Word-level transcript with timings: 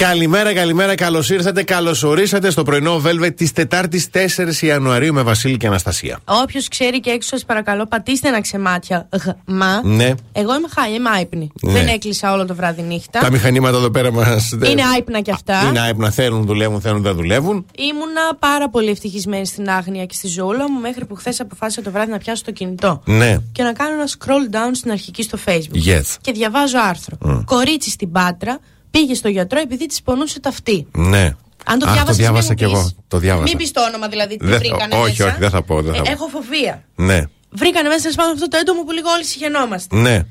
Καλημέρα, 0.00 0.54
καλημέρα, 0.54 0.94
καλώς 0.94 1.30
ήρθατε, 1.30 1.62
καλώς 1.62 2.02
ορίσατε 2.02 2.50
στο 2.50 2.62
πρωινό 2.62 3.02
Velvet 3.04 3.34
της 3.36 3.52
Τετάρτης 3.52 4.08
4 4.12 4.62
Ιανουαρίου 4.62 5.14
με 5.14 5.22
Βασίλη 5.22 5.56
και 5.56 5.66
Αναστασία. 5.66 6.20
Όποιος 6.24 6.68
ξέρει 6.68 7.00
και 7.00 7.10
έξω, 7.10 7.28
σας 7.28 7.44
παρακαλώ, 7.44 7.86
πατήστε 7.86 8.28
ένα 8.28 8.40
ξεμάτια. 8.40 9.08
Μα. 9.44 9.80
Ναι. 9.84 10.14
Εγώ 10.32 10.54
είμαι 10.54 10.68
χάλια, 10.74 10.94
είμαι 10.94 11.08
άϊπνη. 11.10 11.50
Ναι. 11.62 11.72
Δεν 11.72 11.86
έκλεισα 11.86 12.32
όλο 12.32 12.46
το 12.46 12.54
βράδυ 12.54 12.82
νύχτα. 12.82 13.20
Τα 13.20 13.30
μηχανήματα 13.30 13.76
εδώ 13.76 13.90
πέρα 13.90 14.12
μας. 14.12 14.50
Είναι 14.52 14.82
άϊπνα 14.94 15.20
κι 15.20 15.30
αυτά. 15.30 15.66
Είναι 15.68 15.80
άϊπνα, 15.80 16.10
θέλουν, 16.10 16.46
δουλεύουν, 16.46 16.80
θέλουν, 16.80 17.02
δεν 17.02 17.14
δουλεύουν. 17.14 17.66
Ήμουνα 17.78 18.34
πάρα 18.38 18.68
πολύ 18.68 18.90
ευτυχισμένη 18.90 19.46
στην 19.46 19.70
άγνοια 19.70 20.04
και 20.04 20.14
στη 20.14 20.28
ζούλα 20.28 20.70
μου 20.70 20.80
μέχρι 20.80 21.04
που 21.04 21.14
χθες 21.14 21.40
αποφάσισα 21.40 21.82
το 21.82 21.90
βράδυ 21.90 22.10
να 22.10 22.18
πιάσω 22.18 22.42
το 22.44 22.52
κινητό. 22.52 23.02
Ναι. 23.04 23.36
Και 23.52 23.62
να 23.62 23.72
κάνω 23.72 23.94
ένα 23.94 24.08
scroll 24.08 24.54
down 24.54 24.70
στην 24.72 24.90
αρχική 24.90 25.22
στο 25.22 25.38
Facebook. 25.44 25.88
Yes. 25.88 26.16
Και 26.20 26.32
διαβάζω 26.32 26.78
άρθρο. 26.88 27.42
Κορίτσι 27.44 27.90
στην 27.90 28.12
Πάτρα 28.12 28.58
πήγε 28.90 29.14
στο 29.14 29.28
γιατρό 29.28 29.60
επειδή 29.60 29.86
της 29.86 30.02
πονούσε 30.02 30.40
ταυτή. 30.40 30.86
Ναι. 30.96 31.34
Αν 31.64 31.78
το 31.78 31.86
Αχ, 31.86 31.92
διάβασες, 31.92 32.16
το 32.16 32.22
διάβασα 32.22 32.48
μην 32.48 32.56
κι 32.56 32.64
μου 32.64 32.70
εγώ. 32.70 32.82
πεις. 32.82 32.94
Το 33.08 33.18
διάβασα. 33.18 33.42
Μην 33.48 33.56
πεις 33.56 33.70
το 33.70 33.82
όνομα 33.84 34.08
δηλαδή, 34.08 34.36
τι 34.36 34.46
Δεν- 34.46 34.58
βρήκανε 34.58 34.94
όχι, 34.94 35.10
μέσα. 35.10 35.24
όχι, 35.26 35.36
δεν 35.38 35.50
θα 35.50 35.62
πω, 35.62 35.82
δεν 35.82 35.92
θα 35.94 35.98
Ε, 35.98 36.02
πω. 36.02 36.10
έχω 36.10 36.26
φοβία. 36.26 36.84
Ναι. 36.94 37.22
Βρήκανε 37.50 37.88
μέσα 37.88 38.02
τέλο 38.02 38.14
πάντων 38.16 38.32
αυτό 38.32 38.48
το 38.48 38.56
έντομο 38.60 38.82
που 38.84 38.92
λίγο 38.92 39.10
όλοι 39.10 39.24
συγχαινόμαστε. 39.24 39.96
Ναι. 39.96 40.22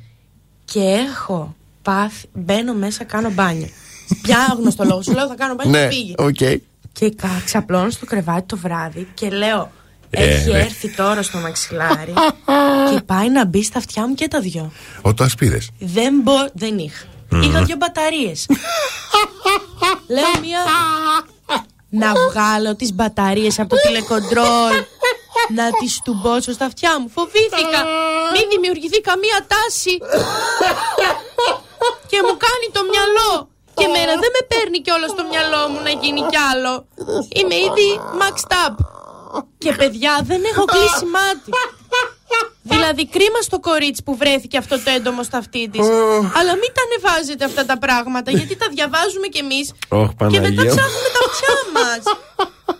Και 0.65 0.79
έχω 0.79 1.55
πάθει, 1.81 2.25
μπαίνω 2.33 2.73
μέσα, 2.73 3.03
κάνω 3.03 3.29
μπάνιο. 3.31 3.69
Για 4.21 4.37
άγνωστο 4.51 4.83
λόγο. 4.83 5.01
Σου 5.01 5.11
λέω 5.13 5.27
θα 5.27 5.35
κάνω 5.35 5.53
μπάνιο 5.53 5.71
Ναι. 5.79 5.87
και 5.87 5.95
φύγει. 5.95 6.15
Οκ. 6.17 6.61
Και 6.91 7.09
κα- 7.09 7.41
ξαπλώνω 7.45 7.89
στο 7.89 8.05
κρεβάτι 8.05 8.45
το 8.45 8.57
βράδυ 8.57 9.07
και 9.13 9.29
λέω. 9.29 9.71
Ε, 10.09 10.23
Έχει 10.35 10.49
ρε. 10.51 10.59
έρθει 10.59 10.89
τώρα 10.95 11.23
στο 11.23 11.37
μαξιλάρι 11.37 12.13
και 12.95 13.01
πάει 13.05 13.29
να 13.29 13.45
μπει 13.45 13.63
στα 13.63 13.77
αυτιά 13.77 14.07
μου 14.07 14.13
και 14.13 14.27
τα 14.27 14.39
δυο. 14.39 14.71
Ωτοασπίδες. 15.01 15.69
Δεν 15.79 16.19
μπο... 16.23 16.31
δεν 16.53 16.77
είχα. 16.77 17.05
Είχα 17.31 17.63
δύο 17.63 17.75
μπαταρίες. 17.75 18.45
Λέω 20.15 20.39
μία. 20.41 20.59
να 21.89 22.13
βγάλω 22.13 22.75
τις 22.75 22.93
μπαταρίες 22.93 23.59
από 23.59 23.69
το 23.69 23.75
τηλεκοντρόλ 23.81 24.73
να 25.57 25.71
τις 25.79 26.01
στουμπώσω 26.03 26.51
στα 26.51 26.65
αυτιά 26.65 26.99
μου. 26.99 27.09
Φοβήθηκα. 27.09 27.79
Μην 28.33 28.45
δημιουργηθεί 28.53 28.99
καμία 29.01 29.39
τάση. 29.53 29.93
και 32.09 32.19
μου 32.25 32.35
κάνει 32.45 32.67
το 32.71 32.81
μυαλό. 32.91 33.49
Και 33.73 33.85
εμένα 33.85 34.13
δεν 34.23 34.31
με 34.35 34.41
παίρνει 34.51 34.79
κιόλας 34.85 35.11
στο 35.15 35.23
μυαλό 35.31 35.61
μου 35.71 35.79
να 35.87 35.89
γίνει 36.01 36.21
κι 36.31 36.39
άλλο. 36.51 36.73
Είμαι 37.37 37.55
ήδη 37.67 37.89
maxed 38.21 38.51
up. 38.65 38.75
Και 39.57 39.71
παιδιά 39.79 40.13
δεν 40.29 40.41
έχω 40.51 40.65
κλείσει 40.65 41.05
μάτι. 41.15 41.49
Δηλαδή 42.61 43.07
κρίμα 43.07 43.39
στο 43.41 43.59
κορίτσι 43.59 44.03
που 44.03 44.15
βρέθηκε 44.17 44.57
αυτό 44.57 44.75
το 44.83 44.89
έντομο 44.95 45.23
στα 45.23 45.37
αυτή 45.37 45.69
τη. 45.69 45.79
Αλλά 46.39 46.53
μην 46.61 46.69
τα 46.75 46.81
ανεβάζετε 46.87 47.45
αυτά 47.45 47.65
τα 47.65 47.77
πράγματα 47.77 48.31
γιατί 48.31 48.55
τα 48.55 48.67
διαβάζουμε 48.73 49.27
κι 49.27 49.37
εμείς. 49.37 49.73
Ωχ, 49.87 50.09
και 50.09 50.15
μετά 50.23 50.41
Παναγία. 50.41 50.63
ψάχνουμε 50.75 51.09
τα 51.15 51.21
αυτιά 51.29 51.55
μας. 51.73 52.01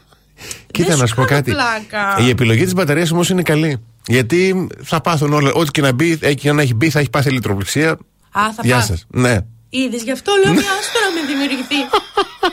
Κοίτα 0.74 0.88
Δεν 0.90 0.98
να 0.98 1.06
σου 1.06 1.08
σου 1.10 1.16
πω 1.16 1.26
κάνω 1.26 1.40
κάτι. 1.42 1.52
πλάκα. 1.52 2.18
Η 2.26 2.30
επιλογή 2.30 2.64
της 2.64 2.74
μπαταρίας 2.74 3.12
όμως 3.12 3.30
είναι 3.30 3.42
καλή. 3.42 3.84
Γιατί 4.08 4.68
θα 4.84 5.02
πάθουν 5.02 5.34
όλα. 5.34 5.52
Ό,τι 5.54 5.72
και 5.72 5.82
να 5.82 5.92
μπει, 5.94 6.18
έχει 6.22 6.36
και 6.36 6.52
να 6.52 6.62
έχει 6.62 6.74
μπει, 6.74 6.90
θα 6.90 7.00
έχει 7.00 7.10
πάθει 7.10 7.30
ηλεκτροπληξία. 7.30 7.92
Α, 7.92 7.98
θα 8.32 8.62
Γεια 8.64 8.76
πάθει. 8.76 8.88
σας. 8.88 9.06
Ναι. 9.08 9.38
Είδες 9.70 10.02
γι' 10.04 10.12
αυτό 10.12 10.32
λέω 10.44 10.54
μια 10.54 10.72
άστο 10.80 10.98
να 11.06 11.12
μην 11.16 11.26
δημιουργηθεί. 11.32 11.76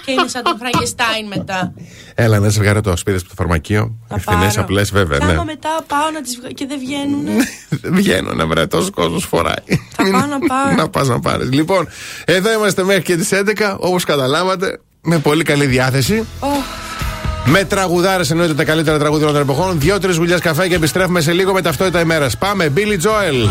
και 0.04 0.10
είναι 0.12 0.28
σαν 0.28 0.42
τον 0.42 0.56
Φραγκεστάιν 0.58 1.26
μετά. 1.36 1.72
Έλα 2.14 2.38
να 2.38 2.48
ζευγάρε 2.48 2.80
το 2.80 2.90
ασπίδε 2.90 3.16
από 3.16 3.28
το 3.28 3.34
φαρμακείο. 3.36 3.96
Θα 4.08 4.14
Ευθυνέ 4.14 4.46
πάρω. 4.46 4.52
απλές, 4.62 4.90
βέβαια. 4.90 5.18
Και 5.18 5.24
Ναι. 5.24 5.32
άμα 5.32 5.44
μετά 5.44 5.68
πάω 5.86 6.10
να 6.12 6.20
τις 6.20 6.36
βγα... 6.40 6.48
και 6.50 6.66
δεν 6.66 6.78
βγαίνουν. 6.78 7.26
Βγαίνω 7.98 8.32
να 8.34 8.46
βρε, 8.46 8.66
τόσος 8.66 8.90
κόσμος 8.90 9.24
φοράει. 9.24 9.54
Θα 9.96 10.02
πάω 10.10 10.26
να 10.26 10.38
πάρω. 10.38 10.74
να 10.76 10.88
πας 10.88 11.08
να 11.08 11.20
πάρεις. 11.20 11.52
Λοιπόν, 11.52 11.88
εδώ 12.24 12.52
είμαστε 12.52 12.82
μέχρι 12.82 13.02
και 13.02 13.16
τις 13.16 13.28
11, 13.32 13.76
όπως 13.78 14.04
καταλάβατε, 14.04 14.80
με 15.00 15.18
πολύ 15.18 15.42
καλή 15.42 15.66
διάθεση. 15.66 16.26
Με 17.48 17.64
τραγουδάρες 17.64 18.30
εννοείται 18.30 18.54
τα 18.54 18.64
καλύτερα 18.64 18.98
τραγούδια 18.98 19.26
των 19.26 19.36
εποχών. 19.36 19.80
Δύο-τρει 19.80 20.14
γουλιέ 20.14 20.38
καφέ 20.38 20.68
και 20.68 20.74
επιστρέφουμε 20.74 21.20
σε 21.20 21.32
λίγο 21.32 21.52
με 21.52 21.62
ταυτότητα 21.62 22.00
ημέρας. 22.00 22.38
Πάμε, 22.38 22.72
Billy 22.76 22.96
Joel. 23.06 23.50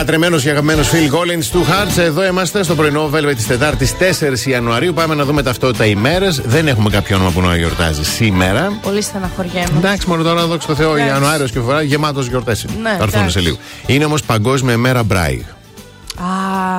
Λατρεμένος 0.00 0.42
και 0.42 0.50
αγαπημένος 0.50 0.90
Phil 0.90 1.14
Collins 1.14 1.44
του 1.44 1.64
Hearts. 1.64 1.98
Εδώ 1.98 2.24
είμαστε 2.24 2.62
στο 2.62 2.74
πρωινό 2.74 3.10
Velvet 3.14 3.32
της 3.36 3.46
Τετάρτης 3.46 3.94
4 3.98 4.46
Ιανουαρίου. 4.46 4.92
Πάμε 4.92 5.14
να 5.14 5.24
δούμε 5.24 5.42
ταυτότητα 5.42 5.84
ημέρε. 5.86 6.28
Δεν 6.44 6.68
έχουμε 6.68 6.90
κάποιο 6.90 7.16
όνομα 7.16 7.30
που 7.30 7.40
να 7.40 7.56
γιορτάζει 7.56 8.04
σήμερα. 8.04 8.78
Πολύ 8.82 9.02
στεναχωριέμαι. 9.02 9.68
Εντάξει, 9.76 10.08
μόνο 10.08 10.22
τώρα 10.22 10.46
δόξα 10.46 10.66
τω 10.66 10.74
Θεώ, 10.74 10.90
Εντάξει. 10.94 11.06
Ιανουάριος 11.06 11.50
και 11.50 11.60
φορά 11.60 11.82
γεμάτος 11.82 12.26
γιορτές. 12.26 12.64
Ναι, 12.64 12.88
Θα 12.88 12.90
έρθουν 12.90 13.08
εντάξει. 13.08 13.30
σε 13.30 13.40
λίγο. 13.40 13.56
Είναι 13.86 14.04
όμως 14.04 14.22
Παγκόσμια 14.22 14.72
ημέρα 14.74 15.02
Μπράιγ. 15.02 15.40
Α, 15.40 16.24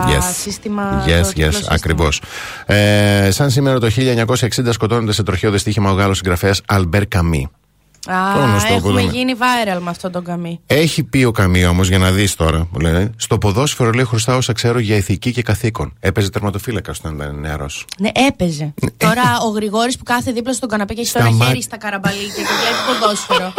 Yes. 0.07 0.23
σύστημα. 0.41 1.03
Yes, 1.05 1.09
το 1.09 1.27
yes, 1.27 1.31
τριπλό 1.33 1.51
σύστημα. 1.51 1.69
ακριβώς. 1.75 2.21
Ε, 2.65 3.31
σαν 3.31 3.49
σήμερα 3.49 3.79
το 3.79 3.89
1960 3.89 4.71
σκοτώνεται 4.71 5.13
σε 5.13 5.23
τροχαίο 5.23 5.51
δυστύχημα 5.51 5.91
ο 5.91 5.93
Γάλλος 5.93 6.17
συγγραφέας 6.17 6.61
Αλμπέρ 6.67 7.07
Καμί. 7.07 7.49
Α, 8.11 8.33
Το 8.33 8.39
γνωστό 8.39 8.67
που 8.67 8.73
έχουμε 8.73 8.99
λέμε. 9.01 9.11
γίνει 9.11 9.33
viral 9.39 9.79
με 9.81 9.89
αυτόν 9.89 10.11
τον 10.11 10.23
καμί. 10.23 10.59
Έχει 10.67 11.03
πει 11.03 11.23
ο 11.23 11.31
Καμί 11.31 11.65
όμως, 11.65 11.87
για 11.87 11.97
να 11.97 12.11
δεις 12.11 12.35
τώρα, 12.35 12.67
που 12.71 12.79
λένε, 12.79 13.11
στο 13.15 13.37
ποδόσφαιρο 13.37 13.91
λέει 13.91 14.05
χρωστάω 14.05 14.37
όσα 14.37 14.53
ξέρω 14.53 14.79
για 14.79 14.95
ηθική 14.95 15.31
και 15.31 15.41
καθήκον. 15.41 15.93
Έπαιζε 15.99 16.29
τερματοφύλακα 16.29 16.93
όταν 16.99 17.15
ήταν 17.15 17.39
νεαρός. 17.39 17.85
Ναι, 17.99 18.09
έπαιζε. 18.27 18.73
Τώρα 18.97 19.23
ο 19.45 19.49
Γρηγόρης 19.49 19.97
που 19.97 20.03
κάθε 20.03 20.31
δίπλα 20.31 20.53
στον 20.53 20.69
καναπέ 20.69 20.93
και 20.93 21.01
έχει 21.01 21.11
τώρα 21.11 21.25
Σταμά- 21.25 21.47
χέρι 21.47 21.61
στα 21.61 21.77
καραμπαλίκια 21.77 22.25
και 22.35 22.53
βλέπει 22.61 22.99
ποδόσφαιρο. 22.99 23.53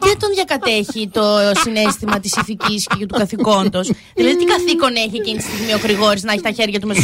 Δεν 0.00 0.18
τον 0.18 0.30
διακατέχει 0.34 1.08
το 1.12 1.22
συνέστημα 1.64 2.20
της 2.20 2.36
ηθικής 2.36 2.86
και 2.98 3.06
του 3.06 3.14
καθηκόντος. 3.18 3.90
δηλαδή, 4.14 4.36
τι 4.36 4.44
καθήκον 4.44 4.94
έχει 4.96 5.16
εκείνη 5.16 5.36
τη 5.38 5.42
στιγμή 5.42 5.72
ο 5.74 5.78
Γρηγόρης 5.82 6.22
να 6.22 6.32
έχει 6.32 6.42
τα 6.42 6.50
χέρια 6.50 6.80
του 6.80 6.86
με 6.86 6.94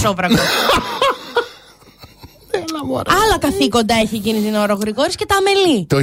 σόβρακο. 2.97 3.23
Άλλα 3.23 3.39
καθήκοντα 3.39 3.95
έχει 3.95 4.17
εκείνη 4.17 4.41
την 4.41 4.55
ώρα 4.55 4.75
ο 4.75 4.77
Γρηγόρης 4.77 5.15
και 5.15 5.27
τα 5.27 5.35
αμελεί. 5.37 5.87
Το 5.87 5.99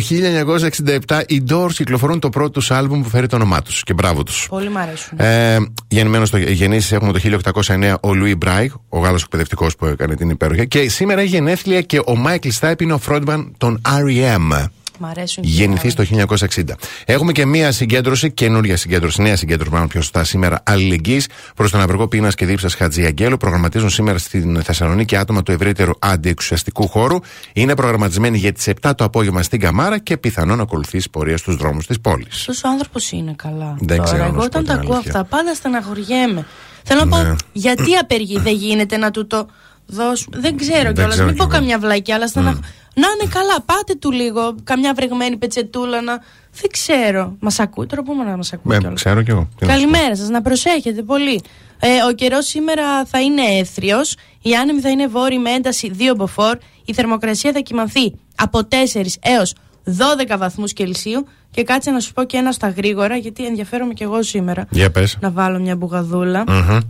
1967 1.07 1.21
οι 1.27 1.43
Doors 1.49 1.73
κυκλοφορούν 1.73 2.19
το 2.19 2.29
πρώτο 2.29 2.49
τους 2.49 2.71
άλμπουμ 2.71 3.01
που 3.01 3.09
φέρει 3.09 3.27
το 3.27 3.35
όνομά 3.35 3.61
τους. 3.61 3.83
Και 3.83 3.93
μπράβο 3.93 4.23
τους. 4.23 4.47
Πολύ 4.49 4.69
μ' 4.69 4.77
αρέσουν. 4.77 5.19
Ε, 5.19 5.57
γεννημένος 5.87 6.27
στο, 6.27 6.37
γεννήσεις 6.37 6.91
έχουμε 6.91 7.11
το 7.11 7.19
1809 7.19 7.95
ο 8.01 8.13
Λουί 8.13 8.35
Μπράιγ, 8.35 8.71
ο 8.89 8.99
Γάλλος 8.99 9.23
εκπαιδευτικός 9.23 9.75
που 9.75 9.85
έκανε 9.85 10.15
την 10.15 10.29
υπέροχη. 10.29 10.67
Και 10.67 10.89
σήμερα 10.89 11.21
έχει 11.21 11.29
γενέθλια 11.29 11.81
και 11.81 12.01
ο 12.05 12.15
Μάικλ 12.15 12.49
Στάιπ 12.49 12.81
είναι 12.81 12.93
ο 12.93 12.99
frontman 13.07 13.45
των 13.57 13.81
R.E.M. 13.87 14.65
Μ' 15.01 15.05
αρέσουν. 15.05 15.43
και 15.43 15.49
Γεννηθεί 15.49 15.87
οι 15.87 15.93
το 15.93 16.03
1960. 16.03 16.63
Έχουμε 17.05 17.31
και 17.31 17.45
μία 17.45 17.71
συγκέντρωση, 17.71 18.31
καινούρια 18.31 18.77
συγκέντρωση, 18.77 19.21
νέα 19.21 19.35
συγκέντρωση, 19.35 19.71
μάλλον 19.71 19.87
πιο 19.87 20.01
σωστά 20.01 20.23
σήμερα, 20.23 20.63
αλληλεγγύης 20.65 21.27
προς 21.55 21.71
τον 21.71 21.81
απεργό 21.81 22.07
πείνας 22.07 22.35
και 22.35 22.45
δίψα 22.45 22.69
Χατζιαγγέλου. 22.69 23.37
Προγραμματίζουν 23.37 23.89
σήμερα 23.89 24.17
στην 24.17 24.61
Θεσσαλονίκη 24.63 25.15
άτομα 25.15 25.43
του 25.43 25.51
ευρύτερου 25.51 25.91
αντιεξουσιαστικού 25.99 26.87
χώρου. 26.87 27.17
Είναι 27.53 27.75
προγραμματισμένοι 27.75 28.37
για 28.37 28.51
τις 28.51 28.67
7 28.81 28.91
το 28.95 29.03
απόγευμα 29.03 29.41
στην 29.43 29.59
Καμάρα 29.59 29.99
και 29.99 30.17
πιθανόν 30.17 30.57
να 30.57 30.63
ακολουθήσει 30.63 31.09
πορεία 31.09 31.37
στους 31.37 31.55
δρόμους 31.55 31.87
της 31.87 31.99
πόλης. 32.01 32.27
Αυτός 32.35 32.63
ο 32.63 32.67
άνθρωπος 32.67 33.11
είναι 33.11 33.33
καλά. 33.37 33.75
Δεν 33.79 33.87
Τώρα, 33.97 34.03
ξέρω 34.03 34.21
να 34.21 34.25
εγώ 34.27 34.41
σου 34.41 34.49
πω 34.49 34.57
όταν 34.59 34.63
την 34.63 34.73
τα 34.73 34.79
ακούω 34.79 34.93
αλήθεια. 34.95 35.11
αυτά, 35.19 35.23
πάντα 35.37 35.55
στεναχωριέμαι. 35.55 36.45
Θέλω 36.83 37.05
να 37.05 37.17
Ναι. 37.23 37.29
πω, 37.29 37.35
γιατί 37.51 37.95
απεργεί, 37.95 38.39
δεν 38.39 38.55
γίνεται 38.55 38.97
να 38.97 39.11
του 39.11 39.27
το 39.27 39.47
δώσουμε. 39.85 40.39
Δεν 40.39 40.57
ξέρω 40.57 40.81
Δεν 40.83 40.93
κιόλας. 40.93 41.11
ξέρω 41.13 41.25
Μην 41.27 41.35
κι 41.35 41.41
πω 41.41 41.47
εγώ. 41.47 41.53
καμιά 41.59 41.79
βλακιά, 41.79 42.15
αλλά 42.15 42.27
στεναχ... 42.27 42.57
Να 42.93 43.07
είναι 43.19 43.31
καλά, 43.33 43.61
πάτε 43.65 43.95
του 43.95 44.11
λίγο. 44.11 44.55
Καμιά 44.63 44.93
βρεγμένη 44.93 45.37
πετσετούλα 45.37 46.01
να. 46.01 46.19
Δεν 46.61 46.69
ξέρω. 46.71 47.35
Μας 47.39 47.59
ακούει 47.59 47.85
τώρα, 47.85 48.03
πού 48.03 48.15
να 48.15 48.37
μας 48.37 48.53
ακούει. 48.53 48.75
Ε, 48.75 48.79
κιόλας. 48.79 49.01
ξέρω 49.01 49.21
κι 49.21 49.29
εγώ. 49.31 49.47
Τι 49.57 49.65
να 49.65 49.71
σου 49.73 49.79
πω. 49.79 49.87
Καλημέρα 49.87 50.15
σας, 50.15 50.29
να 50.29 50.41
προσέχετε 50.41 51.01
πολύ. 51.01 51.41
Ε, 51.79 51.87
ο 52.09 52.13
καιρός 52.13 52.45
σήμερα 52.45 53.05
θα 53.05 53.21
είναι 53.21 53.41
έθριος. 53.41 54.15
Η 54.41 54.55
άνεμη 54.55 54.81
θα 54.81 54.89
είναι 54.89 55.07
βόρειη 55.07 55.39
με 55.41 55.49
ένταση 55.49 55.91
2 55.97 56.15
μποφόρ. 56.15 56.57
Η 56.85 56.93
θερμοκρασία 56.93 57.51
θα 57.51 57.59
κοιμανθεί 57.59 58.13
από 58.35 58.59
4 58.59 59.17
έως 59.21 59.53
12 59.85 60.37
βαθμούς 60.37 60.73
Κελσίου. 60.73 61.27
Και 61.51 61.63
κάτσε 61.63 61.91
να 61.91 61.99
σου 61.99 62.13
πω 62.13 62.23
και 62.23 62.37
ένα 62.37 62.51
στα 62.51 62.69
γρήγορα, 62.69 63.15
γιατί 63.15 63.45
ενδιαφέρομαι 63.45 63.93
κι 63.93 64.03
εγώ 64.03 64.23
σήμερα. 64.23 64.67
Για 64.69 64.91
πες. 64.91 65.17
Να 65.21 65.31
βάλω 65.31 65.59
μια 65.59 65.75
μπουγαδούλα. 65.75 66.43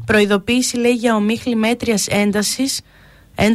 Προειδοποίηση 0.06 0.78
λέει 0.78 0.94
για 0.94 1.16
ομίχλη 1.16 1.56
μέτριας 1.56 2.08
έντασης 2.08 2.82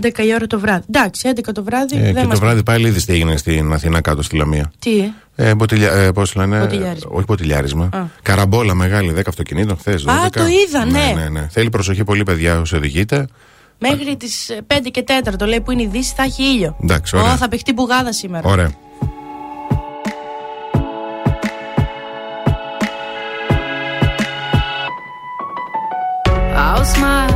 11 0.03 0.19
η 0.19 0.35
ώρα 0.35 0.47
το 0.47 0.61
βράδυ. 0.61 0.85
Εντάξει, 0.89 1.33
11 1.37 1.41
το 1.55 1.63
βράδυ 1.65 1.97
Ε, 1.97 2.01
δεν 2.01 2.15
και 2.15 2.27
μας... 2.27 2.39
το 2.39 2.45
βράδυ 2.45 2.63
πάλι 2.63 2.89
είδες 2.89 3.05
τι 3.05 3.13
έγινε 3.13 3.37
στην 3.37 3.73
Αθήνα 3.73 4.01
κάτω 4.01 4.23
στη 4.23 4.37
Λαμία. 4.37 4.73
Τι, 4.79 4.99
ε; 4.99 5.11
Ε, 5.49 5.55
μποτιλια, 5.55 5.93
ε, 5.93 6.13
πώς 6.13 6.35
λένε, 6.35 6.59
Μποτιλιάρισμα. 6.59 7.11
όχι 7.13 7.25
ποτηλιάρισμα. 7.27 7.89
Α. 7.93 8.03
Καραμπόλα 8.23 8.75
μεγάλη, 8.75 9.13
10 9.17 9.21
αυτοκινήτων 9.29 9.77
χθες. 9.79 10.07
Α, 10.07 10.29
το 10.31 10.43
είδα, 10.47 10.85
ναι. 10.85 11.13
ναι, 11.17 11.29
ναι. 11.29 11.47
Θέλει 11.51 11.71
προσοχή 11.71 12.05
πολύ, 12.05 12.23
παιδιά, 12.23 12.61
όσοι 12.61 12.77
οδηγείτε. 12.77 13.27
Μέχρι 13.79 14.17
τις 14.17 14.51
5 14.67 14.77
και 14.91 15.05
4 15.41 15.47
λέει 15.47 15.61
που 15.61 15.71
είναι 15.71 15.83
η 15.83 15.89
Δύση 15.93 16.13
θα 16.17 16.23
έχει 16.23 16.43
ήλιο. 16.43 16.77
Εντάξει, 16.83 17.17
Ω, 17.17 17.21
ωραία. 17.21 17.37
θα 17.37 17.49
παιχτεί 17.49 17.73
μπουγάδα 17.73 18.13
σήμερα. 18.13 18.49
Ωραία. 18.49 18.71
I'll 26.65 26.85
smile, 26.85 27.36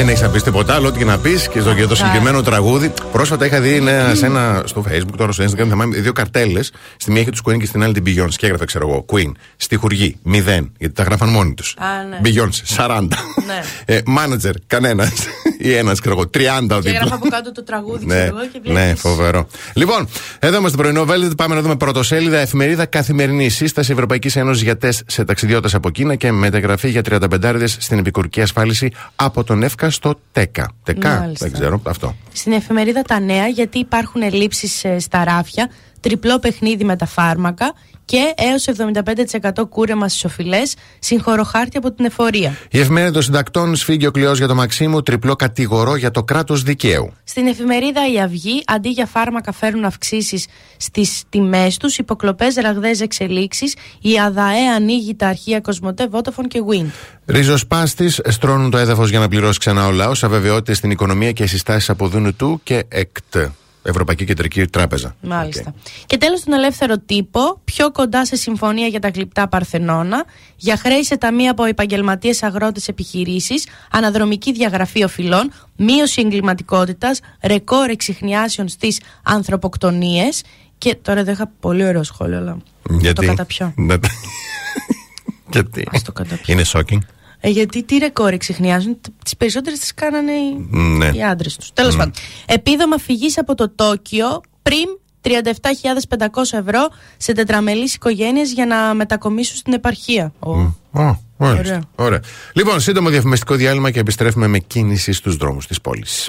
δεν 0.00 0.08
έχεις 0.08 0.22
να 0.22 0.28
πεις 0.28 0.42
τίποτα 0.42 0.74
άλλο, 0.74 0.88
ό,τι 0.88 0.98
και 0.98 1.04
να 1.04 1.18
πεις 1.18 1.48
και 1.48 1.60
στο, 1.60 1.72
για 1.72 1.82
το 1.82 1.88
ναι. 1.88 1.94
συγκεκριμένο 1.94 2.42
τραγούδι. 2.42 2.92
Πρόσφατα 3.12 3.46
είχα 3.46 3.60
δει 3.60 3.74
ένα, 3.74 4.14
σε 4.14 4.26
ένα, 4.26 4.62
στο 4.64 4.84
Facebook, 4.88 5.14
τώρα 5.16 5.32
στο 5.32 5.44
Instagram, 5.44 5.68
θυμάμαι 5.68 5.96
δύο 5.96 6.12
καρτέλες. 6.12 6.72
Στη 6.96 7.10
μία 7.10 7.20
είχε 7.20 7.30
τους 7.30 7.40
Queen 7.44 7.58
και 7.58 7.66
στην 7.66 7.82
άλλη 7.82 8.00
την 8.00 8.02
Beyoncé. 8.06 8.34
Και 8.36 8.46
έγραφε, 8.46 8.64
ξέρω 8.64 8.88
εγώ, 8.88 9.04
Queen, 9.12 9.32
στιχουργή, 9.56 10.16
Μηδέν. 10.22 10.72
γιατί 10.78 10.94
τα 10.94 11.02
γράφαν 11.02 11.28
μόνοι 11.28 11.54
τους. 11.54 11.76
Ναι. 12.10 12.20
Beyoncé, 12.24 12.84
40. 12.84 13.08
Ναι. 13.86 14.00
Μάνατζερ, 14.06 14.54
κανένας. 14.66 15.12
Ή 15.58 15.74
ένας, 15.74 16.00
ξέρω 16.00 16.14
εγώ, 16.18 16.30
30 16.30 16.60
δίπλα. 16.60 16.80
Και 16.80 16.88
έγραφα 16.88 17.14
από 17.14 17.28
κάτω 17.28 17.52
το 17.52 17.64
τραγούδι, 17.64 18.06
ναι, 18.06 18.14
ξέρω 18.14 18.36
εγώ 18.38 18.46
και 18.52 18.60
βλέπεις. 18.62 18.86
Ναι, 18.86 18.94
φοβερό. 18.94 19.46
Λοιπόν, 19.74 20.08
εδώ 20.38 20.58
είμαστε 20.58 20.76
πρωινό 20.76 21.04
Velvet, 21.08 21.36
πάμε 21.36 21.54
να 21.54 21.60
δούμε 21.60 21.76
πρωτοσέλιδα 21.76 22.38
εφημερίδα 22.38 22.86
καθημερινή 22.86 23.48
σύσταση 23.48 23.92
Ευρωπαϊκής 23.92 24.36
Ένωσης 24.36 24.62
για 24.62 24.76
τεστ 24.76 25.02
σε 25.06 25.24
ταξιδιώτες 25.24 25.74
από 25.74 25.90
Κίνα 25.90 26.14
και 26.14 26.32
μεταγραφή 26.32 26.88
για 26.88 27.02
35 27.10 27.64
στην 27.66 27.98
επικουρική 27.98 28.40
ασφάλιση 28.40 28.92
από 29.16 29.44
τον 29.44 29.62
ΕΦΚΑ 29.62 29.89
στο 29.90 30.20
ΤΕΚΑ. 30.32 30.72
ΤΕΚΑ, 30.82 31.18
Μάλιστα. 31.18 31.46
δεν 31.46 31.54
ξέρω 31.54 31.80
αυτό. 31.86 32.14
Στην 32.32 32.52
εφημερίδα 32.52 33.02
Τα 33.02 33.20
Νέα, 33.20 33.46
γιατί 33.46 33.78
υπάρχουν 33.78 34.22
ελλείψεις 34.22 34.84
ε, 34.84 34.98
στα 34.98 35.24
ράφια, 35.24 35.70
τριπλό 36.00 36.38
παιχνίδι 36.38 36.84
με 36.84 36.96
τα 36.96 37.06
φάρμακα 37.06 37.72
και 38.10 38.34
έως 38.36 38.66
75% 39.60 39.68
κούρεμα 39.68 40.08
στις 40.08 40.24
οφειλές, 40.24 40.74
συγχωροχάρτη 40.98 41.76
από 41.76 41.92
την 41.92 42.04
εφορία. 42.04 42.56
Η 42.70 42.78
εφημερίδα 42.78 43.12
των 43.12 43.22
συντακτών 43.22 43.76
σφίγγει 43.76 44.06
ο 44.06 44.10
κλειός 44.10 44.38
για 44.38 44.46
το 44.46 44.54
Μαξίμου, 44.54 45.02
τριπλό 45.02 45.36
κατηγορό 45.36 45.96
για 45.96 46.10
το 46.10 46.22
κράτος 46.22 46.62
δικαίου. 46.62 47.12
Στην 47.24 47.46
εφημερίδα 47.46 48.12
Η 48.12 48.20
Αυγή, 48.20 48.62
αντί 48.66 48.88
για 48.88 49.06
φάρμακα 49.06 49.52
φέρνουν 49.52 49.84
αυξήσεις 49.84 50.46
στις 50.76 51.22
τιμές 51.28 51.76
τους, 51.76 51.98
υποκλοπές, 51.98 52.54
ραγδαίες 52.54 53.00
εξελίξεις. 53.00 53.74
Η 54.00 54.20
ΑΔΑΕ 54.20 54.66
ανοίγει 54.66 55.14
τα 55.14 55.26
αρχεία 55.26 55.60
Κοσμοτέ, 55.60 56.08
Vodafone 56.12 56.46
και 56.48 56.62
Win. 56.70 56.86
Ριζοσπάστης 57.26 58.20
στρώνουν 58.28 58.70
το 58.70 58.78
έδαφος 58.78 59.10
για 59.10 59.18
να 59.18 59.28
πληρώσει 59.28 59.58
ξανά 59.58 59.86
ο 59.86 59.90
λαός. 59.90 60.24
Αβεβαιότητες 60.24 60.76
στην 60.76 60.90
οικονομία 60.90 61.32
και 61.32 61.46
συστάσεις 61.46 61.90
από 61.90 62.08
Δούνου 62.08 62.34
του 62.34 62.60
και 62.64 62.84
ΕΚΤ. 62.88 63.36
Ευρωπαϊκή 63.82 64.24
Κεντρική 64.24 64.66
Τράπεζα. 64.66 65.16
Μάλιστα. 65.20 65.74
Και 66.06 66.16
τέλος, 66.16 66.40
τον 66.44 66.52
ελεύθερο 66.54 66.98
τύπο, 66.98 67.60
πιο 67.64 67.90
κοντά 67.90 68.26
σε 68.26 68.36
συμφωνία 68.36 68.86
για 68.86 69.00
τα 69.00 69.08
γλυπτά 69.08 69.48
Παρθενώνα, 69.48 70.24
για 70.56 70.76
χρέη 70.76 71.04
σε 71.04 71.16
ταμεία 71.16 71.50
από 71.50 71.64
επαγγελματίες 71.64 72.42
αγρότες 72.42 72.88
επιχειρήσεις, 72.88 73.66
αναδρομική 73.90 74.52
διαγραφή 74.52 75.04
οφειλών, 75.04 75.52
μείωση 75.76 76.20
εγκληματικότητας, 76.20 77.20
ρεκόρ 77.42 77.88
εξηχνιάσεων 77.88 78.68
στις 78.68 79.00
ανθρωποκτονίες. 79.22 80.42
Και 80.78 80.94
τώρα 81.02 81.20
εδώ 81.20 81.30
είχα 81.30 81.50
πολύ 81.60 81.84
ωραίο 81.84 82.02
σχόλιο, 82.02 82.36
αλλά. 82.36 82.56
Γιατί. 82.90 83.26
Το 83.26 83.26
καταπιώ. 83.26 83.72
Ναι. 83.76 83.94
Γιατί; 85.52 85.88
Ας 85.92 86.02
το 86.02 86.12
καταπιώ. 86.12 86.54
Είναι 86.54 86.62
shocking. 86.72 86.98
Ε, 87.40 87.48
γιατί 87.48 87.82
τι 87.84 87.98
ρεκόρ 87.98 88.32
εξηχνιάζουν, 88.32 89.00
τις 89.24 89.36
περισσότερες 89.36 89.78
τις 89.78 89.94
κάνανε 89.94 90.32
οι, 90.32 90.66
Ναι. 90.70 91.10
οι 91.14 91.22
άντρες 91.22 91.56
τους. 91.56 91.72
Τέλος 91.72 91.96
πάντων. 91.96 92.12
Επίδομα 92.46 92.98
φυγής 92.98 93.38
από 93.38 93.54
το 93.54 93.70
Τόκιο 93.74 94.40
πριν 94.62 94.86
37.500 95.20 96.58
ευρώ 96.58 96.88
σε 97.16 97.32
τετραμελείς 97.32 97.94
οικογένειες 97.94 98.52
για 98.52 98.66
να 98.66 98.94
μετακομίσουν 98.94 99.56
στην 99.56 99.72
επαρχία. 99.72 100.32
Ω. 100.38 100.50
Ω, 100.50 100.74
μάλιστα. 101.36 101.58
Ωραία. 101.60 101.80
Ωραία. 101.94 102.20
Λοιπόν, 102.52 102.80
σύντομο 102.80 103.08
διαφημιστικό 103.08 103.54
διάλειμμα 103.54 103.90
και 103.90 103.98
επιστρέφουμε 104.00 104.46
με 104.46 104.58
κίνηση 104.58 105.12
στους 105.12 105.36
δρόμους 105.36 105.66
της 105.66 105.80
πόλης. 105.80 106.28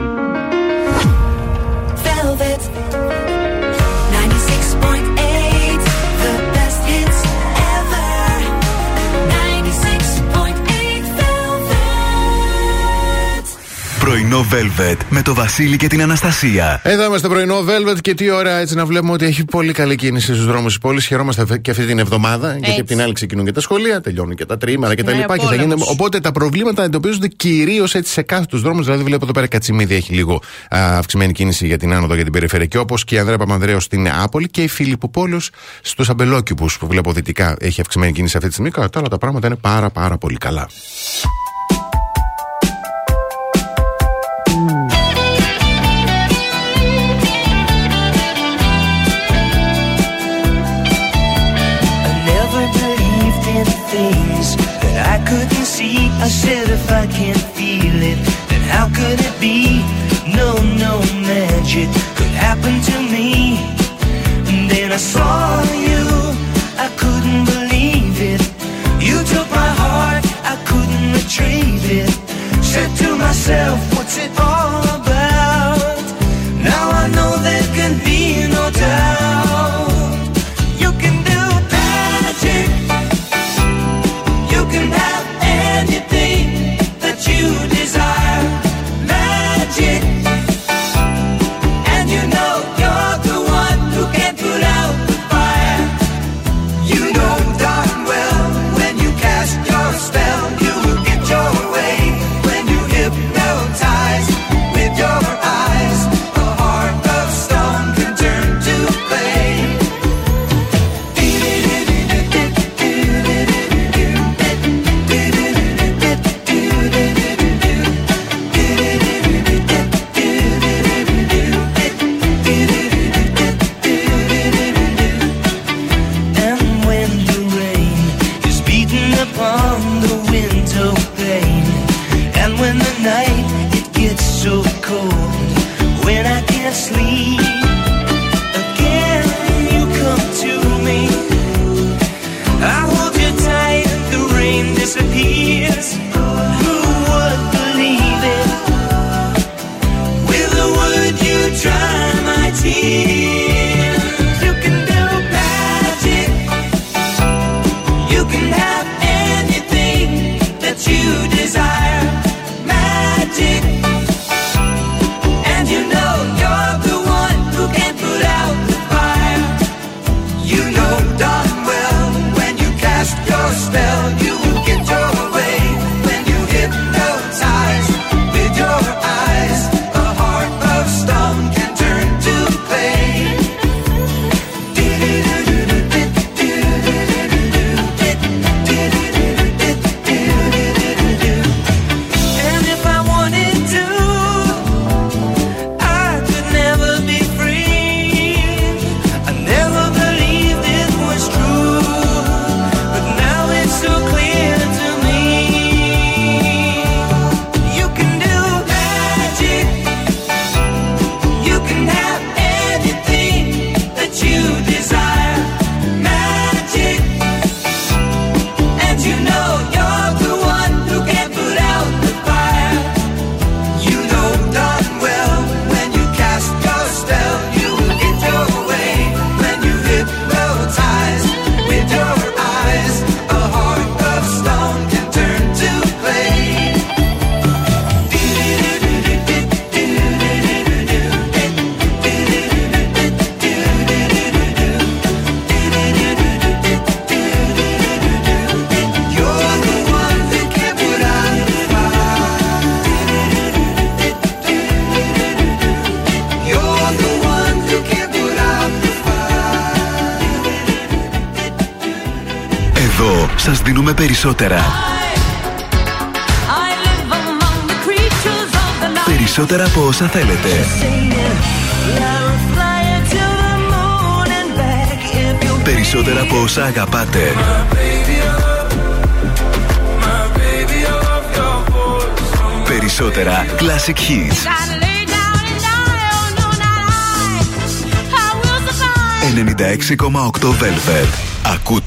Πρωινό 14.31 14.47
Velvet 14.51 14.95
με 15.09 15.21
το 15.21 15.33
Βασίλη 15.33 15.77
και 15.77 15.87
την 15.87 16.01
Αναστασία. 16.01 16.81
Εδώ 16.83 17.05
είμαστε 17.05 17.27
πρωινό 17.27 17.59
Velvet 17.59 17.97
και 18.01 18.13
τι 18.13 18.29
ώρα 18.29 18.57
έτσι 18.57 18.75
να 18.75 18.85
βλέπουμε 18.85 19.11
ότι 19.11 19.25
έχει 19.25 19.45
πολύ 19.45 19.73
καλή 19.73 19.95
κίνηση 19.95 20.25
στους 20.33 20.45
δρόμους 20.45 20.65
της 20.73 20.77
πόλης. 20.77 21.05
Χαιρόμαστε 21.05 21.57
και 21.57 21.71
αυτή 21.71 21.85
την 21.85 21.99
εβδομάδα. 21.99 22.57
Γιατί 22.57 22.79
από 22.79 22.89
την 22.89 23.01
άλλη 23.01 23.13
ξεκινούν 23.13 23.45
και 23.45 23.51
τα 23.51 23.61
σχολεία, 23.61 24.01
τελειώνουν 24.01 24.35
και 24.35 24.45
τα 24.45 24.57
τρίμερα 24.57 24.95
κτλ. 24.95 25.05
Ναι, 25.05 25.11
και 25.11 25.19
θα 25.21 25.25
πόλεμος. 25.35 25.55
γίνεται- 25.55 25.81
Οπότε 25.89 26.19
τα 26.19 26.31
προβλήματα 26.31 26.83
εντοπίζονται 26.83 27.27
κυρίως 27.27 27.95
έτσι 27.95 28.11
σε 28.11 28.21
κάθε 28.21 28.45
τους 28.45 28.61
δρόμους. 28.61 28.85
Δηλαδή, 28.85 29.03
βλέπω 29.03 29.23
εδώ 29.23 29.33
πέρα 29.33 29.47
Κατσιμίδη 29.47 29.95
έχει 29.95 30.13
λίγο 30.13 30.41
α, 30.75 30.97
αυξημένη 30.97 31.31
κίνηση 31.31 31.65
για 31.67 31.77
την 31.77 31.93
άνοδο 31.93 32.13
για 32.13 32.23
την 32.23 32.33
περιφερειακή. 32.33 32.77
Όπως 32.77 33.03
και 33.03 33.15
η 33.15 33.17
Ανδρέα 33.17 33.37
Παπανδρέου 33.37 33.79
στην 33.79 34.09
Άπολη 34.11 34.49
και 34.49 34.63
η 34.63 34.67
Φιλιπποπόλο 34.67 35.41
στους 35.81 36.09
Αμπελόκηπους 36.09 36.77
που 36.77 36.87
βλέπω 36.87 37.11
δυτικά 37.13 37.55
έχει 37.59 37.81
αυξημένη 37.81 38.11
κίνηση 38.11 38.33
αυτή 38.37 38.47
τη 38.47 38.53
στιγμή. 38.53 38.71
Κατά 38.71 38.89
τα 38.89 38.99
άλλα 38.99 39.07
τα 39.07 39.17
πράγματα 39.17 39.47
είναι 39.47 39.55
πάρα 39.61 39.89
πάρα 39.89 40.17
πολύ 40.17 40.37
καλά. 40.37 40.67
See. 55.81 56.09
I 56.25 56.27
said 56.27 56.69
if 56.69 56.85
I 56.91 57.05
can't 57.07 57.43
feel 57.57 57.97
it, 58.11 58.19
then 58.49 58.61
how 58.73 58.87
could 58.97 59.19
it 59.29 59.35
be? 59.39 59.61
No, 60.39 60.49
no 60.85 60.93
magic 61.31 61.89
could 62.17 62.33
happen 62.47 62.75
to 62.89 62.95
me. 63.13 63.29
And 64.49 64.69
then 64.71 64.91
I 64.91 65.01
saw 65.13 65.61
you, 65.87 66.03
I 66.85 66.87
couldn't 67.01 67.45
believe 67.53 68.15
it. 68.33 68.41
You 69.07 69.17
took 69.33 69.47
my 69.61 69.71
heart, 69.83 70.25
I 70.53 70.55
couldn't 70.69 71.09
retrieve 71.19 71.85
it. 72.01 72.11
Said 72.71 72.91
to 73.01 73.09
myself, 73.17 73.77
what's 73.95 74.17
it 74.17 74.31
all 74.39 74.61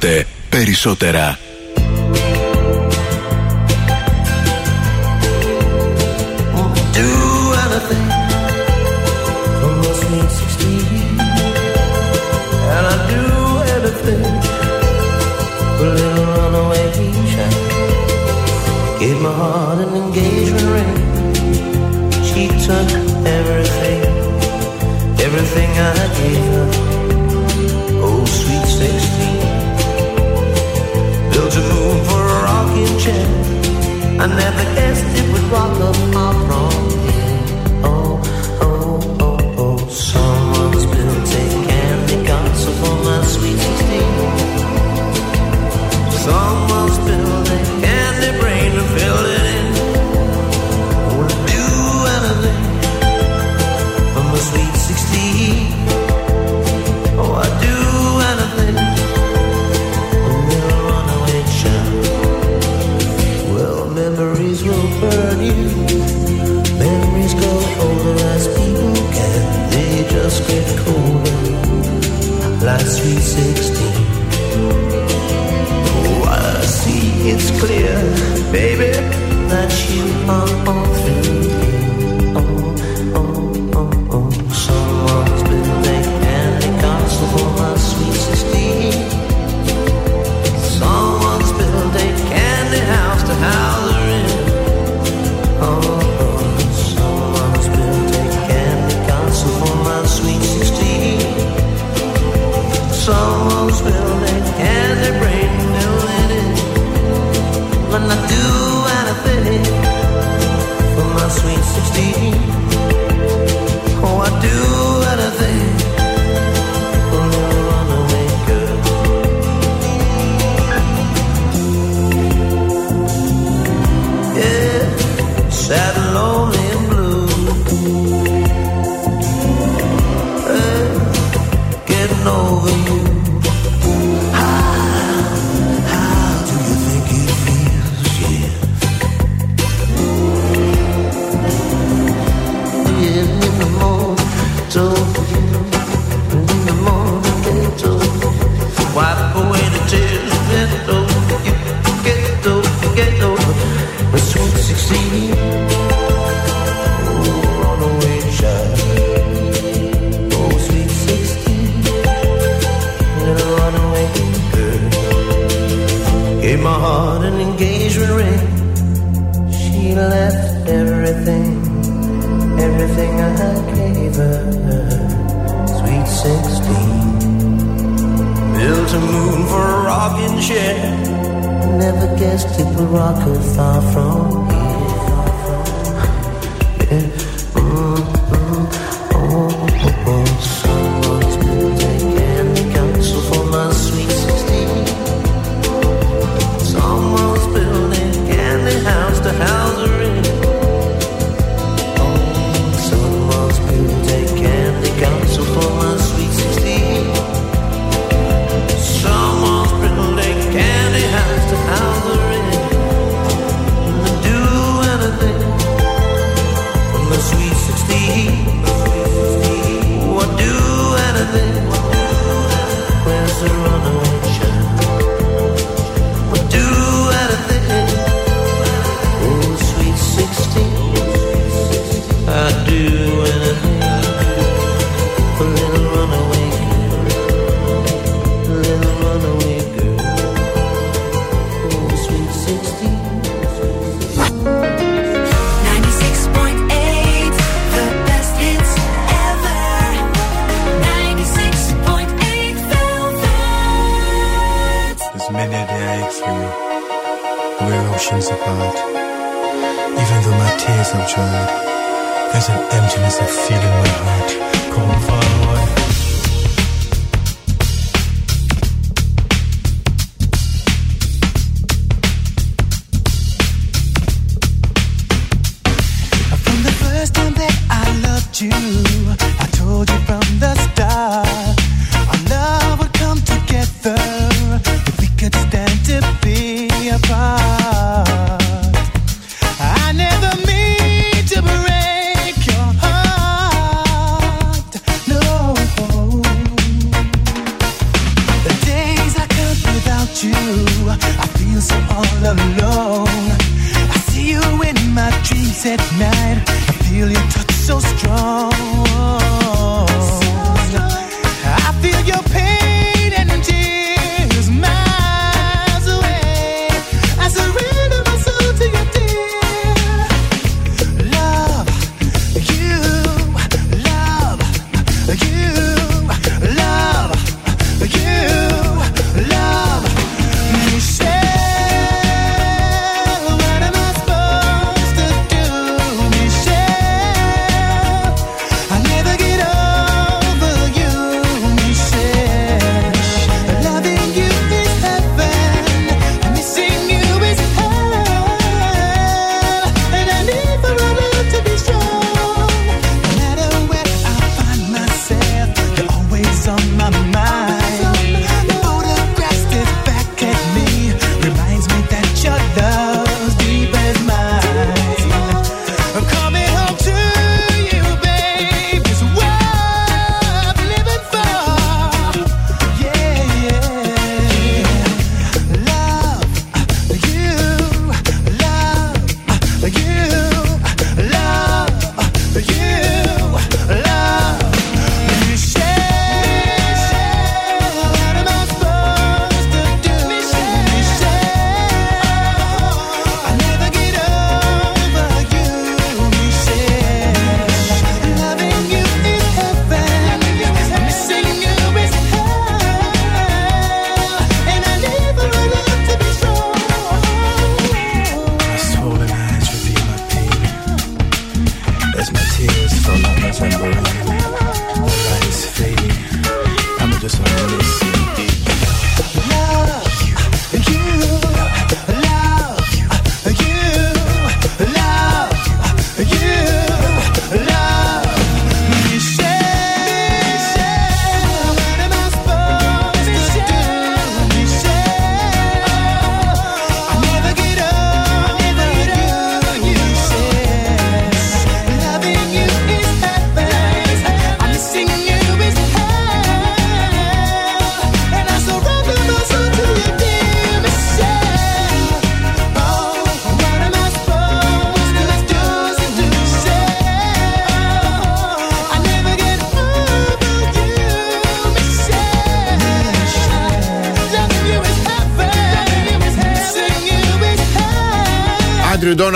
Ακούτε 0.04 0.26
περισσότερα. 0.50 1.38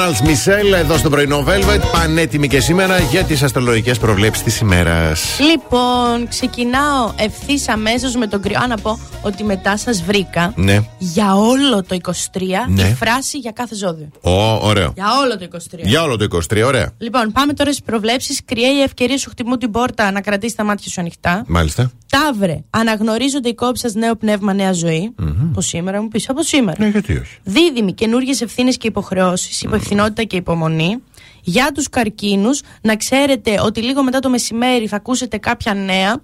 Άντριου 0.08 0.20
Ντόναλτ 0.20 0.20
Μισελ 0.20 0.72
εδώ 0.72 0.96
στο 0.96 1.10
πρωινό 1.10 1.44
Velvet. 1.48 1.80
Πανέτοιμοι 1.92 2.48
και 2.48 2.60
σήμερα 2.60 2.98
για 2.98 3.24
τις 3.24 3.42
αστρολογικές 3.42 3.98
προβλέψεις 3.98 4.44
της 4.44 4.58
ημέρας. 4.58 5.38
Λοιπόν, 5.50 6.28
ξεκινάω 6.28 7.12
ευθύς 7.16 7.68
αμέσως 7.68 8.14
με 8.16 8.26
τον 8.26 8.42
κρυό. 8.42 8.58
Α, 8.60 8.66
να 8.66 8.76
πω 8.76 8.98
ότι 9.22 9.44
μετά 9.44 9.76
σας 9.76 10.02
βρήκα 10.02 10.52
Ναι. 10.56 10.78
για 10.98 11.34
όλο 11.34 11.82
το 11.88 11.94
23 11.94 12.66
Ναι. 12.68 12.82
η 12.82 12.94
φράση 12.94 13.38
για 13.38 13.50
κάθε 13.50 13.74
ζώδιο. 13.74 14.08
Ω, 14.20 14.66
ωραίο. 14.66 14.92
Για 14.94 15.06
όλο 15.22 15.38
το 15.38 15.44
23. 15.44 15.80
Για 15.82 16.02
όλο 16.02 16.16
το 16.16 16.24
23, 16.24 16.62
ωραία. 16.66 16.90
Λοιπόν, 16.98 17.32
πάμε 17.32 17.52
τώρα 17.52 17.72
στις 17.72 17.84
προβλέψεις. 17.84 18.40
Κρυέ, 18.44 18.68
η 18.68 18.80
ευκαιρία 18.82 19.18
σου 19.18 19.30
χτυπούν 19.30 19.58
την 19.58 19.70
πόρτα 19.70 20.10
να 20.12 20.20
κρατήσεις 20.20 20.56
τα 20.56 20.64
μάτια 20.64 20.90
σου 20.90 21.00
ανοιχτά. 21.00 21.44
Μάλιστα. 21.46 21.90
Ταύρε, 22.10 22.58
αναγνωρίζονται 22.70 23.48
οι 23.48 23.54
κόψεις 23.54 23.80
σας 23.80 23.94
νέο 23.94 24.16
πνεύμα, 24.16 24.52
νέα 24.52 24.72
ζωή. 24.72 25.14
Από 25.50 25.60
σήμερα 25.60 26.02
μου 26.02 26.08
πεις, 26.08 26.28
από 26.28 26.42
σήμερα. 26.42 26.76
Ναι, 26.84 26.88
γιατί 26.88 27.12
όχι. 27.12 27.36
Δίδυμοι, 27.42 27.92
καινούργιες 27.92 28.40
ευθύνες 28.40 28.76
και 28.76 28.86
υποχρεώσεις, 28.86 29.62
υπευθυνότητα 30.06 30.22
και 30.22 30.36
υπομονή. 30.36 31.02
Για 31.42 31.72
τους 31.74 31.88
καρκίνους, 31.88 32.60
να 32.82 32.96
ξέρετε 32.96 33.60
ότι 33.60 33.82
λίγο 33.82 34.02
μετά 34.02 34.18
το 34.18 34.28
μεσημέρι 34.28 34.86
θα 34.86 34.96
ακούσετε 34.96 35.38
κάποια 35.38 35.74
νέα 35.74 36.22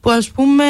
που 0.00 0.10
ας 0.10 0.30
πούμε 0.30 0.64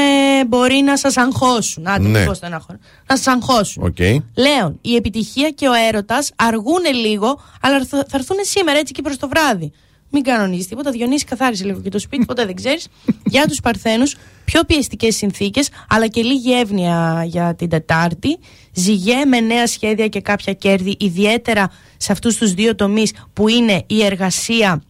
μπορεί 0.46 0.74
να 0.84 0.96
σας 0.96 1.16
αγχώσουν. 1.16 1.86
Άντε, 1.86 2.08
Ναι. 2.08 2.18
ναι. 2.18 2.24
πώς 2.26 2.36
στενάχωρο. 2.36 2.78
Να 3.08 3.16
σας 3.16 3.26
αγχώσουν. 3.26 3.82
Οκ. 3.82 3.98
Λέων, 4.36 4.78
η 4.80 4.94
επιτυχία 4.94 5.50
και 5.50 5.68
ο 5.68 5.72
έρωτας 5.88 6.30
αργούν 6.36 6.82
λίγο, 6.94 7.40
αλλά 7.60 7.84
θα 7.84 7.98
θα 8.08 8.16
έρθουν 8.16 8.36
σήμερα 8.40 8.78
έτσι 8.78 8.92
και 8.92 9.02
προς 9.02 9.16
το 9.16 9.28
βράδυ. 9.28 9.72
Μην 10.10 10.22
κανονίζεις 10.22 10.66
τίποτα. 10.68 10.90
Διονύση, 10.90 11.24
καθάρισε 11.24 11.64
λίγο 11.64 11.80
και 11.80 11.88
το 11.88 11.98
σπίτι, 11.98 12.24
ποτέ 12.24 12.44
δεν 12.46 12.54
ξέρεις. 12.54 12.88
για 13.34 13.46
τους 13.46 13.60
Παρθένους, 13.60 14.16
πιο 14.44 14.64
πιεστικές 14.64 15.16
συνθήκες, 15.16 15.68
αλλά 15.88 16.06
και 16.06 16.22
λίγη 16.22 16.58
εύνοια 16.58 17.24
για 17.26 17.54
την 17.54 17.68
Τετάρτη. 17.68 18.38
Ζυγέ 18.74 19.24
με 19.24 19.40
νέα 19.40 19.66
σχέδια 19.66 20.08
και 20.08 20.20
κάποια 20.20 20.52
κέρδη, 20.52 20.96
ιδιαίτερα 21.00 21.70
σε 21.96 22.12
αυτούς 22.12 22.36
τους 22.36 22.52
δύο 22.54 22.74
τομείς 22.74 23.12
που 23.32 23.48
είναι 23.48 23.84
η 23.86 24.04
εργασία 24.04 24.82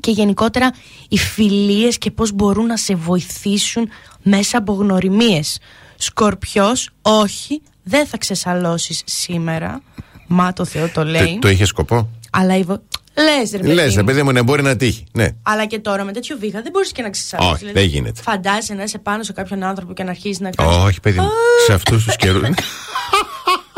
και 0.00 0.10
γενικότερα 0.10 0.74
οι 1.08 1.18
φιλίες 1.18 1.98
και 1.98 2.10
πώς 2.10 2.32
μπορούν 2.32 2.66
να 2.66 2.76
σε 2.76 2.94
βοηθήσουν 2.94 3.88
μέσα 4.22 4.58
από 4.58 4.72
γνωριμίες. 4.72 5.58
Σκορπιός, 5.96 6.90
όχι, 7.02 7.62
δεν 7.82 8.06
θα 8.06 8.18
ξεσαλώσεις 8.18 9.02
σήμερα. 9.04 9.82
Μα 10.26 10.52
το 10.52 10.64
Θεό 10.64 10.88
το 10.88 11.04
λέει. 11.04 11.32
Το, 11.32 11.38
το 11.38 11.48
είχε 11.48 11.64
σκοπό. 11.64 12.08
Αλλά 12.30 12.56
η 12.56 12.62
βο... 12.62 12.82
Λες 13.16 13.50
ρε 13.50 13.58
παιδί 13.58 13.72
Λες, 13.72 13.94
ρε 13.94 14.00
μου. 14.00 14.06
παιδί 14.06 14.22
μου, 14.22 14.32
ναι, 14.32 14.42
μπορεί 14.42 14.62
να 14.62 14.76
τύχει. 14.76 15.04
Ναι. 15.12 15.28
Αλλά 15.42 15.66
και 15.66 15.78
τώρα 15.78 16.04
με 16.04 16.12
τέτοιο 16.12 16.36
βήχα 16.38 16.62
δεν 16.62 16.72
μπορείς 16.72 16.92
και 16.92 17.02
να 17.02 17.10
ξεσαλώσεις. 17.10 17.62
Όχι, 17.62 17.72
δεν 17.72 17.84
γίνεται. 17.84 18.22
Φαντάζεσαι 18.22 18.74
να 18.74 18.82
είσαι 18.82 18.98
πάνω 18.98 19.22
σε 19.22 19.32
κάποιον 19.32 19.62
άνθρωπο 19.62 19.92
και 19.92 20.02
να 20.02 20.10
αρχίσεις 20.10 20.40
να 20.40 20.50
κάνεις... 20.50 20.76
Όχι, 20.76 21.00
παιδί 21.00 21.18
μου. 21.20 21.28
Σε 21.66 21.72
αυτούς 21.72 22.04
τους 22.04 22.16
καιρούς. 22.16 22.40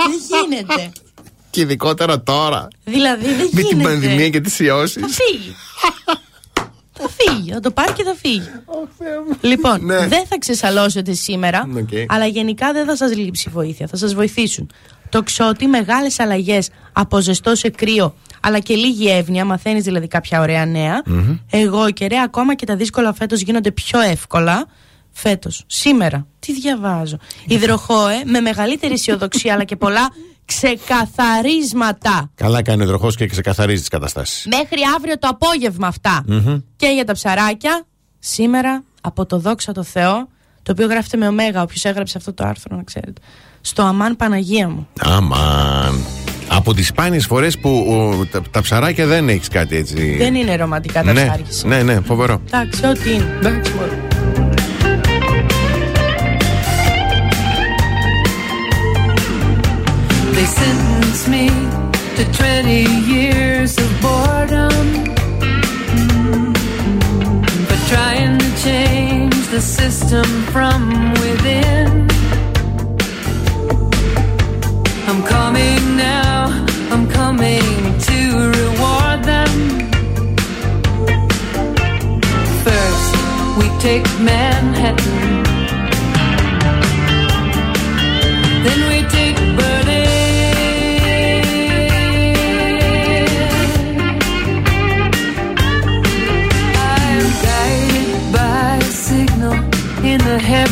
Δεν 0.08 0.20
γίνεται. 0.48 0.92
και 1.50 1.60
ειδικότερα 1.60 2.22
τώρα. 2.22 2.68
δηλαδή 2.84 3.24
δεν 3.26 3.36
Με 3.36 3.60
γίνεται. 3.60 3.68
την 3.68 3.82
πανδημία 3.82 4.28
και 4.28 4.40
τις 4.40 4.58
ιώσεις. 4.58 5.02
Θα 5.02 5.08
φύγει. 5.08 5.54
θα 6.92 7.08
φύγει. 7.16 7.52
Θα 7.52 7.60
το 7.60 7.70
πάρει 7.70 7.92
και 7.92 8.02
θα 8.02 8.14
φύγει. 8.22 8.48
λοιπόν, 9.40 9.84
Ναι. 9.84 10.06
δεν 10.06 10.26
θα 10.26 10.38
ξεσαλώσετε 10.38 11.12
σήμερα, 11.12 11.68
Οκ. 11.76 11.88
αλλά 12.08 12.26
γενικά 12.26 12.72
δεν 12.72 12.86
θα 12.86 12.96
σας 12.96 13.16
λείψει 13.16 13.48
βοήθεια. 13.52 13.86
Θα 13.86 13.96
σας 13.96 14.14
βοηθήσουν. 14.14 14.70
Τοξότη, 15.08 15.66
μεγάλες 15.66 16.18
αλλαγές 16.20 16.68
από 16.92 17.20
ζεστό 17.20 17.54
σε 17.54 17.68
κρύο 17.68 18.14
αλλά 18.46 18.58
και 18.58 18.74
λίγη 18.74 19.10
εύνοια, 19.10 19.44
μαθαίνεις 19.44 19.84
δηλαδή 19.84 20.08
κάποια 20.08 20.40
ωραία 20.40 20.66
νέα. 20.66 21.02
Εγώ 21.50 21.90
και 21.90 22.06
ρε, 22.06 22.20
ακόμα 22.20 22.54
και 22.54 22.66
τα 22.66 22.76
δύσκολα 22.76 23.12
φέτος 23.12 23.40
γίνονται 23.40 23.70
πιο 23.70 24.00
εύκολα. 24.00 24.66
Φέτος, 25.10 25.64
σήμερα, 25.66 26.26
τι 26.38 26.52
διαβάζω. 26.52 27.16
Υδροχόε 27.46 28.22
με 28.24 28.40
μεγαλύτερη 28.40 28.92
αισιοδοξία 28.92 29.52
αλλά 29.52 29.64
και 29.64 29.76
πολλά 29.76 30.08
ξεκαθαρίσματα. 30.44 32.30
Καλά 32.34 32.62
κάνει 32.62 32.82
ο 32.82 32.86
τροχό 32.86 33.10
και 33.10 33.26
ξεκαθαρίζει 33.26 33.80
τις 33.80 33.88
καταστάσεις. 33.88 34.46
Μέχρι 34.46 34.80
αύριο 34.96 35.18
το 35.18 35.28
απόγευμα 35.28 35.86
αυτά. 35.86 36.24
Και 36.76 36.86
για 36.86 37.04
τα 37.04 37.12
ψαράκια, 37.12 37.86
σήμερα 38.18 38.84
από 39.00 39.26
το 39.26 39.38
δόξα 39.38 39.72
τω 39.72 39.82
Θεώ, 39.82 40.28
το 40.62 40.72
οποίο 40.72 40.86
γράφεται 40.86 41.16
με 41.16 41.28
ωμέγα, 41.28 41.62
όποιος 41.62 41.84
έγραψε 41.84 42.18
αυτό 42.18 42.32
το 42.32 42.44
άρθρο, 42.44 42.76
να 42.76 42.82
ξέρετε. 42.82 43.20
Στο 43.66 43.82
αμάν 43.82 44.16
Παναγία 44.16 44.68
μου. 44.68 44.88
Αμάν. 45.00 46.04
Από 46.48 46.74
τις 46.74 46.86
σπάνιες 46.86 47.26
φορές 47.26 47.58
που 47.58 47.70
ο, 47.70 48.24
τα, 48.26 48.42
τα 48.50 48.60
ψαράκια 48.60 49.06
δεν 49.06 49.28
έχεις 49.28 49.48
κάτι 49.48 49.76
έτσι. 49.76 50.16
Δεν 50.18 50.34
είναι 50.34 50.56
ρομαντικά 50.56 51.02
τα 51.02 51.12
ναι, 51.12 51.24
ψάρια. 51.24 51.46
ναι, 51.64 51.82
ναι, 51.92 52.00
φοβερό. 52.00 52.40
Εντάξει, 52.46 52.86
ό,τι 52.86 53.12
είναι. 53.12 53.38
Εντάξει, 53.38 53.72
μωρέ. 53.74 53.98
They 60.36 60.46
sentenced 60.60 61.28
me 61.34 61.46
to 62.16 62.24
20 62.32 62.84
years 63.14 63.72
of 63.84 63.88
boredom 64.06 64.86
for 67.68 67.78
trying 67.92 68.38
to 68.44 68.50
change 68.66 69.36
the 69.54 69.60
system 69.78 70.26
from 70.54 70.80
within. 71.22 72.15
I'm 75.08 75.22
coming 75.22 75.96
now, 75.96 76.46
I'm 76.90 77.08
coming 77.08 77.62
to 78.08 78.18
reward 78.58 79.22
them. 79.22 79.52
First, 82.64 83.12
we 83.56 83.66
take 83.78 84.04
Manhattan. 84.20 85.44
Then 88.64 88.80
we 88.90 88.98
take 89.08 89.36
Berlin. 89.56 89.86
I'm 100.48 100.65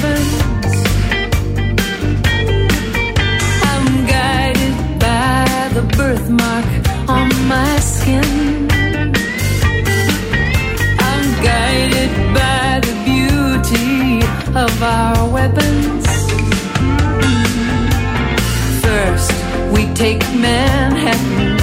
our 14.84 15.28
weapons. 15.30 16.06
First, 18.82 19.32
we 19.72 19.86
take 19.94 20.20
Manhattan. 20.34 21.53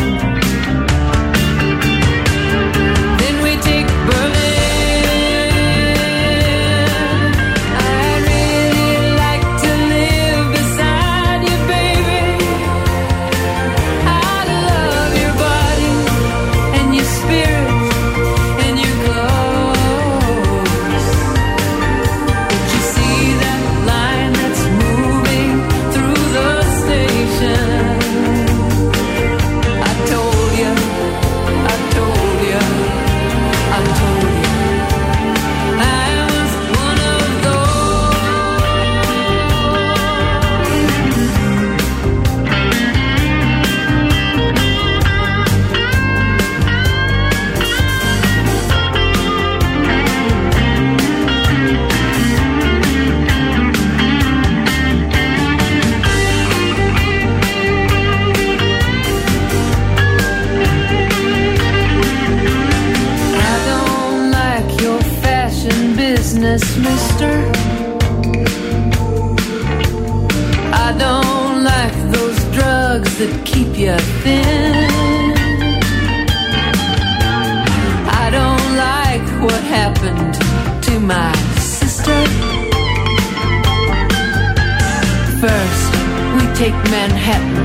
Business, 66.51 66.77
mister. 66.77 67.31
I 70.73 70.89
don't 70.97 71.63
like 71.63 71.95
those 72.15 72.39
drugs 72.55 73.17
that 73.19 73.33
keep 73.45 73.77
you 73.77 73.97
thin. 74.23 75.33
I 78.23 78.29
don't 78.37 78.69
like 78.89 79.27
what 79.45 79.61
happened 79.79 80.33
to 80.87 80.99
my 80.99 81.33
sister. 81.57 82.19
First, 85.43 85.91
we 86.35 86.43
take 86.61 86.77
Manhattan. 86.91 87.55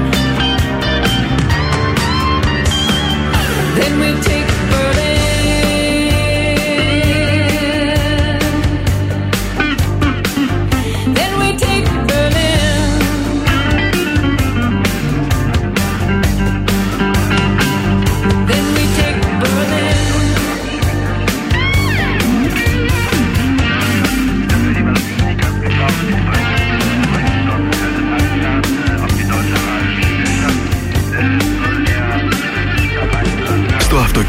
Then 3.78 3.92
we 4.00 4.22
take 4.22 4.35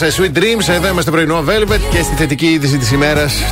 Beyoncé 0.00 0.20
Sweet 0.20 0.38
Dreams. 0.38 0.68
Εδώ 0.68 0.88
είμαστε 0.88 1.10
πρωινό 1.10 1.44
Velvet 1.48 1.80
και 1.90 2.02
στη 2.02 2.14
θετική 2.14 2.46
είδηση 2.46 2.78
της 2.78 2.90
ημέρας 2.90 3.42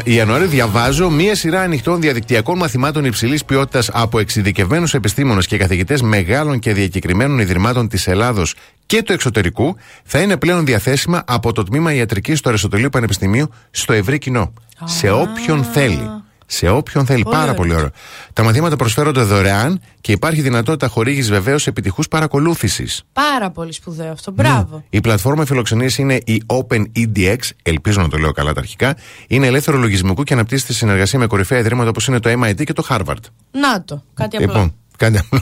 Ιανουαρίου 0.04 0.46
διαβάζω 0.46 1.10
μία 1.10 1.34
σειρά 1.34 1.60
ανοιχτών 1.60 2.00
διαδικτυακών 2.00 2.58
μαθημάτων 2.58 3.04
υψηλής 3.04 3.44
ποιότητας 3.44 3.90
από 3.92 4.18
εξειδικευμένους 4.18 4.94
επιστήμονες 4.94 5.46
και 5.46 5.56
καθηγητές 5.56 6.02
μεγάλων 6.02 6.58
και 6.58 6.72
διακεκριμένων 6.72 7.38
ιδρυμάτων 7.38 7.88
της 7.88 8.06
Ελλάδος 8.06 8.54
και 8.86 9.02
του 9.02 9.12
εξωτερικού 9.12 9.76
θα 10.04 10.18
είναι 10.18 10.36
πλέον 10.36 10.64
διαθέσιμα 10.64 11.22
από 11.26 11.52
το 11.52 11.62
τμήμα 11.62 11.92
ιατρικής 11.92 12.40
του 12.40 12.48
Αριστοτελείου 12.48 12.88
Πανεπιστημίου 12.88 13.50
στο 13.70 13.92
ευρύ 13.92 14.18
κοινό. 14.18 14.52
Σε 14.84 15.10
όποιον 15.10 15.64
θέλει. 15.64 16.08
Σε 16.46 16.68
όποιον 16.68 17.06
θέλει. 17.06 17.22
Πολύ 17.22 17.34
Πάρα 17.34 17.50
ωραίο. 17.50 17.60
πολύ 17.60 17.74
ωραίο. 17.74 17.90
Τα 18.40 18.46
μαθήματα 18.46 18.76
προσφέρονται 18.76 19.22
δωρεάν 19.22 19.80
και 20.00 20.12
υπάρχει 20.12 20.40
δυνατότητα 20.40 20.88
χορήγησης 20.88 21.30
βεβαίως 21.30 21.66
επιτυχούς 21.66 22.08
παρακολούθησης. 22.08 23.02
Πάρα 23.12 23.50
πολύ 23.50 23.72
σπουδαίο 23.72 24.12
αυτό. 24.12 24.30
Μπράβο. 24.30 24.84
Η 24.90 25.00
πλατφόρμα 25.00 25.44
φιλοξενίας 25.44 25.98
είναι 25.98 26.20
η 26.24 26.42
OpenEDX, 26.46 27.36
ελπίζω 27.62 28.00
να 28.00 28.08
το 28.08 28.16
λέω 28.16 28.32
καλά 28.32 28.52
τα 28.52 28.60
αρχικά. 28.60 28.96
Είναι 29.28 29.46
ελεύθερο 29.46 29.78
λογισμικού 29.78 30.22
και 30.22 30.32
αναπτύσσεται 30.32 30.72
σε 30.72 30.78
συνεργασία 30.78 31.18
με 31.18 31.26
κορυφαία 31.26 31.58
ιδρύματα 31.58 31.88
όπως 31.88 32.06
είναι 32.06 32.20
το 32.20 32.30
MIT 32.42 32.64
και 32.64 32.72
το 32.72 32.86
Harvard. 32.88 33.22
Να 33.50 33.84
το. 33.84 34.04
Κάτι 34.14 34.36
απλό. 34.36 34.48
Λοιπόν, 34.48 34.74
κάντε 34.96 35.18
απλό. 35.18 35.40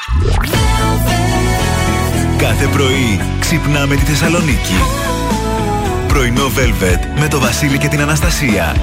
Κάθε 2.37 2.65
πρωί 2.65 3.19
ξυπνάμε 3.39 3.95
τη 3.95 4.01
Θεσσαλονίκη. 4.01 4.73
Πρωινό 6.07 6.45
Velvet 6.45 7.19
με 7.19 7.27
το 7.27 7.39
Βασίλη 7.39 7.77
και 7.77 7.87
την 7.87 8.01
Αναστασία. 8.01 8.75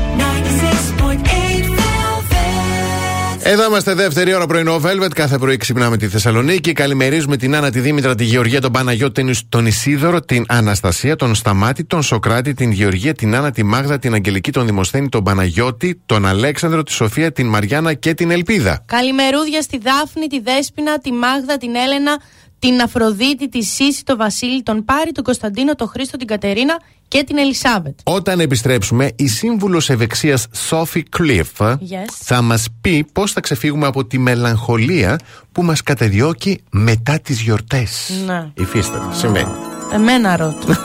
96.8 3.46 3.48
Εδώ 3.48 3.64
είμαστε 3.66 3.94
δεύτερη 3.94 4.34
ώρα 4.34 4.46
πρωινό 4.46 4.80
Velvet. 4.84 5.10
Κάθε 5.14 5.38
πρωί 5.38 5.56
ξυπνάμε 5.56 5.96
τη 5.96 6.08
Θεσσαλονίκη. 6.08 6.72
Καλημερίζουμε 6.72 7.36
την 7.36 7.54
Άννα, 7.54 7.70
τη 7.70 7.80
Δήμητρα, 7.80 8.14
τη 8.14 8.24
Γεωργία, 8.24 8.60
τον 8.60 8.72
Παναγιώτη, 8.72 9.12
τον 9.20 9.28
Ισ- 9.28 9.46
τον 9.48 9.66
Ισίδωρο, 9.66 10.20
την 10.20 10.44
Αναστασία, 10.48 11.16
τον 11.16 11.34
Σταμάτη, 11.34 11.84
τον 11.84 12.02
Σοκράτη, 12.02 12.54
την 12.54 12.70
Γεωργία, 12.70 13.14
την 13.14 13.34
Άννα, 13.34 13.50
τη 13.50 13.62
Μάγδα, 13.62 13.98
την 13.98 14.14
Αγγελική, 14.14 14.50
τον 14.52 14.66
Δημοσθένη, 14.66 15.08
τον 15.08 15.22
Παναγιώτη, 15.22 16.00
τον 16.06 16.26
Αλέξανδρο, 16.26 16.82
τη 16.82 16.92
Σοφία, 16.92 17.32
την 17.32 17.46
Μαριάννα 17.46 17.94
και 17.94 18.14
την 18.14 18.30
Ελπίδα. 18.30 18.82
Καλημερούδια 18.86 19.62
στη 19.62 19.78
Δάφνη, 19.78 20.26
τη 20.26 20.40
Δέσποινα, 20.40 20.98
τη 20.98 21.12
Μάγδα, 21.12 21.56
την 21.56 21.74
Έλενα, 21.74 22.16
την 22.58 22.80
Αφροδίτη, 22.80 23.48
τη 23.48 23.62
Σύση, 23.62 24.04
τον 24.04 24.16
Βασίλη, 24.16 24.62
τον 24.62 24.84
Πάρη, 24.84 25.12
τον 25.12 25.24
Κωνσταντίνο, 25.24 25.74
τον 25.74 25.88
Χρήστο, 25.88 26.16
την 26.16 26.26
Κατερίνα 26.26 26.76
και 27.08 27.24
την 27.24 27.38
Ελισάβετ. 27.38 27.98
Όταν 28.04 28.40
επιστρέψουμε, 28.40 29.10
η 29.16 29.26
σύμβουλος 29.28 29.90
ευεξίας 29.90 30.46
Sophie 30.70 31.02
Cliff 31.18 31.70
Yes. 31.70 31.76
θα 32.22 32.42
μας 32.42 32.66
πει 32.80 33.06
πώς 33.12 33.32
θα 33.32 33.40
ξεφύγουμε 33.40 33.86
από 33.86 34.04
τη 34.04 34.18
μελαγχολία 34.18 35.18
που 35.52 35.62
μας 35.62 35.82
καταδιώκει 35.82 36.60
μετά 36.70 37.18
τις 37.20 37.40
γιορτές. 37.40 38.10
Ναι. 38.26 38.50
Υφίσταται. 38.54 39.14
Σημαίνει. 39.16 39.50
Εμένα 39.92 40.36
ρώτα. 40.36 40.78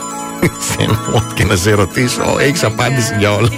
Θέλω 0.60 0.98
ό,τι 1.16 1.34
και 1.34 1.44
να 1.44 1.56
σε 1.56 1.70
ρωτήσω, 1.70 2.36
έχεις 2.40 2.64
απάντηση 2.64 3.14
για 3.18 3.32
όλα. 3.32 3.48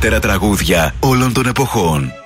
Καλύτερα 0.00 0.20
τραγούδια 0.32 0.94
όλων 1.00 1.32
των 1.32 1.46
εποχών. 1.46 2.19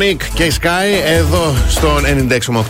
Sonic 0.00 0.22
και 0.34 0.52
Sky 0.60 1.02
εδώ 1.04 1.54
στον 1.68 2.04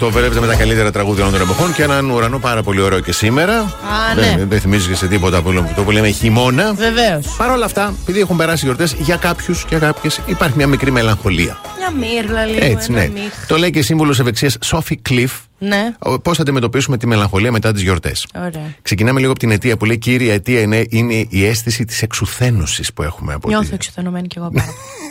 96,8 0.00 0.10
βλέπετε 0.10 0.40
με 0.40 0.46
τα 0.46 0.54
καλύτερα 0.54 0.90
τραγούδια 0.90 1.24
όλων 1.24 1.38
των 1.38 1.48
εποχών 1.48 1.74
και 1.74 1.82
έναν 1.82 2.10
ουρανό 2.10 2.38
πάρα 2.38 2.62
πολύ 2.62 2.80
ωραίο 2.80 3.00
και 3.00 3.12
σήμερα. 3.12 3.58
Α, 3.58 3.68
δεν, 4.14 4.38
ναι. 4.38 4.44
δεν 4.44 4.60
θυμίζει 4.60 4.88
και 4.88 4.94
σε 4.94 5.06
τίποτα 5.06 5.42
που, 5.42 5.64
το 5.76 5.82
που 5.82 5.90
λέμε 5.90 6.10
χειμώνα. 6.10 6.72
Βεβαίως. 6.72 7.34
Παρ' 7.36 7.50
όλα 7.50 7.64
αυτά, 7.64 7.94
επειδή 8.02 8.20
έχουν 8.20 8.36
περάσει 8.36 8.64
γιορτές, 8.64 8.92
για 8.98 9.16
κάποιους 9.16 9.64
και 9.64 9.76
κάποιες 9.76 10.20
υπάρχει 10.26 10.56
μια 10.56 10.66
μικρή 10.66 10.90
μελαγχολία. 10.90 11.60
Μια 11.78 11.90
μύρλα 11.90 12.44
λίγο. 12.44 12.64
Έτσι, 12.64 12.92
ένα 12.92 13.00
ναι. 13.00 13.08
μύχ. 13.08 13.46
Το 13.46 13.56
λέει 13.56 13.70
και 13.70 13.78
η 13.78 13.82
σύμβουλος 13.82 14.20
ευεξίας 14.20 14.56
Σόφι 14.62 14.96
Κλειφ. 14.96 15.32
Ναι, 15.58 15.94
Πώς 16.22 16.36
θα 16.36 16.42
αντιμετωπίσουμε 16.42 16.96
τη 16.96 17.06
μελαγχολία 17.06 17.52
μετά 17.52 17.72
τις 17.72 17.82
γιορτές. 17.82 18.26
ωραία. 18.36 18.74
Ξεκινάμε 18.82 19.18
λίγο 19.18 19.30
από 19.30 19.40
την 19.40 19.50
αιτία 19.50 19.76
που 19.76 19.84
λέει: 19.84 19.98
Κύρια 19.98 20.32
αιτία 20.32 20.60
είναι, 20.60 20.84
είναι 20.88 21.26
η 21.28 21.46
αίσθηση 21.46 21.84
της 21.84 22.02
εξουθένωσης 22.02 22.92
που 22.92 23.02
έχουμε 23.02 23.32
από 23.32 23.48
Νιώθω 23.48 23.68
τη... 23.68 23.74
εξουθενωμένη 23.74 24.26
κι 24.26 24.38
εγώ 24.38 24.50
πάρα 24.50 24.64
πολύ. 24.64 24.76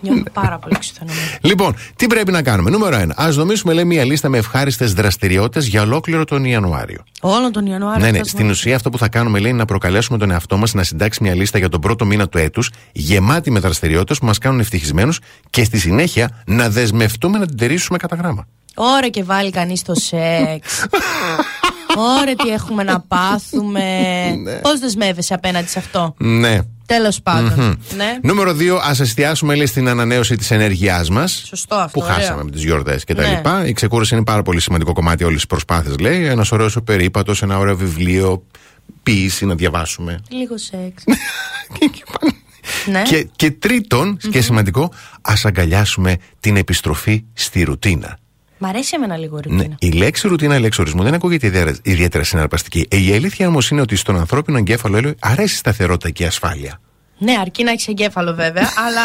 Νιώθω 0.00 0.22
πάρα 0.32 0.58
πολύ 0.58 0.74
εξουθενωμένη. 0.76 1.26
Λοιπόν, 1.40 1.74
τι 1.96 2.06
πρέπει 2.06 2.32
να 2.32 2.42
κάνουμε. 2.42 2.70
Νούμερο 2.70 2.96
1. 2.96 3.22
Α 3.22 3.30
δομήσουμε, 3.30 3.72
λέει, 3.72 3.84
μια 3.84 4.04
λίστα 4.04 4.28
με 4.28 4.38
ευχάριστες 4.38 4.92
δραστηριότητες 4.94 5.66
για 5.66 5.82
ολόκληρο 5.82 6.24
τον 6.24 6.44
Ιανουάριο. 6.44 7.04
Όλο 7.20 7.50
τον 7.50 7.66
Ιανουάριο. 7.66 8.04
ναι, 8.04 8.10
ναι. 8.10 8.16
αυτός 8.18 8.30
Στην 8.30 8.44
μου- 8.44 8.50
ουσία, 8.50 8.76
αυτό 8.76 8.90
που 8.90 8.98
θα 8.98 9.08
κάνουμε, 9.08 9.38
λέει, 9.38 9.50
είναι 9.50 9.58
να 9.58 9.64
προκαλέσουμε 9.64 10.18
τον 10.18 10.30
εαυτό 10.30 10.56
μας 10.56 10.74
να 10.74 10.82
συντάξει 10.82 11.22
μια 11.22 11.34
λίστα 11.34 11.58
για 11.58 11.68
τον 11.68 11.80
πρώτο 11.80 12.04
μήνα 12.04 12.28
του 12.28 12.38
έτους, 12.38 12.70
γεμάτη 12.92 13.50
με 13.50 13.58
δραστηριότητες 13.60 14.18
που 14.18 14.26
μας 14.26 14.38
κάνουν 14.38 14.60
ευτυχισμένους 14.60 15.18
και 15.50 15.64
στη 15.64 15.78
συνέχεια 15.78 16.42
να 16.46 16.68
δεσμευτούμε 16.70 17.38
να 17.38 17.46
την 17.46 17.56
τηρήσουμε 17.56 17.98
κατά 17.98 18.16
γράμμα. 18.16 18.46
Ωραία 18.78 19.08
και 19.08 19.22
βάλει 19.24 19.50
κανείς 19.50 19.82
το 19.82 19.94
σεξ. 19.94 20.86
Ωραία 21.96 22.34
τι 22.34 22.48
έχουμε 22.48 22.82
να 22.82 23.00
πάθουμε. 23.00 23.82
Πώς 24.62 24.80
δεσμεύεσαι 24.80 25.34
απέναντι 25.34 25.68
σε 25.68 25.78
αυτό; 25.78 26.14
Ναι. 26.18 26.58
Τέλος 26.86 27.22
πάντων. 27.22 27.78
Ναι. 27.96 28.18
Νούμερο 28.22 28.52
2, 28.52 28.78
ας 28.82 29.00
εστιάσουμε 29.00 29.54
λέει, 29.54 29.66
στην 29.66 29.88
ανανέωση 29.88 30.36
της 30.36 30.50
ενέργειάς 30.50 31.10
μας. 31.10 31.42
Σωστό 31.46 31.74
αυτό. 31.74 31.98
Που 31.98 32.06
ωραίο. 32.06 32.16
χάσαμε 32.16 32.44
με 32.44 32.50
τις 32.50 32.64
γιορτές 32.64 33.04
κτλ. 33.04 33.20
Ναι. 33.20 33.68
Η 33.68 33.72
ξεκούραση 33.72 34.14
είναι 34.14 34.24
πάρα 34.24 34.42
πολύ 34.42 34.60
σημαντικό 34.60 34.92
κομμάτι 34.92 35.24
όλης 35.24 35.36
της 35.36 35.46
προσπάθειας, 35.46 35.98
λέει. 35.98 36.24
Ένας 36.26 36.52
ωραίος 36.52 36.76
περίπατο, 36.84 37.34
ένα 37.42 37.58
ωραίο 37.58 37.76
βιβλίο, 37.76 38.42
ποιήση 39.02 39.46
να 39.46 39.54
διαβάσουμε. 39.54 40.20
Λίγο 40.28 40.58
σεξ. 40.58 41.04
ναι. 42.92 43.02
Και, 43.02 43.28
και 43.36 43.50
τριτον 43.50 44.16
και 44.30 44.40
σημαντικό, 44.40 44.92
ας 45.20 45.44
αγκαλιάσουμε 45.44 46.16
την 46.40 46.56
επιστροφή 46.56 47.24
στη 47.32 47.62
ρουτίνα. 47.62 48.18
Μ' 48.58 48.64
αρέσει 48.66 48.92
εμένα 48.96 49.16
λίγο 49.16 49.38
η 49.38 49.40
Ναι, 49.48 49.56
ρουτίνα. 49.56 49.76
η 49.78 49.90
λέξη 49.90 50.28
ρουτίνα, 50.28 50.56
η 50.56 50.60
λέξη 50.60 50.80
ορισμού 50.80 51.02
δεν 51.02 51.14
ακούγεται 51.14 51.46
ιδιαίτερα, 51.46 51.76
ιδιαίτερα 51.82 52.24
συναρπαστική. 52.24 52.86
Ε, 52.90 52.96
Η 53.02 53.12
αλήθεια 53.14 53.48
όμως 53.48 53.70
είναι 53.70 53.80
ότι 53.80 53.96
στον 53.96 54.16
ανθρώπινο 54.18 54.58
εγκέφαλο 54.58 55.00
λέει, 55.00 55.14
αρέσει 55.20 55.54
η 55.54 55.56
σταθερότητα 55.58 56.10
και 56.10 56.22
η 56.22 56.26
ασφάλεια. 56.26 56.80
Ναι, 57.18 57.34
αρκεί 57.40 57.64
να 57.64 57.70
έχεις 57.70 57.88
εγκέφαλο 57.88 58.34
βέβαια, 58.34 58.68
αλλά. 58.86 59.02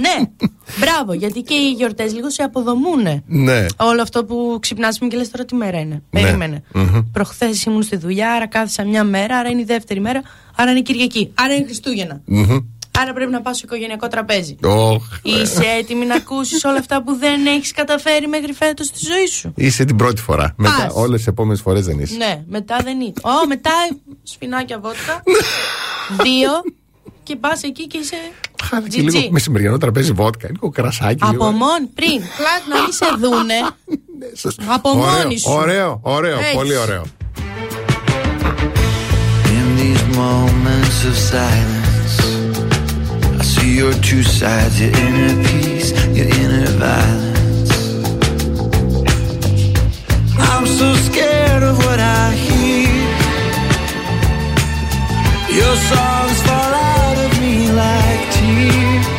ναι, 0.00 0.28
μπράβο, 0.80 1.12
γιατί 1.12 1.40
και 1.42 1.54
οι 1.54 1.70
γιορτές 1.72 2.12
λίγο 2.14 2.30
σε 2.30 2.42
αποδομούν. 2.42 3.22
Ναι. 3.26 3.66
Όλο 3.76 4.02
αυτό 4.02 4.24
που 4.24 4.58
ξυπνάς 4.60 4.98
και 5.08 5.16
λες 5.16 5.30
τώρα 5.30 5.44
τι 5.44 5.54
μέρα 5.54 5.78
είναι. 5.80 6.02
Ναι. 6.10 6.20
Περίμενε. 6.22 6.62
Μμμ. 6.74 7.00
Προχθές 7.12 7.64
ήμουν 7.64 7.82
στη 7.82 7.96
δουλειά, 7.96 8.32
άρα 8.32 8.46
κάθισα 8.46 8.84
μια 8.84 9.04
μέρα, 9.04 9.36
άρα 9.38 9.48
είναι 9.48 9.60
η 9.60 9.64
δεύτερη 9.64 10.00
μέρα, 10.00 10.22
άρα 10.56 10.70
είναι 10.70 10.80
Κυριακή, 10.80 11.30
άρα 11.34 11.54
είναι 11.54 11.64
Χριστούγεννα. 11.64 12.20
Μμμ. 12.24 12.58
Άρα 13.00 13.12
πρέπει 13.12 13.30
να 13.30 13.40
πάω 13.40 13.54
στο 13.54 13.62
οικογενειακό 13.66 14.08
τραπέζι. 14.08 14.56
Ωχ. 14.64 15.02
Είσαι 15.22 15.64
έτοιμη 15.78 16.04
να 16.06 16.14
ακούσεις 16.14 16.64
όλα 16.64 16.78
αυτά 16.78 17.02
που 17.02 17.14
δεν 17.16 17.46
έχεις 17.46 17.72
καταφέρει 17.72 18.26
μέχρι 18.28 18.52
φέτος 18.52 18.86
στη 18.86 18.98
ζωή 19.12 19.26
σου; 19.26 19.52
Είσαι 19.56 19.84
την 19.84 19.96
πρώτη 19.96 20.20
φορά. 20.20 20.54
Μετά 20.56 20.82
Πας. 20.82 20.92
όλες 20.94 21.16
τις 21.18 21.26
επόμενες 21.26 21.60
φορές 21.60 21.84
δεν 21.86 21.98
είσαι. 21.98 22.16
Ναι, 22.16 22.42
μετά 22.48 22.78
δεν 22.82 23.00
είναι. 23.00 23.12
Ω, 23.22 23.46
μετά 23.48 23.70
σφινάκια 24.22 24.78
βότκα. 24.78 25.22
δύο. 26.22 26.50
Και 27.22 27.36
πας 27.36 27.62
εκεί 27.62 27.86
και 27.86 27.98
είσαι. 27.98 28.16
Και 28.88 29.00
GG. 29.00 29.04
λίγο 29.04 29.28
μεσημεριανό 29.30 29.78
τραπέζι 29.78 30.12
βότκα, 30.12 30.48
λίγο 30.50 30.70
κρασάκι. 30.70 31.18
Από 31.22 31.30
λίγο... 31.32 31.44
μόνη, 31.44 31.86
πριν, 31.94 32.18
πλάτ 32.18 32.62
να 32.68 32.82
μην 32.82 32.92
σε 32.92 33.06
δούνε. 33.18 33.54
από 34.74 34.90
ωραίο, 34.90 35.22
μόνη 35.22 35.38
σου. 35.38 35.50
Ωραίο, 35.52 35.98
ωραίο, 36.02 36.38
Έτσι. 36.38 36.54
πολύ 36.54 36.76
ωραίο. 36.76 37.02
In 39.58 39.66
these 39.80 40.04
moments 40.16 40.98
of 41.10 41.16
silence, 41.32 41.68
I 41.68 41.72
see 41.72 41.77
your 43.78 43.92
two 44.02 44.24
sides, 44.24 44.80
your 44.80 44.90
inner 44.90 45.44
peace, 45.44 45.92
your 46.16 46.26
inner 46.26 46.66
violence. 46.82 47.72
I'm 50.36 50.66
so 50.66 50.94
scared 51.08 51.62
of 51.62 51.78
what 51.78 52.00
I 52.00 52.32
hear. 52.32 52.88
Your 55.58 55.76
songs 55.90 56.38
fall 56.46 56.72
out 56.90 57.18
of 57.24 57.40
me 57.40 57.70
like 57.70 58.32
tears. 58.32 59.17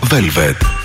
Velvet. 0.00 0.77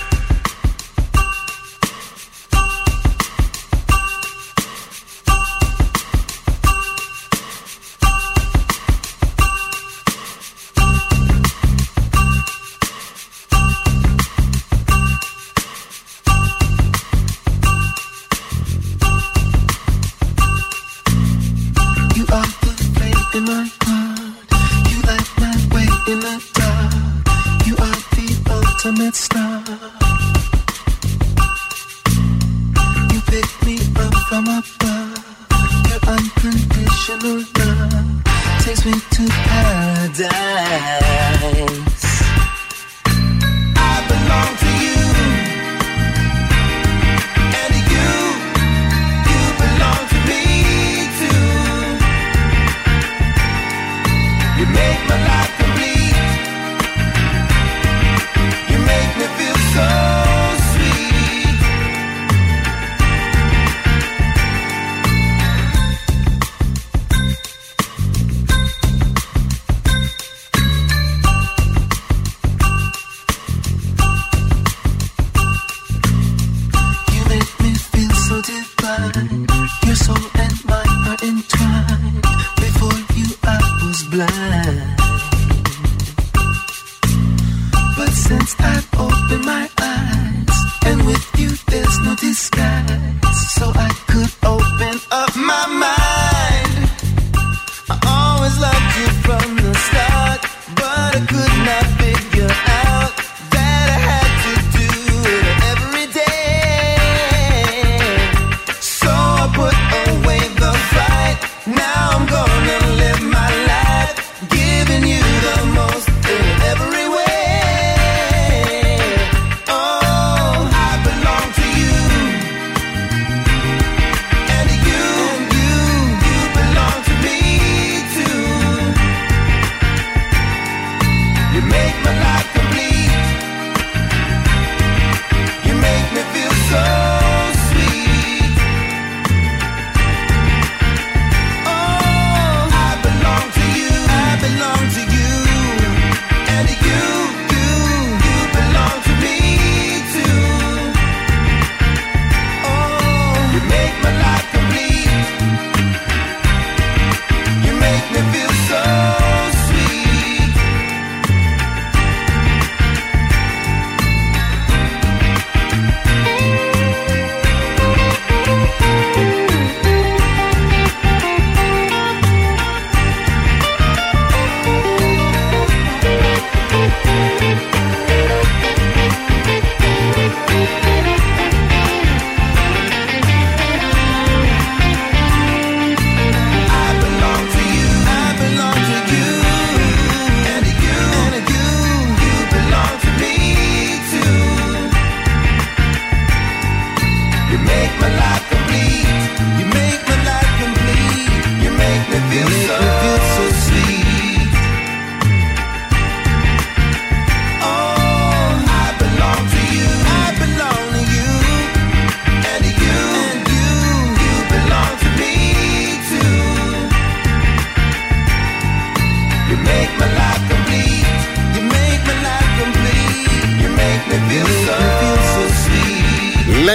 Ultimate 28.86 29.16
star. 29.16 29.63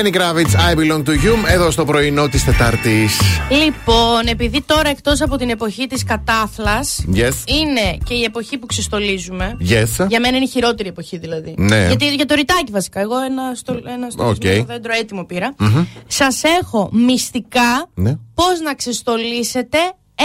Lenny 0.08 0.16
Kravitz, 0.16 0.54
I 0.70 0.74
belong 0.74 1.04
to 1.04 1.10
you, 1.10 1.34
εδώ 1.48 1.70
στο 1.70 1.84
πρωινό 1.84 2.28
της 2.28 2.44
Τετάρτης. 2.44 3.18
Λοιπόν, 3.50 4.26
επειδή 4.26 4.62
τώρα 4.66 4.88
εκτός 4.88 5.20
από 5.20 5.36
την 5.36 5.50
εποχή 5.50 5.86
της 5.86 6.04
κατάθλιψης 6.04 7.04
Yes. 7.14 7.32
είναι 7.46 7.98
και 8.04 8.14
η 8.14 8.22
εποχή 8.22 8.58
που 8.58 8.66
ξεστολίζουμε. 8.66 9.56
Yes. 9.60 10.06
Για 10.08 10.20
μένα 10.20 10.36
είναι 10.36 10.44
η 10.44 10.48
χειρότερη 10.48 10.88
εποχή 10.88 11.18
δηλαδή. 11.18 11.54
Ναι. 11.58 11.86
Γιατί 11.86 12.14
για 12.14 12.26
το 12.26 12.34
Ριτάκι 12.34 12.72
βασικά. 12.72 13.00
Εγώ 13.00 13.18
ένα, 13.18 13.54
στολ, 13.54 13.76
ένα 13.86 14.10
στολισμένο 14.10 14.60
Οκ. 14.60 14.66
δέντρο 14.66 14.92
έτοιμο 15.00 15.24
πήρα. 15.24 15.54
Μμμ. 15.58 15.84
Σας 16.06 16.42
έχω 16.60 16.88
μυστικά 16.92 17.88
Ναι. 17.94 18.16
πώς 18.34 18.60
να 18.64 18.74
ξεστολίσετε 18.74 19.78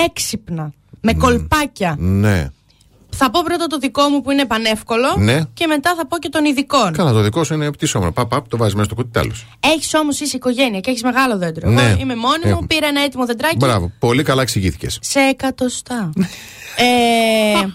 έξυπνα. 0.05 0.72
Με 1.01 1.14
κολπάκια. 1.14 1.95
Ναι. 1.99 2.47
Θα 3.15 3.30
πω 3.30 3.41
πρώτα 3.44 3.68
το 3.68 3.77
δικό 3.77 4.07
μου 4.10 4.22
που 4.22 4.31
είναι 4.31 4.45
πανεύκολο 4.45 5.15
Ναι. 5.18 5.41
και 5.53 5.68
μετά 5.68 5.94
θα 5.98 6.07
πω 6.07 6.18
και 6.18 6.30
των 6.30 6.45
ειδικών. 6.45 6.94
Καλά, 6.94 7.11
το 7.11 7.22
δικό 7.22 7.44
σου 7.44 7.53
είναι 7.53 7.72
πτήσωμα. 7.72 8.11
Παπ, 8.11 8.30
παπ, 8.30 8.48
το 8.48 8.57
βάζεις 8.57 8.73
μέσα 8.73 8.85
στο 8.85 8.95
κουτί 8.95 9.10
τέλος. 9.11 9.45
Έχεις 9.60 9.94
όμως 9.94 10.19
είσαι 10.19 10.35
οικογένεια 10.35 10.80
και 10.80 10.90
έχεις 10.90 11.03
μεγάλο 11.03 11.38
δέντρο. 11.38 11.69
Ναι. 11.69 11.81
Εγώ 11.81 11.99
είμαι 11.99 12.15
μόνη 12.15 12.41
Έχω. 12.44 12.60
μου, 12.61 12.68
πήρα 12.68 12.88
ένα 12.88 13.02
έτοιμο 13.02 13.26
δεντράκι 13.26 13.56
Μπράβο, 13.56 13.91
πολύ 13.99 14.23
καλά 14.23 14.41
εξηγήθηκες. 14.41 14.98
σε 15.02 15.19
εκατοστά. 15.19 16.10
ε, 16.76 17.68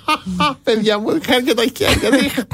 Παιδιά 0.62 0.98
μου, 0.98 1.09
χάρη 1.27 1.43
και 1.44 1.55
τα 1.55 1.62
χέρια. 1.77 2.47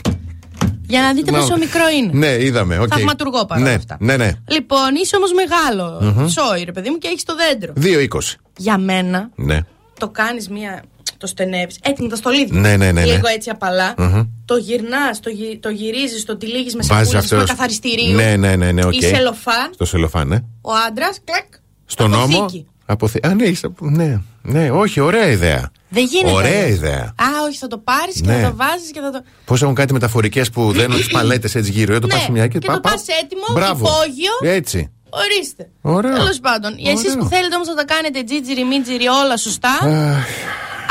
για 0.86 1.01
να 1.02 1.12
δείτε 1.12 1.31
Να. 1.31 1.39
πόσο 1.39 1.56
μικρό 1.59 1.82
είναι. 1.98 2.11
Ναι, 2.12 2.44
είδαμε. 2.44 2.78
οκ. 2.78 2.89
Θαυματουργό 2.90 3.47
παρόλα 3.47 3.69
ναι, 3.69 3.74
αυτά. 3.74 3.97
Ναι, 4.01 4.16
ναι. 4.16 4.31
Λοιπόν, 4.48 4.94
είσαι 5.02 5.16
όμως 5.16 5.31
μεγάλο. 5.32 5.98
Μμμ. 6.16 6.27
Σόι, 6.28 6.65
ρε 6.65 6.73
παιδί 6.73 6.90
μου, 6.90 6.98
και 6.98 7.09
έχεις 7.09 7.23
το 7.24 7.35
δέντρο. 7.36 7.73
2,20. 7.81 8.19
Για 8.56 8.78
μένα, 8.78 9.31
Ναι. 9.35 9.61
το 9.98 10.09
κάνεις 10.09 10.48
μία. 10.48 10.82
Το 11.24 11.30
στενεύεις. 11.30 11.78
Έτοιμο 11.82 12.09
τα 12.09 12.16
στολίδια. 12.16 12.60
Ναι, 12.60 12.76
ναι, 12.76 12.76
ναι, 12.76 12.92
ναι. 12.92 13.05
Λίγο 13.05 13.28
έτσι 13.34 13.51
απαλά. 13.51 13.94
Μμμ. 13.98 14.22
Το 14.44 14.56
γυρνάς, 14.56 15.20
το, 15.20 15.30
γυ, 15.30 15.59
το 15.62 15.68
γυρίζεις, 15.68 16.24
το 16.24 16.36
τυλίγεις 16.36 16.74
με 16.74 16.82
Βάζεις 16.86 17.06
σακούλα 17.09 17.18
αυτό- 17.18 17.36
με 17.36 17.44
καθαριστηρίου. 17.44 18.14
Ναι, 18.14 18.36
ναι, 18.36 18.56
ναι, 18.56 18.72
ναι, 18.72 18.84
οκ. 18.84 18.96
Ή 18.96 19.02
σελοφάν. 19.02 19.70
Στο 19.74 19.84
σελοφάν, 19.84 20.28
ναι. 20.28 20.36
Ο 20.60 20.70
άντρας, 20.88 21.18
κλακ. 21.24 21.44
Στον 21.86 22.09
ώμο; 22.09 22.36
Αποθήκη. 22.38 22.66
Αποθή... 22.86 23.18
Α, 23.26 23.34
ναι, 23.34 23.44
είσαι- 23.44 23.70
ναι, 23.80 24.20
ναι, 24.42 24.70
όχι, 24.70 25.01
ωραία 25.01 25.26
ιδέα. 25.30 25.70
Δεν 25.88 26.05
γίνεται. 26.05 26.30
Ωραία 26.34 26.66
ιδέα. 26.66 27.01
Α, 27.02 27.26
όχι, 27.48 27.59
θα 27.59 27.66
το 27.66 27.78
πάρεις 27.78 28.14
και 28.20 28.26
Ναι. 28.26 28.40
θα 28.42 28.48
το 28.48 28.56
βάζεις 28.56 28.90
και 28.90 29.01
θα 29.01 29.10
το. 29.10 29.22
Πώς 29.44 29.62
έχουν 29.62 29.74
κάτι 29.74 29.92
μεταφορικές 29.92 30.51
που 30.51 30.72
δένουν 30.72 30.96
τις 31.01 31.06
παλέτες 31.09 31.55
έτσι 31.55 31.70
γύρω. 31.70 31.94
ε, 31.94 31.98
Το 31.98 32.06
ναι, 32.06 32.12
πα 32.14 32.30
μια 32.32 32.46
και, 32.46 32.59
και 32.59 32.66
πα- 32.66 32.74
το 32.74 32.80
πα- 32.80 32.90
πα 32.90 33.01
έτοιμο, 33.22 33.42
Μπράβο. 33.52 33.86
υπόγειο. 33.86 34.55
Έτσι. 34.56 34.88
Ορίστε. 35.16 35.68
Ωραίο. 35.80 36.14
Τέλος 36.14 36.40
πάντων. 36.40 36.72
Εσείς 36.86 36.98
Ωραίο. 37.10 37.16
που 37.18 37.26
θέλετε 37.28 37.55
όμως 37.55 37.68
να 37.68 37.74
τα 37.74 37.84
κάνετε 37.84 38.22
τζίτζιρι, 38.22 38.64
μίτζιρι, 38.64 39.06
όλα 39.06 39.36
σωστά. 39.36 39.68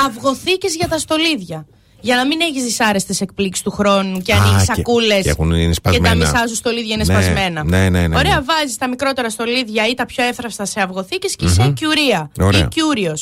Αυγοθήκες 0.05 0.67
για 0.77 0.87
τα 0.87 0.97
στολίδια. 0.97 1.65
Για 2.01 2.15
να 2.15 2.25
μην 2.27 2.41
έχεις 2.41 2.63
δυσάρεστες 2.63 3.21
εκπλήξεις 3.21 3.63
του 3.63 3.71
χρόνου 3.71 4.19
και 4.21 4.33
Α, 4.33 4.37
ανοίγει 4.37 4.55
και- 4.65 4.73
σακούλες 4.75 5.21
και 5.23 5.29
έχουν- 5.29 5.51
είναι 5.51 5.73
και 5.73 5.79
τα 5.81 5.91
σπασμένα. 5.93 6.15
μισά 6.31 6.47
σου 6.47 6.55
στολίδια 6.55 6.93
είναι 6.93 7.03
Ναι, 7.07 7.13
σπασμένα. 7.13 7.63
ναι, 7.63 7.89
ναι, 7.89 8.07
ναι, 8.07 8.15
Ωραία, 8.17 8.35
ναι. 8.35 8.41
βάζεις 8.41 8.77
τα 8.77 8.87
μικρότερα 8.89 9.29
στολίδια 9.29 9.87
ή 9.87 9.93
τα 9.93 10.05
πιο 10.05 10.23
εύθραυστα 10.23 10.65
σε 10.65 10.81
αυγοθήκες 10.81 11.27
και 11.27 11.45
Μμμ. 11.45 11.51
είσαι 11.51 11.71
κιουρία 11.75 12.31
Ωραία. 12.39 12.59
ή 12.61 12.67
κιούριο. 12.67 13.15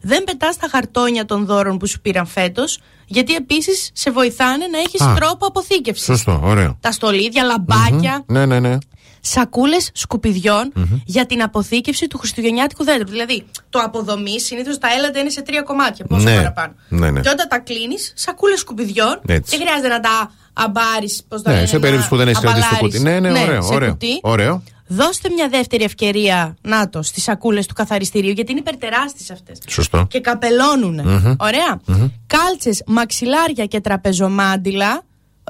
Δεν 0.00 0.24
πετάς 0.24 0.56
τα 0.56 0.68
χαρτόνια 0.70 1.24
των 1.24 1.44
δώρων 1.46 1.76
που 1.78 1.86
σου 1.86 2.00
πήραν 2.00 2.26
φέτος, 2.26 2.78
γιατί 3.06 3.34
επίσης 3.34 3.90
σε 3.92 4.10
βοηθάνε 4.10 4.66
να 4.66 4.78
έχεις 4.78 5.00
Α, 5.00 5.14
τρόπο 5.14 5.46
αποθήκευσης. 5.46 6.04
Σωστό, 6.04 6.40
ωραίο. 6.44 6.76
Τα 6.80 6.92
στολίδια, 6.92 7.42
λαμπάκια, 7.44 8.22
Ναι, 8.26 8.46
ναι, 8.46 8.60
ναι. 8.60 8.78
Σακούλες 9.20 9.90
σκουπιδιών 9.94 10.72
για 11.04 11.26
την 11.26 11.42
αποθήκευση 11.42 12.06
του 12.06 12.18
χριστουγεννιάτικου 12.18 12.84
δέντρου. 12.84 13.08
Δηλαδή, 13.10 13.44
το 13.70 13.78
αποδομή 13.78 14.40
συνήθως 14.40 14.78
τα 14.78 14.88
έλαντα 14.98 15.18
είναι 15.20 15.30
σε 15.30 15.42
τρία 15.42 15.62
κομμάτια, 15.62 16.04
πόσο 16.04 16.24
Ναι. 16.24 16.34
παραπάνω. 16.36 16.72
Ναι, 16.88 17.10
ναι. 17.10 17.20
Και 17.20 17.28
όταν 17.28 17.48
τα 17.48 17.58
κλείνεις, 17.58 18.12
σακούλες 18.16 18.60
σκουπιδιών, 18.60 19.20
Έτσι. 19.26 19.56
δεν 19.56 19.66
χρειάζεται 19.66 19.88
να 19.88 20.00
τα 20.00 20.30
αμπάρεις. 20.52 21.22
Πώς 21.28 21.42
το 21.42 21.48
Ναι, 21.50 21.54
λένε, 21.56 21.66
σε 21.66 21.74
να 21.74 21.80
περίπτωση 21.80 22.08
που 22.08 22.16
δεν 22.16 22.28
έχεις 22.28 22.40
κρατήσει 22.40 22.68
το 22.68 22.74
αμπαλάρεις. 22.74 22.98
κουτί. 22.98 23.10
Ναι, 23.10 23.30
ναι, 23.30 23.42
ωραίο. 23.42 23.62
σε 23.62 23.74
ωραίο. 23.74 23.90
κουτί. 23.90 24.18
ωραίο. 24.22 24.62
Δώστε 24.92 25.28
μια 25.30 25.48
δεύτερη 25.48 25.84
ευκαιρία, 25.84 26.56
να 26.62 26.88
το, 26.88 27.02
στις 27.02 27.22
σακούλες 27.22 27.66
του 27.66 27.74
καθαριστηρίου, 27.74 28.30
γιατί 28.30 28.50
είναι 28.50 28.60
υπερτεράστιες 28.60 29.30
αυτές. 29.30 29.58
Σωστό. 29.68 30.06
Και 30.10 30.20
καπελώνουν. 30.20 31.00
Μμμ. 31.04 31.34
Ωραία. 31.38 31.80
Μμμ. 31.86 32.08
Κάλτσες, 32.26 32.82
μαξιλάρια 32.86 33.66
και 33.66 33.80
τραπεζομάντιλα, 33.80 35.02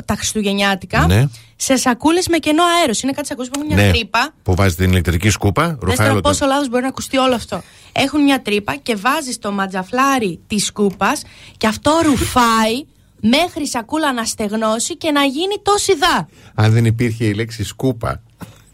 τα 0.04 0.14
χριστουγεννιάτικα, 0.14 1.06
Ναι. 1.06 1.24
σε 1.56 1.76
σακούλες 1.76 2.28
με 2.28 2.38
κενό 2.38 2.62
αέρος. 2.78 3.02
Είναι 3.02 3.12
κάτι 3.12 3.26
σακούλε 3.26 3.48
που 3.48 3.60
έχουν 3.60 3.74
μια 3.74 3.84
ναι. 3.86 3.92
τρύπα. 3.92 4.34
Που 4.42 4.54
βάζεις 4.54 4.76
την 4.76 4.90
ηλεκτρική 4.90 5.30
σκούπα, 5.30 5.66
Δες 5.66 5.76
ρουφάει 5.80 5.96
τώρα 5.96 6.10
όλο 6.10 6.20
το. 6.20 6.28
πόσο 6.28 6.46
λάθος 6.46 6.68
μπορεί 6.68 6.82
να 6.82 6.88
ακουστεί 6.88 7.16
όλο 7.16 7.34
αυτό. 7.34 7.62
Έχουν 7.92 8.22
μια 8.22 8.42
τρύπα 8.42 8.76
και 8.76 8.96
βάζεις 8.96 9.38
το 9.38 9.52
ματζαφλάρι 9.52 10.40
της 10.46 10.64
σκούπας 10.66 11.22
και 11.56 11.66
αυτό 11.66 12.00
ρουφάει 12.04 12.84
μέχρι 13.20 13.62
η 13.62 13.66
σακούλα 13.66 14.12
να 14.12 14.24
στεγνώσει 14.24 14.96
και 14.96 15.10
να 15.10 15.24
γίνει 15.24 15.54
τόση 15.62 15.96
δά. 15.96 16.28
Αν 16.54 16.72
δεν 16.72 16.84
υπήρχε 16.84 17.24
η 17.24 17.32
λέξη 17.34 17.64
σκούπα 17.64 18.22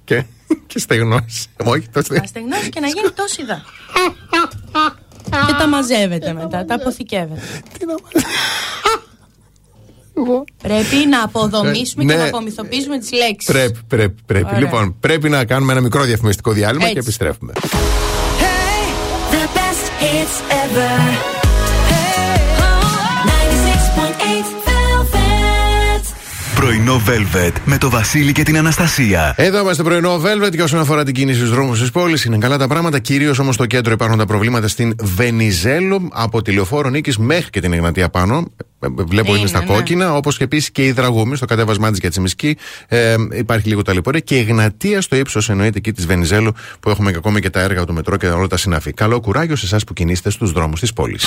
και, 0.05 0.24
και 0.66 0.78
στεγνώσει. 0.78 1.47
Όχι, 1.65 1.89
το 1.89 1.98
Να 1.98 2.03
στεγνώσει. 2.03 2.28
στεγνώσει 2.28 2.69
και 2.69 2.81
να 2.81 2.86
γίνει 2.86 3.11
τόση 3.15 3.44
δά. 3.44 3.65
και 5.47 5.53
τα 5.59 5.66
μαζεύετε 5.66 6.32
μετά, 6.32 6.65
τα 6.65 6.74
αποθηκεύετε. 6.74 7.40
Πρέπει 10.62 11.06
να 11.10 11.22
αποδομήσουμε 11.22 12.02
Ε, 12.05 12.06
και 12.06 12.12
ναι. 12.14 12.18
να 12.22 12.26
απομυθοποιήσουμε 12.28 12.98
τις 12.98 13.12
λέξεις. 13.12 13.52
Πρέπει, 13.52 13.78
πρέπει, 13.88 14.14
πρέπει. 14.26 14.44
Ωραία. 14.47 14.59
Λοιπόν, 14.59 14.97
πρέπει 15.01 15.28
να 15.28 15.44
κάνουμε 15.44 15.72
ένα 15.72 15.80
μικρό 15.80 16.02
διαφημιστικό 16.05 16.52
διάλειμμα 16.52 16.82
Έτσι. 16.82 16.94
και 16.94 17.01
επιστρέφουμε. 17.01 17.52
The 19.30 19.47
best 19.59 19.86
hits 20.02 20.36
ever. 20.51 21.35
Πρωινό 26.56 27.02
Velvet 27.06 27.52
με 27.64 27.78
το 27.78 27.90
Βασίλη 27.90 28.32
και 28.32 28.42
την 28.42 28.56
Αναστασία. 28.58 29.34
Εδώ 29.36 29.60
είμαστε 29.60 29.82
πρωινό 29.82 30.20
Velvet 30.20 30.50
και 30.50 30.62
όσον 30.62 30.80
αφορά 30.80 31.04
την 31.04 31.14
κίνηση 31.14 31.38
στους 31.38 31.50
δρόμους 31.50 31.80
της 31.80 31.90
πόλης, 31.90 32.24
είναι 32.24 32.38
καλά 32.38 32.58
τα 32.58 32.68
πράγματα. 32.68 32.98
Κυρίως 32.98 33.38
όμως 33.38 33.54
στο 33.54 33.66
κέντρο 33.66 33.92
υπάρχουν 33.92 34.18
τα 34.18 34.26
προβλήματα 34.26 34.68
στην 34.68 34.94
Βενιζέλου, 35.02 36.08
από 36.12 36.42
τη 36.42 36.52
λεωφόρο 36.52 36.88
Νίκης 36.88 37.18
μέχρι 37.18 37.50
και 37.50 37.60
την 37.60 37.72
Εγνατία 37.72 38.08
πάνω. 38.08 38.44
Ε, 38.80 38.86
ε, 38.86 38.88
Βλέπω 39.06 39.28
είναι, 39.28 39.38
Είναι, 39.38 39.48
στα 39.48 39.58
ναι. 39.58 39.64
κόκκινα, 39.64 40.14
όπως 40.14 40.36
και 40.36 40.44
επίσης 40.44 40.70
και 40.70 40.84
η 40.84 40.92
Δραγούμη 40.92 41.36
στο 41.36 41.46
κατέβασμά 41.46 41.90
της 41.90 41.98
για 41.98 42.10
Τσιμισκή. 42.10 42.56
Ε, 42.88 43.14
υπάρχει 43.32 43.68
λίγο 43.68 43.82
ταλαιπωρία 43.82 44.20
και 44.20 44.36
η 44.36 44.38
Εγνατία 44.38 45.00
στο 45.00 45.16
ύψος 45.16 45.48
εννοείται 45.48 45.78
εκεί 45.78 45.92
της 45.92 46.06
Βενιζέλου 46.06 46.52
που 46.80 46.90
έχουμε 46.90 47.10
και 47.10 47.16
ακόμη 47.16 47.40
και 47.40 47.50
τα 47.50 47.60
έργα 47.60 47.84
του 47.84 47.92
μετρό 47.92 48.16
και 48.16 48.26
όλα 48.26 48.46
τα 48.46 48.56
συναφή. 48.56 48.92
Καλό 48.92 49.20
κουράγιο 49.20 49.56
σε 49.56 49.66
εσάς 49.66 49.84
που 49.84 49.92
κινείστε 49.92 50.30
στους 50.30 50.52
δρόμους 50.52 50.80
της 50.80 50.92
πόλης. 50.92 51.26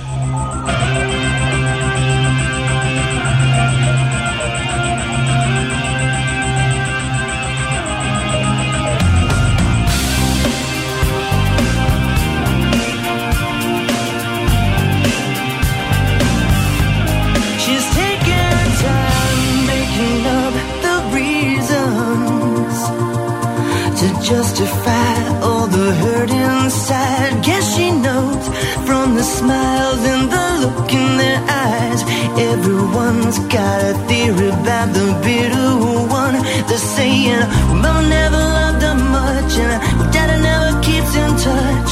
Justify 24.61 25.39
all 25.41 25.67
the 25.67 25.93
hurt 26.01 26.29
inside. 26.29 27.43
Guess 27.43 27.75
she 27.75 27.91
knows 27.91 28.43
from 28.85 29.15
the 29.15 29.23
smiles 29.23 30.01
and 30.05 30.29
the 30.31 30.45
look 30.61 30.93
in 30.93 31.17
their 31.17 31.41
eyes. 31.49 32.01
Everyone's 32.37 33.39
got 33.49 33.77
a 33.83 33.93
theory 34.07 34.49
about 34.49 34.93
the 34.93 35.07
bitter 35.23 35.71
one. 36.09 36.35
They're 36.67 36.77
saying, 36.77 37.41
well, 37.69 37.81
Mama 37.81 38.09
never 38.09 38.37
loved 38.37 38.81
her 38.83 38.95
much, 38.95 39.53
and 39.57 39.99
well, 39.99 40.11
Daddy 40.11 40.37
never 40.43 40.71
keeps 40.81 41.13
in 41.15 41.31
touch. 41.49 41.91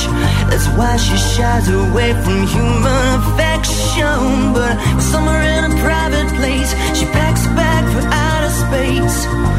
That's 0.49 0.67
why 0.77 0.97
she 0.97 1.17
shies 1.17 1.67
away 1.69 2.13
from 2.23 2.45
human 2.55 3.05
affection. 3.19 4.53
But 4.53 4.73
somewhere 5.11 5.41
in 5.55 5.71
a 5.71 5.73
private 5.81 6.29
place, 6.37 6.71
she 6.97 7.05
packs 7.17 7.45
bag 7.57 7.83
for 7.93 8.03
outer 8.05 8.53
space. 8.63 9.58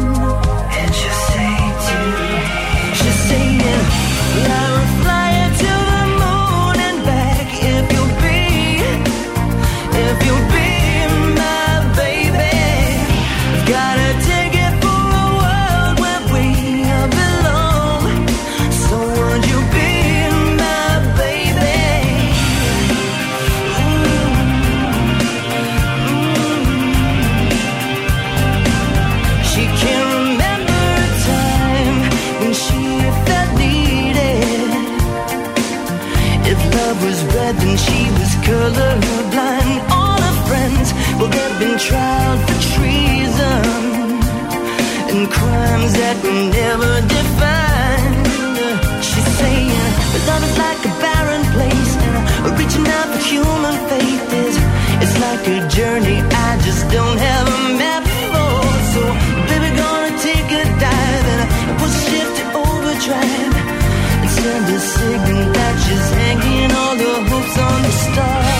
Colorblind. 38.51 39.79
All 39.95 40.19
her 40.27 40.37
friends, 40.47 40.87
well, 41.17 41.31
they've 41.35 41.59
been 41.63 41.77
tried 41.79 42.39
for 42.45 42.57
treason 42.75 43.63
and 45.11 45.23
crimes 45.37 45.91
that 46.01 46.15
were 46.23 46.43
never 46.59 46.93
defined. 47.15 48.27
She's 49.07 49.29
saying 49.39 49.71
that 50.11 50.23
love 50.29 50.43
is 50.49 50.55
like 50.65 50.81
a 50.91 50.93
barren 51.03 51.43
place, 51.55 51.93
and 52.45 52.53
reaching 52.59 52.87
out 52.97 53.07
for 53.13 53.21
human 53.31 53.75
faith 53.89 54.25
is 54.45 54.55
it's 55.03 55.15
like 55.25 55.43
a 55.55 55.59
journey 55.77 56.19
I 56.47 56.51
just 56.67 56.83
don't 56.95 57.19
have 57.27 57.45
a 57.57 57.59
map 57.81 58.03
for. 58.31 58.55
So, 58.93 59.01
baby, 59.47 59.69
gonna 59.79 60.13
take 60.27 60.49
a 60.61 60.63
dive 60.83 61.27
and 61.35 61.43
put 61.79 61.91
shit 62.03 62.29
to 62.37 62.43
overdrive 62.67 63.55
and 64.21 64.29
send 64.39 64.65
a 64.75 64.79
signal 64.79 65.43
that 65.55 65.75
she's 65.83 66.07
hanging 66.19 66.71
all 66.81 66.95
the 67.03 67.13
hopes 67.29 67.60
star 68.13 68.50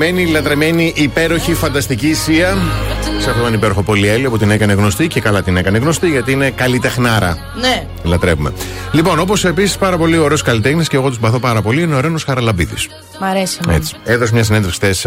Αγαπημένη, 0.00 0.30
λατρεμένη, 0.30 0.92
υπέροχη, 0.96 1.54
φανταστική 1.54 2.14
Σία. 2.14 2.56
Σε 3.18 3.30
αυτόν 3.30 3.44
τον 3.44 3.54
υπέροχο 3.54 3.82
πολυέλιο 3.82 4.30
που 4.30 4.38
την 4.38 4.50
έκανε 4.50 4.72
γνωστή 4.72 5.06
και 5.06 5.20
καλά 5.20 5.42
την 5.42 5.56
έκανε 5.56 5.78
γνωστή 5.78 6.08
γιατί 6.08 6.32
είναι 6.32 6.50
καλλιτεχνάρα. 6.50 7.38
Ναι. 7.60 7.86
Λατρεύουμε. 8.02 8.52
Λοιπόν, 8.92 9.18
όπως 9.18 9.44
επίσης 9.44 9.76
πάρα 9.78 9.96
πολύ 9.96 10.16
ωραίος 10.18 10.42
καλλιτέχνης 10.42 10.88
και 10.88 10.96
εγώ 10.96 11.08
τους 11.08 11.18
παθώ 11.18 11.38
πάρα 11.38 11.62
πολύ 11.62 11.82
είναι 11.82 11.94
ο 11.94 12.00
Ρένος 12.00 12.24
Χαραλαμπίδης. 12.24 12.88
Μ' 13.20 13.24
αρέσει. 13.24 13.58
εμένα. 13.64 13.78
Έτσι. 13.78 13.94
Έδωσε 14.04 14.32
μια 14.34 14.44
συνέντευξη 14.44 14.78
χθες 14.80 15.06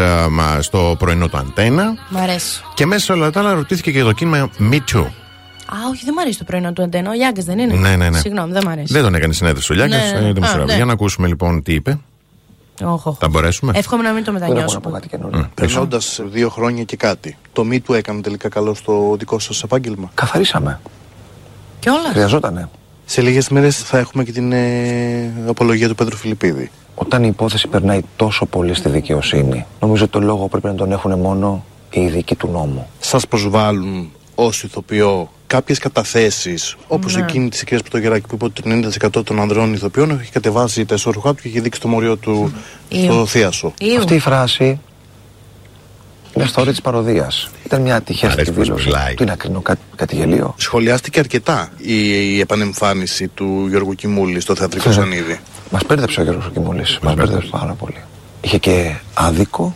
στο 0.60 0.96
πρωινό 1.00 1.28
του 1.28 1.38
Αντένα 1.38 1.94
Μ' 2.10 2.18
αρέσει. 2.18 2.62
και 2.74 2.86
μέσα 2.86 3.06
σε 3.06 3.12
όλα 3.12 3.30
τα 3.32 3.40
άλλα 3.40 3.54
ρωτήθηκε 3.54 3.92
και 3.92 3.98
για 3.98 4.06
το 4.06 4.12
κίνημα 4.12 4.50
Me 4.72 4.76
Too. 4.76 5.00
Α, 5.00 5.78
όχι, 5.92 6.02
δεν 6.06 6.14
μ' 6.14 6.20
αρέσει 6.20 6.38
το 6.38 6.44
πρωινό 6.44 6.74
του 6.74 6.84
αντένα. 6.84 7.10
Ο 7.10 7.14
Γιάνκα 7.14 7.42
δεν 7.46 7.60
είναι; 7.60 7.74
Ναι, 7.74 7.96
ναι, 7.96 8.10
ναι. 8.10 8.18
Συγγνώμη, 8.18 8.52
δεν 8.52 8.62
μ' 8.66 8.70
αρέσει. 8.70 8.94
Δεν 8.94 9.04
τον 9.04 9.16
έκανε 9.16 9.34
συνέντευξη 9.34 9.72
ο 9.72 9.76
Λιάκη, 9.76 9.92
Ναι, 9.96 9.98
ναι. 9.98 10.20
είναι 10.24 10.32
δημοσιογράφο. 10.34 10.64
Α, 10.64 10.66
ναι. 10.66 10.76
Για 10.76 10.86
να 10.86 10.94
ακούσουμε 10.94 11.28
λοιπόν 11.28 11.64
τι 11.64 11.74
είπε. 11.74 12.00
Όχ, 12.84 13.06
όχ. 13.06 13.18
Θα 13.20 13.30
μπορέσουμε; 13.30 13.72
Εύχομαι 13.76 14.04
να 14.04 14.12
μην 14.12 14.24
το 14.24 14.32
μετανιώσω. 14.32 14.82
Περνώντας 15.54 16.22
δύο 16.24 16.50
χρόνια 16.50 16.84
και 16.84 16.96
κάτι, 16.96 17.38
το 17.54 17.64
μη 17.64 17.80
του 17.80 17.94
έκανε 17.94 18.22
τελικά 18.22 18.50
καλό 18.50 18.74
στο 18.74 19.16
δικό 19.20 19.40
σας 19.40 19.64
επάγγελμα; 19.64 20.12
Καθαρίσαμε. 20.14 20.80
Κιόλας; 21.80 22.12
Χρειαζότανε. 22.12 22.70
Σε 23.06 23.22
λίγες 23.22 23.50
μέρες 23.50 23.78
θα 23.78 23.98
έχουμε 23.98 24.24
και 24.24 24.32
την 24.32 24.52
ε, 24.52 25.32
απολογία 25.48 25.88
του 25.88 25.96
Πέτρου 25.96 26.18
Φιλιππίδη. 26.18 26.72
Όταν 26.96 27.24
η 27.24 27.28
υπόθεση 27.32 27.68
περνάει 27.68 28.02
τόσο 28.16 28.46
πολύ 28.46 28.74
στη 28.74 28.90
δικαιοσύνη, 28.90 29.66
νομίζω 29.80 30.04
ότι 30.04 30.12
το 30.12 30.20
λόγο 30.20 30.48
πρέπει 30.48 30.68
να 30.68 30.76
τον 30.76 30.92
έχουν 30.92 31.20
μόνο 31.20 31.64
οι 31.90 32.02
ειδικοί 32.02 32.36
του 32.36 32.48
νόμου. 32.48 32.88
Σας 33.00 33.28
προσβάλλουν 33.28 34.12
ω 34.46 34.50
ηθοποιό 34.64 35.32
κάποιες 35.48 35.78
καταθέσεις, 35.80 36.76
όπως 36.88 37.16
Ναι. 37.16 37.22
εκείνη 37.22 37.50
της 37.50 37.64
κυρίας 37.64 37.82
Πρωτογεράκη 37.82 38.28
που 38.28 38.36
είπε 38.36 38.46
ότι 38.46 38.62
το 38.62 38.70
90% 38.70 39.24
των 39.24 39.40
ανδρών 39.40 39.74
ηθοποιών 39.74 40.20
έχει 40.22 40.32
κατεβάσει 40.32 40.86
τα 40.86 40.94
εσωρουχά 40.94 41.34
του 41.34 41.42
και 41.42 41.48
έχει 41.48 41.60
δείξει 41.60 41.80
το 41.82 41.88
μοριό 41.88 42.16
του 42.18 42.54
Ιου. 42.90 43.04
στο 43.04 43.26
θείασο. 43.26 43.74
Αυτή 43.98 44.16
η 44.16 44.20
φράση 44.20 44.80
είναι 46.36 46.46
στο 46.46 46.62
όρι 46.62 46.70
της 46.72 46.82
παροδίας. 46.82 47.50
Ήταν 47.66 47.82
μια 47.82 47.96
ατυχέστατη 47.96 48.52
δήλωση. 48.52 48.90
Τι 49.16 49.26
να 49.26 49.36
κρίνω, 49.36 49.62
κάτι, 49.62 49.82
κάτι 49.96 50.16
γελίο. 50.16 50.54
Σχολιάστηκε 50.58 51.20
αρκετά 51.20 51.70
η, 51.78 51.96
η 52.36 52.40
επανεμφάνιση 52.40 53.28
του 53.28 53.66
Γιώργου 53.70 53.94
Κιμούλη 53.94 54.40
στο 54.40 54.56
θεατρικό 54.56 54.90
Ναι. 54.90 54.96
σανίδι. 54.96 55.40
Μας 55.72 55.86
πέρδεψε 55.86 56.20
ο 56.20 56.24
Γιώργος 56.24 56.50
Κιμούλης. 56.54 57.00
Μας 57.02 57.14
πέρδεψε 57.14 57.48
πάρα 57.52 57.74
πολύ. 57.74 58.04
Είχε 58.42 58.58
και 58.58 58.94
άδικο, 59.14 59.76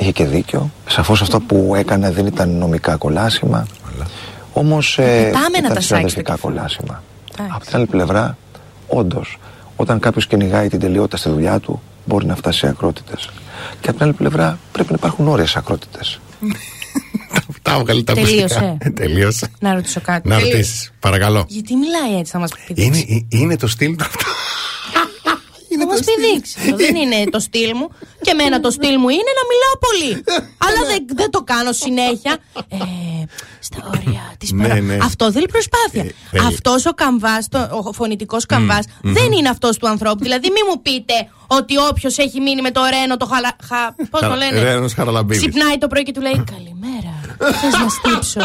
είχε 0.00 0.12
και 0.12 0.24
δίκιο. 0.24 0.70
Σαφώς 0.88 1.22
αυτό 1.22 1.40
που 1.40 1.72
έκανε 1.76 2.10
δεν 2.10 2.26
ήταν 2.26 2.50
νομικά 2.50 2.96
κολάσιμα. 2.96 3.66
Όμως 4.52 4.98
ε, 4.98 5.24
Κοιτάμε 5.26 5.48
να 5.48 5.58
ήταν 5.58 5.74
τα 5.74 5.80
συναδελφικά 5.80 6.36
κολάσιμα. 6.36 7.02
Από 7.54 7.64
την 7.64 7.76
άλλη 7.76 7.86
πλευρά, 7.86 8.36
όντως, 8.86 9.38
όταν 9.76 9.98
κάποιος 9.98 10.26
κυνηγάει 10.26 10.68
την 10.68 10.80
τελειότητα 10.80 11.16
στη 11.16 11.28
δουλειά 11.28 11.58
του, 11.60 11.82
μπορεί 12.04 12.26
να 12.26 12.36
φτάσει 12.36 12.58
σε 12.58 12.66
ακρότητες. 12.68 13.28
Και 13.80 13.88
από 13.88 13.92
την 13.92 14.02
άλλη 14.02 14.12
πλευρά, 14.12 14.58
πρέπει 14.72 14.88
να 14.90 14.96
υπάρχουν 14.98 15.28
όρια 15.28 15.46
σε 15.46 15.58
ακρότητες. 15.58 16.20
Τα 17.62 17.74
έβγαλε 17.74 18.02
τα 18.02 18.12
Τελείωσε. 18.14 18.58
ακουστικά. 18.58 18.92
Τελείωσε. 18.92 19.48
Να 19.60 19.74
ρωτήσω 19.74 20.00
κάτι. 20.00 20.28
Να 20.28 20.38
ρωτήσεις, 20.38 20.92
παρακαλώ. 21.00 21.44
Γιατί 21.48 21.74
μιλάει 21.76 22.18
έτσι, 22.18 22.32
θα 22.32 22.38
μας 22.38 22.50
πεις. 22.66 22.84
Είναι, 22.84 22.98
ε- 22.98 23.38
είναι 23.38 23.56
το 23.56 23.66
στυλ 23.68 23.96
του 23.96 24.04
αυτό. 24.04 24.24
Είναι 25.96 26.04
μας 26.06 26.14
πηδήξει. 26.16 26.54
Αυτό 26.60 26.76
δεν 26.76 26.94
είναι 26.94 27.24
το 27.30 27.38
στυλ 27.38 27.70
μου. 27.74 27.88
Και 28.20 28.30
εμένα 28.30 28.60
το 28.60 28.70
στυλ 28.70 28.94
μου 28.98 29.08
είναι 29.08 29.32
να 29.38 29.44
μιλάω 29.50 29.76
πολύ. 29.86 30.24
Αλλά 30.66 30.86
δεν, 30.90 31.06
δεν 31.14 31.30
το 31.30 31.42
κάνω 31.42 31.72
συνέχεια. 31.72 32.36
Ε, 32.68 32.76
στα 33.60 33.78
όρια 33.94 34.34
της 34.38 34.52
Ναι, 34.52 34.62
πέρα. 34.68 34.80
ναι. 34.80 34.98
Αυτό 35.02 35.32
θέλει 35.32 35.48
προσπάθεια. 35.48 36.02
θέλει. 36.30 36.44
Αυτός 36.46 36.86
ο 36.86 36.92
καμβάς, 36.92 37.48
ο 37.86 37.92
φωνητικός 37.92 38.46
καμβάς, 38.46 38.84
δεν 39.02 39.32
είναι 39.32 39.48
αυτός 39.48 39.76
του 39.78 39.88
ανθρώπου. 39.88 40.22
Δηλαδή, 40.22 40.46
μην 40.50 40.64
μου 40.70 40.82
πείτε 40.82 41.14
ότι 41.46 41.78
όποιος 41.78 42.18
έχει 42.18 42.40
μείνει 42.40 42.60
με 42.62 42.70
το 42.70 42.80
ρένο, 42.90 43.16
το 43.16 43.26
χαλα. 43.26 43.56
Χα... 43.68 43.92
Πώς 44.10 44.20
το 44.20 44.26
Χαρα- 44.26 44.36
λένε. 44.36 44.62
Ρένος 44.62 44.92
Χαραλαμπίδης. 44.94 45.42
Ξυπνάει 45.48 45.78
το 45.78 45.86
πρωί 45.86 46.02
και 46.02 46.12
του 46.12 46.20
λέει 46.20 46.44
Καλημέρα. 46.54 47.14
Θες 47.60 47.72
να 47.82 47.88
στύψω. 47.88 48.40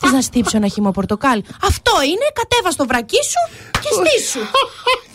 Θε 0.00 0.08
να 0.10 0.20
στύψω 0.20 0.56
ένα 0.56 0.68
χυμό 0.68 0.90
πορτοκάλι. 0.90 1.44
Αυτό 1.70 1.92
είναι, 2.10 2.26
κατέβα 2.40 2.70
στο 2.70 2.84
βρακί 2.86 3.22
σου 3.30 3.40
και 3.82 3.88
στήσου. 3.98 4.40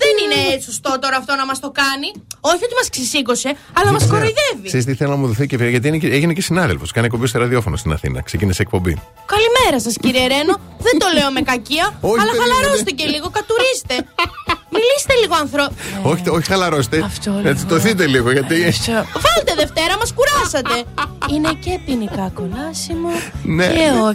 Δεν 0.04 0.14
είναι 0.24 0.62
σωστό 0.62 1.00
τώρα 1.02 1.18
αυτό 1.18 1.36
να 1.36 1.46
μας 1.46 1.60
το 1.60 1.72
κάνει. 1.72 2.10
Όχι 2.40 2.64
ότι 2.68 2.74
μας 2.80 2.90
ξυσήκωσε, 2.90 3.56
αλλά 3.78 3.92
μας 3.92 4.08
κοροϊδεύει. 4.08 4.64
Ξέρεις 4.68 4.86
τι 4.86 4.96
θέλω 4.96 5.10
να 5.10 5.16
μου 5.16 5.28
δοθεί 5.28 5.38
και 5.48 5.56
ευκαιρία, 5.56 5.70
γιατί 5.70 5.88
είναι 5.88 5.98
και- 5.98 6.08
έγινε 6.18 6.34
και 6.34 6.42
συνάδελφος. 6.42 6.92
Κάνει 6.92 7.06
εκπομπή 7.06 7.28
στο 7.28 7.40
ραδιόφωνο 7.40 7.76
στην 7.76 7.92
Αθήνα. 7.92 8.22
Ξεκίνησε 8.22 8.62
εκπομπή. 8.62 8.94
Καλημέρα 9.26 9.80
σας, 9.86 9.96
κύριε 10.02 10.28
Ρένο. 10.28 10.54
Δεν 10.80 11.00
το 11.00 11.08
λέω 11.18 11.32
με 11.32 11.42
κακία, 11.42 11.86
Όχι, 12.02 12.20
αλλά 12.22 12.32
περίμενε. 12.32 12.54
χαλαρώστε 12.54 12.92
και 12.92 13.06
λίγο, 13.06 13.30
κατουρίστε. 13.38 13.96
Μιλήστε 14.76 15.14
λίγο 15.22 15.36
ανθρώπου. 15.36 15.76
όχι, 16.04 16.30
όχι 16.30 16.48
χαλαρώστε. 16.48 17.10
Έτσι 17.44 17.66
τοθείτε 17.66 18.06
λίγο, 18.06 18.32
γιατί. 18.32 18.56
Βάλτε 18.96 19.54
Δευτέρα, 19.58 19.98
μας 19.98 20.14
κουράσατε. 20.14 20.84
Είναι 21.32 21.50
και 21.60 21.80
ποινικά 21.86 22.32
κολάσιμο. 22.34 23.10
Ναι. 23.44 23.68
Και 23.68 23.90
ο... 24.04 24.08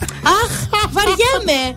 Αχ, 0.43 0.53
βαριέμαι. 0.91 1.77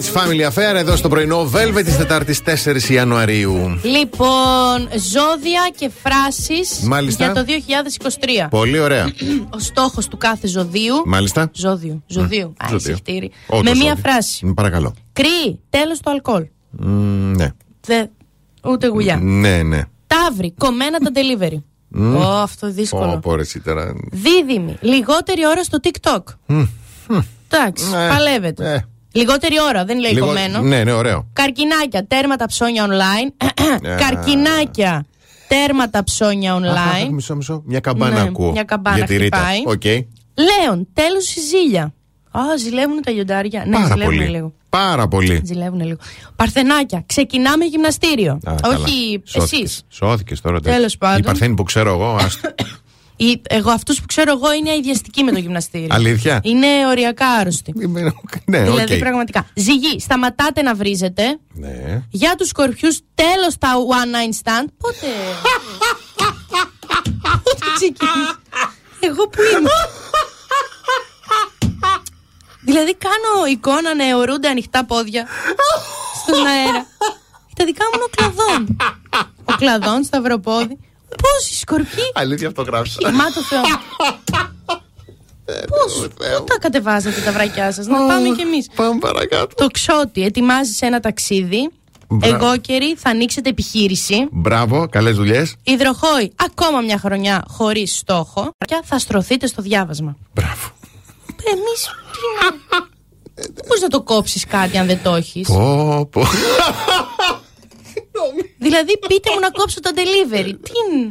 J. 0.00 0.02
Blights 0.02 0.12
Family 0.20 0.48
Affair 0.52 0.74
εδώ 0.74 0.96
στο 0.96 1.08
πρωινό 1.08 1.50
Velvet 1.54 1.82
της 1.84 1.96
Τετάρτης 1.96 2.40
4 2.64 2.90
Ιανουαρίου. 2.90 3.80
Λοιπόν, 3.82 4.88
ζώδια 5.10 5.70
και 5.76 5.90
φράσεις 6.02 6.80
Μάλιστα. 6.80 7.24
για 7.24 7.34
το 7.34 7.44
2023. 7.44 8.48
Πολύ 8.50 8.78
ωραία. 8.78 9.10
Ο 9.50 9.58
στόχος 9.58 10.08
του 10.08 10.16
κάθε 10.16 10.46
ζωδίου. 10.48 10.94
Μάλιστα. 11.06 11.50
Ζώδιο. 11.54 12.02
Ζωδίου. 12.06 12.52
Α, 12.56 12.66
Ζωδίο. 12.70 12.94
συχτήρι. 12.94 13.30
Όντως, 13.46 13.72
Με 13.72 13.78
μία 13.78 13.92
όντως. 13.92 14.00
φράση. 14.10 14.46
Μ, 14.46 14.52
Παρακαλώ. 14.52 14.94
Κρύη, 15.12 15.60
τέλος 15.70 16.00
το 16.00 16.10
αλκοόλ. 16.10 16.46
Μ, 16.70 16.86
ναι. 17.36 17.48
Δε, 17.86 18.04
ούτε 18.64 18.86
γουλιά. 18.86 19.16
Ναι, 19.16 19.62
ναι. 19.62 19.80
Ταύρι, 20.06 20.54
κομμένα 20.58 20.98
τα 20.98 21.10
delivery. 21.14 21.62
Μ. 21.88 22.14
Ω, 22.16 22.20
αυτό 22.28 22.70
δύσκολο. 22.70 23.12
Ω, 23.12 23.18
πω, 23.18 23.34
ρε, 23.34 23.40
εσύ 23.42 23.60
τώρα. 23.60 23.92
Δίδυμη, 24.10 24.76
λιγότερη 24.80 25.46
ώρα 25.46 25.62
στο 25.64 25.78
TikTok. 25.82 26.22
Μ, 26.46 26.62
Εντάξει, 27.52 27.84
Ναι. 27.90 28.08
παλεύετε. 28.08 28.84
Λιγότερη 29.12 29.54
ώρα, 29.68 29.84
δεν 29.84 29.98
λέει 29.98 30.12
λίγο- 30.12 30.26
κομμένο. 30.26 30.60
Ναι, 30.60 30.84
ναι, 30.84 30.92
ωραίο. 30.92 31.26
Καρκινάκια, 31.32 32.06
τέρμα 32.06 32.35
τα 32.35 32.46
ψώνια 32.46 32.86
online. 32.88 33.46
Ε. 33.84 33.96
Καρκινάκια, 34.04 35.04
τέρμα 35.48 35.88
τα 35.88 36.04
ψώνια 36.04 36.52
Αχ, 36.52 36.62
αχ, 36.64 36.72
online. 37.04 37.08
Μισό, 37.10 37.36
μισό. 37.36 37.62
Μια 37.66 37.80
καμπάνα 37.80 38.14
Ναι, 38.22 38.28
ακούω. 38.28 38.50
μια 38.50 38.62
καμπάνα 38.64 38.96
Για 38.96 39.06
τη 39.06 39.16
Ρίτα. 39.16 39.36
χτυπάει. 39.36 39.62
Οκ. 39.66 39.84
Λέων, 40.34 40.88
τέλος 40.92 41.34
η 41.36 41.40
ζήλια. 41.40 41.94
Α, 42.30 42.40
ζηλεύουν 42.58 43.02
τα 43.02 43.10
λιοντάρια. 43.10 43.64
Ναι, 43.66 43.72
Πάρα 43.76 43.86
ζηλεύουν 43.86 44.04
πολύ. 44.16 44.28
λίγο. 44.28 44.52
Πάρα 44.68 45.08
πολύ. 45.08 45.40
Ζηλεύουν 45.44 45.80
λίγο. 45.80 45.98
Παρθενάκια, 46.36 47.02
ξεκινάμε 47.06 47.64
γυμναστήριο. 47.64 48.32
Α, 48.44 48.54
καλά. 48.62 48.76
Όχι 48.76 49.22
Σώθηκες. 49.24 49.60
εσείς. 49.60 49.82
Σώθηκες 49.88 50.40
τώρα. 50.40 50.60
Τέλος 50.60 50.98
πάντων. 50.98 51.18
Οι 51.18 51.22
Παρθένοι 51.22 51.54
που 51.54 51.62
ξέρω 51.62 51.90
εγώ. 51.90 52.16
άστο. 53.20 53.40
Εγώ 53.48 53.70
αυτούς 53.70 54.00
που 54.00 54.06
ξέρω 54.06 54.32
εγώ 54.32 54.52
είναι 54.52 54.70
αηδιαστικοί 54.70 55.22
με 55.22 55.32
το 55.32 55.38
γυμναστήριο. 55.38 55.86
Αλήθεια; 55.90 56.40
Είναι 56.42 56.66
οριακά 56.88 57.26
άρρωστοι. 57.26 57.72
ναι, 58.44 58.62
δηλαδή 58.62 58.94
οκ. 58.94 58.98
πραγματικά. 59.00 59.46
Ζυγή, 59.54 60.00
σταματάτε 60.00 60.62
να 60.62 60.74
βρίζετε. 60.74 61.38
Ναι. 61.52 62.02
Για 62.10 62.34
τους 62.38 62.48
σκορπιούς, 62.48 62.90
τέλος 63.14 63.58
τα 63.58 63.68
one 63.74 64.06
night 64.16 64.34
stand. 64.42 64.66
Πότε; 64.78 65.06
Πότε 67.42 67.66
ξεκινήσει. 67.74 68.34
Εγώ 69.00 69.28
που 69.28 69.38
είμαι. 69.52 69.70
δηλαδή 72.64 72.94
κάνω 72.96 73.46
εικόνα 73.50 73.94
να 73.94 74.04
αιωρούνται 74.08 74.48
ανοιχτά 74.48 74.84
πόδια 74.84 75.26
στον 76.22 76.46
αέρα. 76.46 76.86
Τα 77.56 77.64
δικά 77.64 77.84
μου 77.84 77.90
είναι 77.94 78.04
ο 78.04 78.10
κλαδόν. 78.16 78.76
Ο 79.44 79.52
κλαδόν, 79.56 80.04
σταυροπόδι. 80.04 80.78
Πόσοι 81.22 81.54
σκορπιοί. 81.54 82.04
Αλήθεια 82.14 82.48
αυτό 82.48 82.62
γράψα. 82.62 83.10
Μα 83.12 83.24
το 83.24 83.40
Θεό. 83.40 83.62
Πώς, 85.68 86.08
πού 86.38 86.44
τα 86.44 86.58
κατεβάζετε 86.60 87.20
τα 87.20 87.32
βρακιά 87.32 87.72
σας, 87.72 87.86
να 87.86 88.06
πάμε 88.06 88.28
κι 88.28 88.40
εμείς. 88.40 88.68
Πάμε 88.74 88.98
παρακάτω. 88.98 89.54
Το 89.54 89.66
ξότι, 89.66 90.22
ετοιμάζεις 90.22 90.82
ένα 90.82 91.00
ταξίδι. 91.00 91.70
Μπράβο. 92.08 92.34
Εγώ 92.34 92.56
καιρή 92.56 92.96
θα 92.96 93.10
ανοίξετε 93.10 93.48
επιχείρηση. 93.48 94.28
Μπράβο, 94.30 94.88
καλές 94.88 95.16
δουλειές. 95.16 95.54
Υδροχόη, 95.62 96.32
ακόμα 96.36 96.80
μια 96.80 96.98
χρονιά 96.98 97.44
χωρίς 97.48 97.96
στόχο. 97.96 98.50
Και 98.66 98.80
θα 98.84 98.98
στρωθείτε 98.98 99.46
στο 99.46 99.62
διάβασμα. 99.62 100.16
Μπράβο. 100.34 100.70
Εμείς, 101.26 101.90
τι 102.12 102.18
να... 102.40 102.88
Πώς 103.68 103.80
να 103.80 103.88
το 103.88 104.02
κόψεις 104.02 104.46
κάτι 104.46 104.78
αν 104.78 104.86
δεν 104.86 105.02
το 105.02 105.14
έχεις; 105.14 105.48
Πω, 105.48 106.08
πω. 106.10 106.26
Δηλαδή 108.66 108.92
πείτε 109.08 109.28
μου 109.34 109.40
να 109.46 109.50
κόψω 109.58 109.80
το 109.86 109.90
delivery. 109.98 110.52
Τι 110.66 110.72
είναι; 110.82 111.02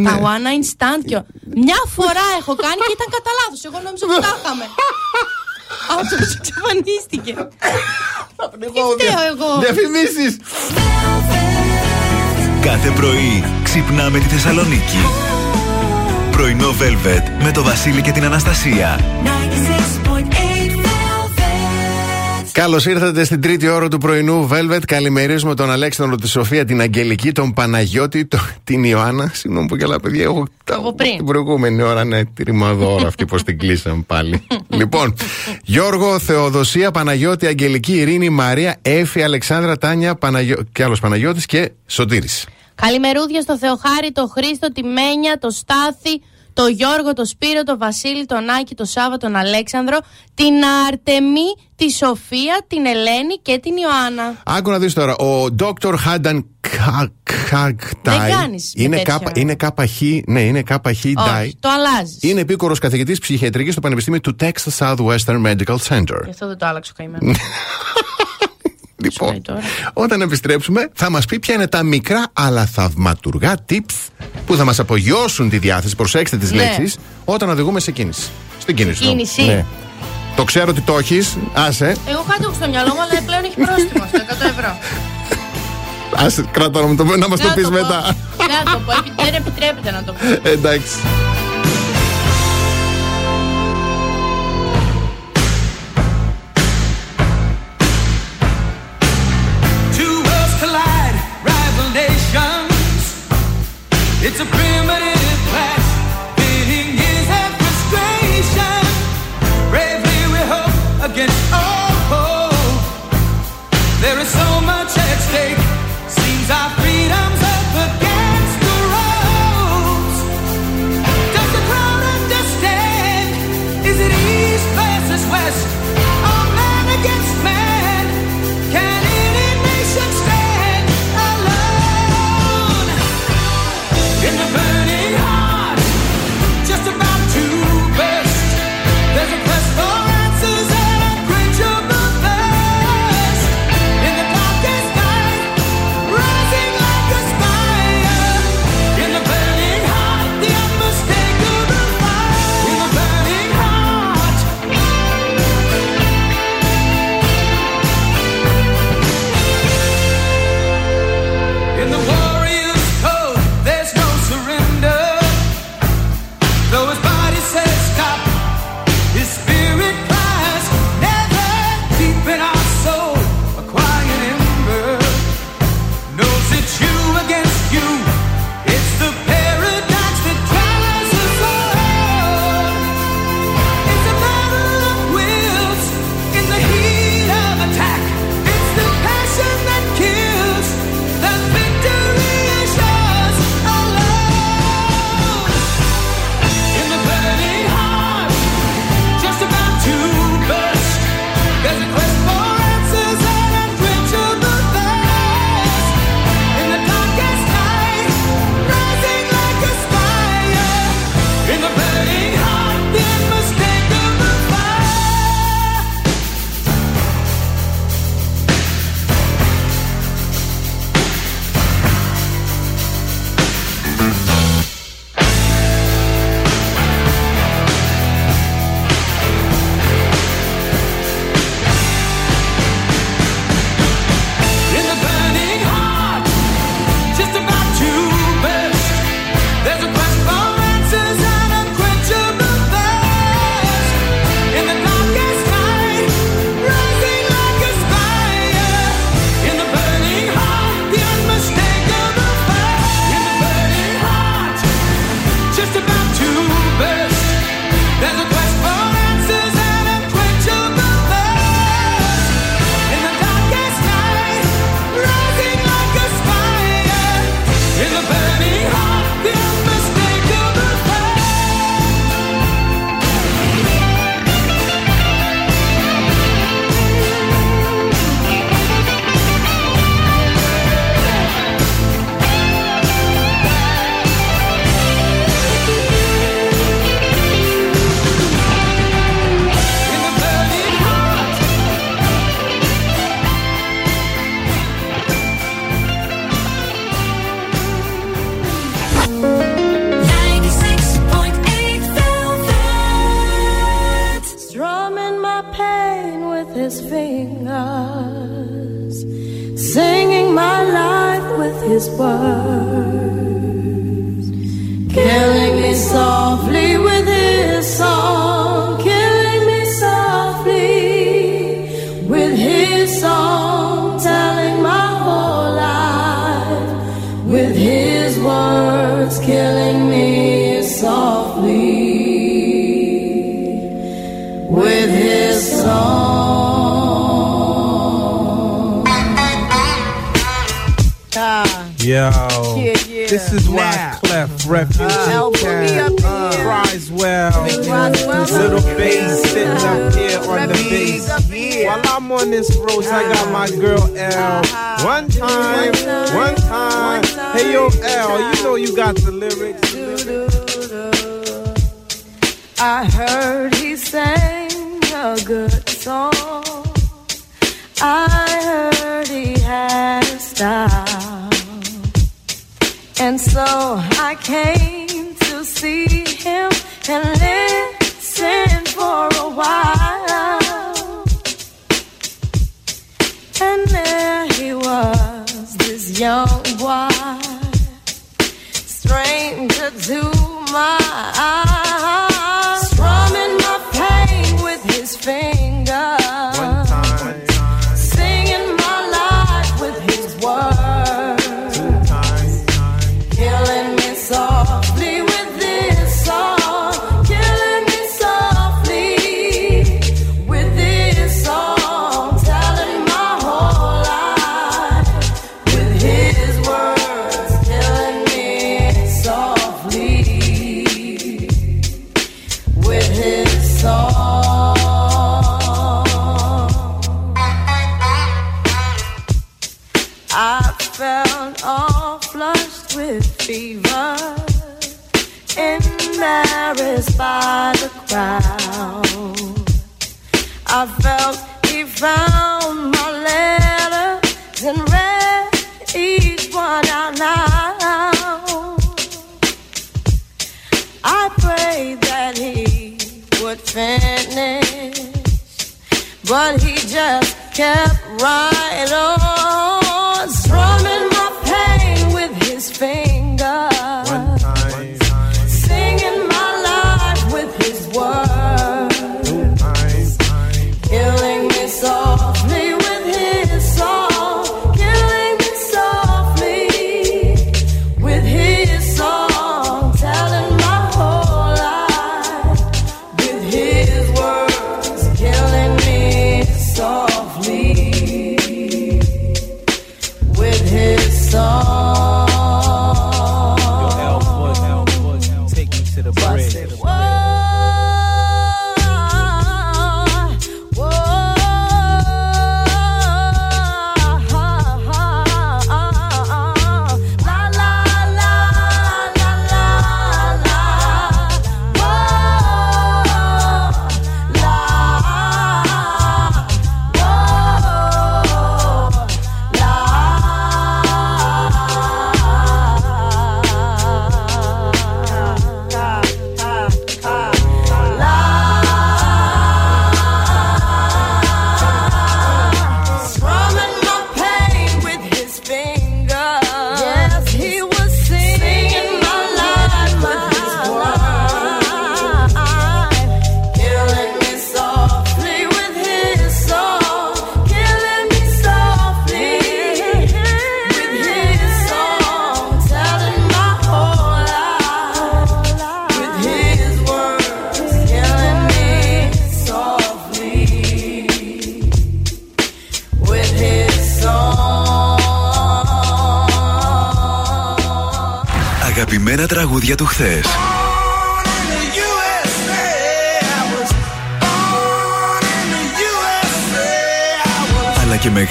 Ναι. 0.00 0.08
Τα 0.08 0.14
one 0.32 0.42
night 0.48 0.66
stand 0.74 1.00
και... 1.08 1.16
ο- 1.20 1.26
Μια 1.66 1.80
φορά 1.96 2.24
έχω 2.40 2.52
κάνει 2.64 2.80
και 2.88 2.94
ήταν 2.98 3.08
κατά 3.16 3.30
λάθος. 3.40 3.60
Εγώ 3.68 3.78
νόμιζα 3.86 4.04
ότι 4.08 4.20
τα 4.26 4.32
είχαμε. 4.38 4.64
Αυτό 5.98 6.14
εξαφανίστηκε. 6.38 7.32
Τι 8.74 8.80
φταίω 8.94 9.22
εγώ; 9.32 9.48
Διαφημίσεις. 9.64 10.32
Κάθε 12.60 12.90
πρωί 12.90 13.44
ξυπνάμε 13.62 14.18
τη 14.18 14.24
Θεσσαλονίκη. 14.24 14.98
Πρωινό 16.30 16.68
Velvet 16.80 17.42
με 17.44 17.50
το 17.52 17.62
Βασίλη 17.62 18.02
και 18.02 18.10
την 18.12 18.24
Αναστασία. 18.24 19.00
96.8 22.50 22.52
Καλώς 22.52 22.86
ήρθατε 22.86 23.24
στην 23.24 23.40
τρίτη 23.40 23.68
ώρα 23.68 23.88
του 23.88 23.98
πρωινού 23.98 24.48
Velvet. 24.52 24.80
Καλημερίζουμε 24.86 25.54
τον 25.54 25.70
Αλέξανδρο, 25.70 26.16
τη 26.16 26.28
Σοφία, 26.28 26.64
την 26.64 26.80
Αγγελική, 26.80 27.32
τον 27.32 27.52
Παναγιώτη, 27.52 28.26
τον, 28.26 28.40
την 28.64 28.84
Ιωάννα. 28.84 29.30
Συγγνώμη 29.34 29.66
που 29.66 29.76
γελάω, 29.76 30.00
παιδιά. 30.00 30.22
Εγώ 30.22 30.46
Από 30.70 30.94
πριν. 30.94 31.16
την 31.16 31.24
προηγούμενη 31.24 31.82
ώρα, 31.82 32.04
ναι, 32.04 32.24
τη 32.24 32.42
ρημαδόρα 32.42 33.06
αυτή 33.06 33.24
πώ 33.24 33.36
την 33.36 33.58
κλείσαμε 33.58 34.02
πάλι. 34.06 34.46
λοιπόν, 34.68 35.14
Γιώργο, 35.64 36.18
Θεοδοσία, 36.18 36.90
Παναγιώτη, 36.90 37.46
Αγγελική, 37.46 37.92
Ειρήνη, 37.92 38.28
Μαρία, 38.28 38.76
Έφη, 38.82 39.22
Αλεξάνδρα, 39.22 39.78
Τάνια, 39.78 40.14
Παναγιώ... 40.14 40.56
και 40.72 40.82
άλλος 40.82 41.00
Παναγιώτης 41.00 41.46
και 41.46 41.70
Σωτήρης. 41.86 42.46
Καλημερούδια 42.74 43.40
στο 43.40 43.58
Θεοχάρη, 43.58 44.12
το 44.12 44.26
Χρήστο, 44.26 44.72
τη 44.72 44.82
Μένια, 44.82 45.38
το 45.40 45.50
Στάθη, 45.50 46.22
το 46.52 46.66
Γιώργο, 46.66 47.12
το 47.12 47.24
Σπύρο, 47.24 47.62
το 47.62 47.78
Βασίλη, 47.78 48.26
τον 48.26 48.50
Άκη, 48.50 48.74
το 48.74 48.84
Σάβα, 48.84 49.16
τον 49.16 49.36
Αλέξανδρο, 49.36 49.98
την 50.34 50.54
Αρτεμή, 50.88 51.54
τη 51.76 51.90
Σοφία, 51.90 52.64
την 52.66 52.86
Ελένη 52.86 53.34
και 53.42 53.58
την 53.58 53.72
Ιωάννα. 53.76 54.36
Άκου 54.44 54.70
να 54.70 54.78
δεις 54.78 54.94
τώρα, 54.94 55.16
ο 55.16 55.46
Dr. 55.58 55.94
Χάνταν 55.98 56.46
Κακτάι. 57.50 58.18
Δεν 58.18 58.30
κάνεις 58.30 58.72
με 58.76 58.82
Είναι 58.82 58.96
τέτοια. 58.96 59.12
κάπα, 59.18 59.30
είναι 59.34 59.54
κάπα 59.54 59.86
χ, 59.86 60.00
ναι, 60.26 60.40
είναι 60.40 60.62
κάπα 60.62 60.94
χ, 60.94 61.00
Ντάι. 61.12 61.44
Όχι, 61.44 61.56
το 61.60 61.68
αλλάζεις. 61.68 62.18
Είναι 62.20 62.40
επίκορος 62.40 62.78
καθηγητής 62.78 63.18
ψυχιατρικής 63.18 63.72
στο 63.72 63.80
Πανεπιστήμιο 63.80 64.20
του 64.20 64.36
Texas 64.40 64.78
Southwestern 64.78 65.46
Medical 65.46 65.76
Center. 65.88 66.20
Γι' 66.24 66.30
αυτό 66.30 66.46
δεν 66.46 66.58
το 66.58 66.66
άλλαξε 66.66 66.92
ο 66.94 66.96
καημένο. 66.96 67.32
Λοιπόν, 69.02 69.42
όταν 69.92 70.20
επιστρέψουμε, 70.20 70.88
θα 70.94 71.10
μας 71.10 71.24
πει 71.24 71.38
ποια 71.38 71.54
είναι 71.54 71.66
τα 71.68 71.82
μικρά 71.82 72.26
αλλά 72.32 72.66
θαυματουργά 72.66 73.54
tips 73.68 74.08
που 74.46 74.56
θα 74.56 74.64
μας 74.64 74.78
απογειώσουν 74.78 75.50
τη 75.50 75.58
διάθεση. 75.58 75.96
Προσέξτε 75.96 76.36
τις 76.36 76.50
Ναι. 76.52 76.56
λέξεις 76.62 76.96
όταν 77.24 77.48
οδηγούμε 77.48 77.80
σε 77.80 77.90
κίνηση. 77.90 78.28
Στην 78.60 78.74
κίνηση. 78.76 79.04
ναι. 79.04 79.10
Κίνηση. 79.10 79.64
Το 80.36 80.44
ξέρω 80.44 80.66
ότι 80.68 80.80
το 80.80 80.98
έχεις. 80.98 81.36
Άσε. 81.52 81.96
Εγώ 82.08 82.24
κάτι 82.28 82.42
έχω 82.42 82.52
στο 82.54 82.68
μυαλό 82.68 82.94
μου, 82.94 83.00
αλλά 83.00 83.22
πλέον 83.26 83.44
έχει 83.44 83.54
πρόστιμο 83.56 84.04
στο 84.08 84.18
100 84.20 84.46
ευρώ. 84.58 84.78
Άσε, 86.16 86.44
κράτα 86.52 86.80
να, 86.80 86.86
μου 86.86 86.96
το, 86.96 87.04
να 87.04 87.28
μας 87.28 87.40
το 87.40 87.46
Δεν 87.46 87.54
πεις 87.54 87.64
θα 87.64 87.70
πω. 87.70 87.76
μετά. 87.76 88.16
Δεν 88.36 88.46
θα 88.64 88.72
το 88.72 88.78
πω, 88.86 88.92
επι- 88.92 89.22
δεν 89.24 89.34
επιτρέπεται 89.34 89.90
να 89.90 90.02
το 90.04 90.12
πω. 90.12 90.48
Εντάξει. 90.50 90.96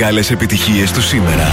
Μεγάλες 0.10 0.32
επιτυχίες 0.32 0.92
του 0.92 1.02
σήμερα. 1.02 1.48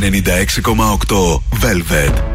96,8 0.00 1.40
Velvet. 1.62 2.29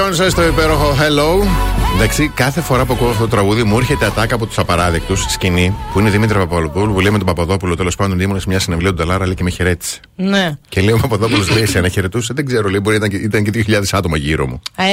Beyoncé 0.00 0.30
στο 0.30 0.46
υπέροχο 0.46 0.94
Hello. 0.98 1.46
Εντάξει, 1.94 2.28
κάθε 2.34 2.60
φορά 2.60 2.84
που 2.84 2.92
ακούω 2.92 3.08
αυτό 3.08 3.22
το 3.22 3.28
τραγούδι 3.28 3.62
μου 3.62 3.78
έρχεται 3.78 4.06
ατάκα 4.06 4.34
από 4.34 4.46
τους 4.46 4.58
απαράδεκτους 4.58 5.22
σκηνή 5.28 5.74
που 5.92 5.98
είναι 5.98 6.08
η 6.08 6.12
Δημήτρη 6.12 6.38
Παπαδόπουλου 6.38 6.92
που 6.92 7.00
λέει 7.00 7.10
με 7.12 7.18
τον 7.18 7.26
Παπαδόπουλο 7.26 7.76
τέλος 7.76 7.96
πάντων 7.96 8.20
ήμουν 8.20 8.40
σε 8.40 8.48
μια 8.48 8.58
συναυλία 8.58 8.88
του 8.90 8.94
Νταλάρα 8.96 9.24
λέει 9.26 9.34
και 9.34 9.42
με 9.42 9.50
χαιρέτησε. 9.50 10.00
Ναι. 10.16 10.58
Και 10.68 10.80
λέει 10.80 10.94
ο 10.94 10.98
Παπαδόπουλος 10.98 11.50
λέει 11.50 11.66
σε 11.66 11.80
να 11.80 11.88
χαιρετούσε, 11.88 12.32
δεν 12.34 12.46
ξέρω, 12.46 12.68
λέει 12.68 12.80
μπορεί 12.82 12.96
ήταν, 12.96 13.08
και- 13.08 13.16
ήταν 13.16 13.44
και 13.44 13.50
2.000 13.66 13.82
άτομα 13.92 14.16
γύρω 14.16 14.46
μου. 14.46 14.60
Ε, 14.76 14.84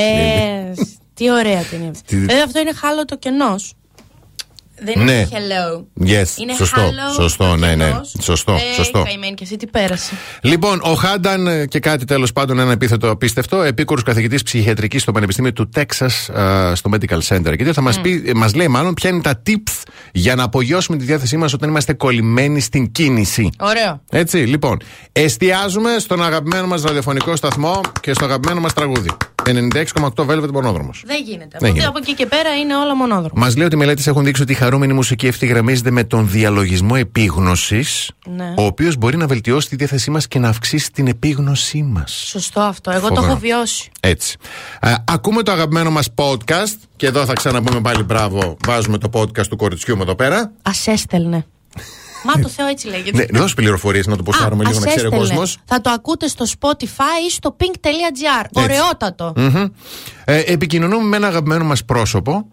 τι 1.14 1.32
ωραία 1.32 1.62
ταινία. 1.72 1.92
Τι- 2.06 2.18
Βέβαια 2.18 2.44
αυτό 2.46 2.60
είναι 2.60 2.74
χάλο 2.74 3.06
το 3.06 3.18
κενός. 3.18 3.74
Δεν 4.80 5.04
Ναι. 5.04 5.12
είναι 5.12 5.28
hello. 5.32 6.04
Yes, 6.04 6.40
είναι 6.42 6.54
σωστό, 6.56 6.82
hello 6.82 7.14
σωστό, 7.16 7.48
το 7.48 7.56
ναι, 7.56 7.76
ναι. 7.76 7.86
κενός. 7.86 8.16
Σωστό, 8.22 8.54
ε, 8.54 8.74
σωστό. 8.76 9.04
Καημένη 9.04 9.34
και 9.34 9.44
εσύ 9.44 9.56
τι 9.58 9.68
πέρασε. 9.68 10.14
Λοιπόν, 10.42 10.80
ο 10.84 10.94
Χάνταν 10.94 11.48
ε, 11.48 11.66
και 11.66 11.80
κάτι 11.80 12.06
τέλος 12.06 12.32
πάντων, 12.32 12.60
ένα 12.60 12.72
επίθετο 12.72 13.10
απίστευτο, 13.10 13.62
επίκουρο 13.62 14.02
καθηγητής 14.02 14.44
ψυχιατρικής 14.44 15.02
στο 15.02 15.12
Πανεπιστήμιο 15.12 15.54
του 15.54 15.70
Τέξας 15.70 16.30
στο 16.74 16.90
Medical 16.94 17.20
Center. 17.28 17.56
Και 17.58 17.64
τι 17.64 17.74
θα 17.74 17.82
μας 17.82 18.02
πει, 18.02 18.32
μας 18.36 18.54
λέει 18.56 18.68
μάλλον 18.68 18.94
ποια 18.94 19.10
είναι 19.10 19.22
τα 19.22 19.42
tips 19.48 19.84
για 20.12 20.36
να 20.36 20.44
απογειώσουμε 20.44 20.98
τη 20.98 21.06
διάθεσή 21.06 21.38
μας 21.38 21.54
όταν 21.54 21.70
είμαστε 21.70 21.94
κολλημένοι 21.94 22.60
στην 22.60 22.92
κίνηση. 22.92 23.50
Ωραίο. 23.60 24.02
Έτσι, 24.10 24.38
λοιπόν, 24.38 24.78
εστιάζουμε 25.12 25.96
στον 26.00 26.24
αγαπημένο 26.24 26.68
μας 26.68 26.82
ραδιοφωνικό 26.82 27.36
σταθμό 27.36 27.82
και 28.02 28.14
στο 28.14 28.26
αγαπημένο 28.26 28.60
μας 28.60 28.74
τραγούδι. 28.74 29.10
96,8 29.44 30.26
Velvet 30.26 30.52
Μονόδρομος. 30.52 31.04
Δεν 31.06 31.24
γίνεται. 31.24 31.48
Δεν 31.52 31.58
Από, 31.60 31.68
γίνεται. 31.68 31.88
από 31.88 31.98
εκεί 31.98 32.14
και 32.14 32.26
πέρα 32.26 32.56
είναι 32.56 32.76
όλα 32.76 32.96
μονόδρομος. 32.96 33.32
Μας 33.36 33.56
λέει 33.56 33.66
ότι 33.66 33.76
οι 33.76 33.78
μελέτες 33.78 34.08
έχουν 34.08 34.24
δείξει 34.24 34.42
ότι 34.42 34.52
η 34.52 34.56
χαρούμενη 34.68 34.94
μουσική 34.94 35.28
ευθυγραμμίζεται 35.28 35.92
με 35.92 36.04
τον 36.04 36.30
διαλογισμό 36.30 36.94
επίγνωσης, 36.98 38.12
Ναι. 38.26 38.54
ο 38.58 38.64
οποίος 38.66 38.96
μπορεί 38.98 39.18
να 39.18 39.28
βελτιώσει 39.28 39.70
τη 39.70 39.76
διάθεσή 39.76 40.12
μας 40.12 40.28
και 40.28 40.40
να 40.40 40.50
αυξήσει 40.50 40.92
την 40.92 41.08
επίγνωσή 41.08 41.82
μας. 41.84 42.12
Σωστό 42.30 42.60
αυτό. 42.60 42.92
Εγώ 42.92 43.08
το 43.08 43.16
Φοβερό. 43.16 43.32
έχω 43.32 43.40
βιώσει. 43.40 43.92
Έτσι. 44.00 44.38
Α, 44.80 44.92
ακούμε 45.08 45.44
το 45.44 45.52
αγαπημένο 45.52 45.90
μας 45.92 46.08
podcast 46.16 46.76
και 46.96 47.06
εδώ 47.06 47.26
θα 47.26 47.34
ξαναπούμε 47.34 47.82
πάλι 47.82 48.04
μπράβο. 48.04 48.58
Βάζουμε 48.66 48.98
το 48.98 49.10
podcast 49.14 49.48
του 49.48 49.56
κοριτσιού 49.56 49.96
μου 49.96 50.02
εδώ 50.02 50.16
πέρα. 50.16 50.38
Α 50.62 50.72
έστελνε. 50.86 51.46
Μα 52.36 52.42
το 52.42 52.48
Θεό 52.50 52.66
έτσι 52.68 52.88
λέγεται. 52.88 53.28
Ναι, 53.32 53.40
δώσ' 53.40 53.54
πληροφορίες 53.54 54.08
να 54.08 54.16
το 54.18 54.24
ποστάρουμε 54.24 54.64
Α, 54.66 54.68
λίγο 54.68 54.80
ας 54.80 54.84
να 54.86 54.90
ξέρει 54.92 55.06
ο 55.06 55.10
έστελνε. 55.10 55.28
κόσμος. 55.36 55.58
Θα 55.66 55.82
το 55.82 55.90
ακούτε 55.90 56.28
στο 56.28 56.46
Spotify 56.60 57.28
ή 57.28 57.32
στο 57.32 57.56
pink.gr. 57.60 58.46
Ωραιότατο. 58.54 59.34
Ε, 60.26 60.40
επικοινωνούμε 60.46 61.04
με 61.04 61.16
ένα 61.16 61.28
αγαπημένο 61.28 61.64
μας 61.66 61.86
πρόσωπο. 61.86 62.48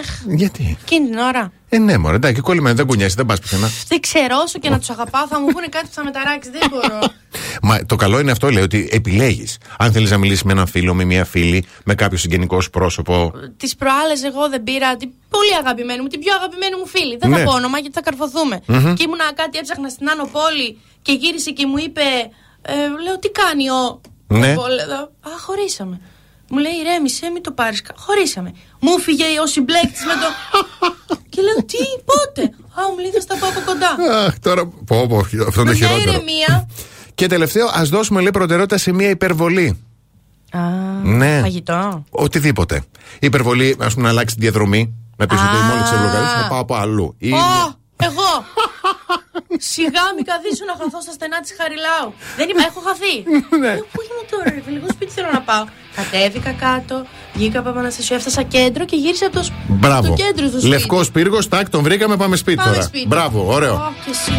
Εχ, 0.00 0.08
Γιατί; 0.26 0.78
εκείνη 0.82 1.08
την 1.08 1.18
ώρα. 1.18 1.52
Ε, 1.68 1.78
ναι, 1.78 1.98
μωρέ, 1.98 2.16
εντάξει, 2.16 2.40
κολλημένο, 2.40 2.76
δεν 2.76 2.86
κουνιέσαι, 2.86 3.14
δεν 3.16 3.26
πας 3.26 3.40
πουθενά. 3.40 3.70
Δεν 3.88 4.00
ξέρω 4.00 4.36
όσο 4.44 4.58
και 4.58 4.70
να 4.70 4.78
τους 4.78 4.90
αγαπάω 4.90 5.26
θα 5.26 5.40
μου 5.40 5.46
πούνε 5.46 5.66
κάτι 5.66 5.86
που 5.86 5.92
θα 5.94 6.04
με 6.04 6.10
ταράξει. 6.10 6.50
Δεν 6.50 6.68
μπορώ. 6.70 6.98
Μα 7.62 7.86
το 7.86 7.96
καλό 7.96 8.18
είναι 8.18 8.30
αυτό, 8.30 8.50
λέει, 8.50 8.62
ότι 8.62 8.88
επιλέγεις. 8.92 9.58
Αν 9.78 9.92
θέλεις 9.92 10.10
να 10.10 10.18
μιλήσεις 10.18 10.42
με 10.42 10.52
έναν 10.52 10.66
φίλο, 10.66 10.94
με 10.94 11.04
μια 11.04 11.24
φίλη, 11.24 11.64
με 11.84 11.94
κάποιο 11.94 12.18
συγγενικό 12.18 12.60
σου 12.60 12.70
πρόσωπο. 12.70 13.32
Τις 13.56 13.76
προάλλες 13.76 14.22
εγώ 14.24 14.48
δεν 14.48 14.62
πήρα 14.62 14.96
την 14.96 15.10
πολύ 15.28 15.54
αγαπημένη 15.60 16.00
μου, 16.00 16.06
την 16.08 16.20
πιο 16.20 16.34
αγαπημένη 16.34 16.74
μου 16.76 16.86
φίλη. 16.86 17.16
Δεν 17.16 17.30
Ναι. 17.30 17.36
θα 17.38 17.44
πω 17.44 17.52
όνομα 17.52 17.78
γιατί 17.78 17.94
θα 17.94 18.02
καρφωθούμε. 18.02 18.60
Μμμ. 18.66 18.94
Και 18.94 19.02
ήμουνα 19.02 19.32
κάτι, 19.34 19.58
έψαχνα 19.58 19.88
στην 19.88 20.08
Άνω 20.08 20.24
Πόλη 20.32 20.78
και 21.02 21.12
γύρισε 21.12 21.50
και 21.50 21.66
μου 21.66 21.78
είπε. 21.78 22.00
Ε, 22.62 22.72
λέω, 23.04 23.18
τι 23.18 23.28
κάνει 23.30 23.70
ο. 23.70 24.00
Ναι. 24.26 24.52
ο 24.52 24.54
Πόλ 24.54 24.78
εδώ;» 24.78 25.00
Α, 25.02 25.30
χωρίσαμε. 25.46 26.00
Μου 26.50 26.58
λέει, 26.58 26.72
ηρέμησε, 26.80 27.30
μην 27.30 27.42
το 27.42 27.52
πάρεις. 27.52 27.82
Χωρίσαμε. 27.96 28.52
Μου 28.80 28.98
φύγε 28.98 29.24
ο 29.42 29.46
συμπλέκτη 29.46 30.04
με 30.06 30.12
το. 30.12 30.28
και 31.28 31.40
λέω, 31.42 31.54
τι, 31.64 31.76
πότε; 32.04 32.42
Α, 32.80 32.82
μου 32.92 32.98
λέει, 32.98 33.10
θα 33.10 33.20
στα 33.20 33.36
πάω 33.40 33.50
από 33.50 33.60
κοντά. 33.66 34.18
Αχ, 34.26 34.38
τώρα. 34.38 34.66
Πω, 34.66 35.06
πω, 35.06 35.16
αυτό 35.18 35.36
είναι 35.36 35.44
το 35.44 35.52
Με 35.56 35.64
μια 35.64 35.74
χειρότερο. 35.74 36.10
ηρεμία. 36.10 36.68
Και 37.14 37.26
τελευταίο, 37.26 37.68
ας 37.72 37.88
δώσουμε 37.88 38.20
λέει 38.20 38.30
προτεραιότητα 38.30 38.78
σε 38.78 38.92
μια 38.92 39.08
υπερβολή. 39.08 39.82
Α, 40.52 40.60
Ναι. 41.02 41.40
Φαγητό. 41.40 42.04
Οτιδήποτε. 42.10 42.82
Υπερβολή, 43.20 43.76
ας 43.80 43.92
πούμε, 43.94 44.04
να 44.04 44.10
αλλάξει 44.10 44.34
τη 44.34 44.40
διαδρομή. 44.40 44.94
Να 45.16 45.26
πεις 45.26 45.38
ότι 45.38 45.56
Α. 45.56 45.62
μόλι 45.62 45.82
ξέρω 45.82 46.00
λογαριασμό 46.02 46.40
θα 46.42 46.48
πάω 46.48 46.60
από 46.60 46.74
αλλού. 46.74 47.14
Ή... 47.18 47.32
Ω, 47.32 47.36
εγώ. 47.96 48.44
Σιγά 49.72 50.04
μην 50.16 50.24
καθίσω 50.30 50.64
να 50.70 50.74
χαθώ 50.80 50.98
στα 51.06 51.12
στενά 51.18 51.38
της 51.44 51.52
Χαριλάου. 51.58 52.08
Δεν 52.38 52.46
είμαι, 52.50 52.62
έχω 52.70 52.80
χαθεί. 52.88 53.14
Ναι. 53.62 53.72
Λέω, 53.74 53.84
Πού 53.94 54.00
είμαι 54.06 54.22
τώρα, 54.32 54.44
ρε, 54.54 54.60
φίλε, 54.64 54.78
εγώ 54.82 54.86
σπίτι 54.96 55.12
θέλω 55.16 55.30
να 55.38 55.40
πάω. 55.48 55.64
Κατέβηκα 55.98 56.52
κάτω, 56.66 56.96
βγήκα 57.34 57.58
από 57.58 57.78
Αναστασίου, 57.78 58.16
έφτασα 58.16 58.42
κέντρο 58.42 58.84
και 58.84 58.96
γύρισα 58.96 59.26
από 59.26 59.36
το, 59.36 59.42
σ- 59.42 59.52
Μπράβο. 59.68 60.08
το 60.08 60.14
κέντρο 60.22 60.46
στο 60.46 60.58
σπίτι. 60.58 60.68
Λευκό 60.74 61.00
πύργος, 61.12 61.48
τάκ, 61.48 61.68
τον 61.70 61.82
βρήκαμε, 61.82 62.16
πάμε 62.16 62.36
σπίτι 62.36 62.56
Πάμε 62.56 62.70
τώρα. 62.70 62.82
σπίτι. 62.82 63.06
Μπράβο, 63.06 63.46
ωραίο. 63.54 63.74
Ω, 63.74 63.92
και 64.04 64.10
εσύ. 64.10 64.32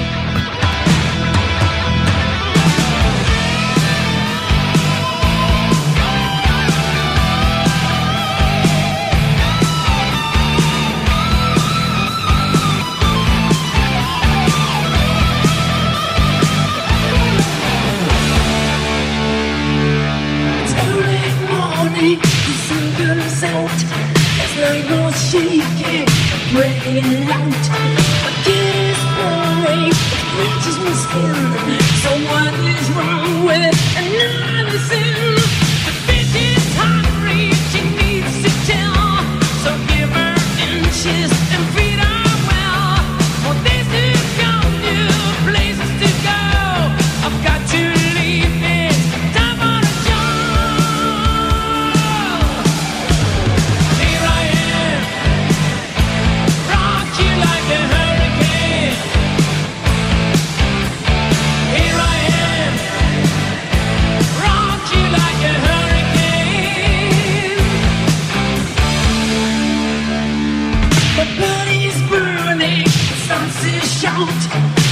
Shout. 73.90 74.40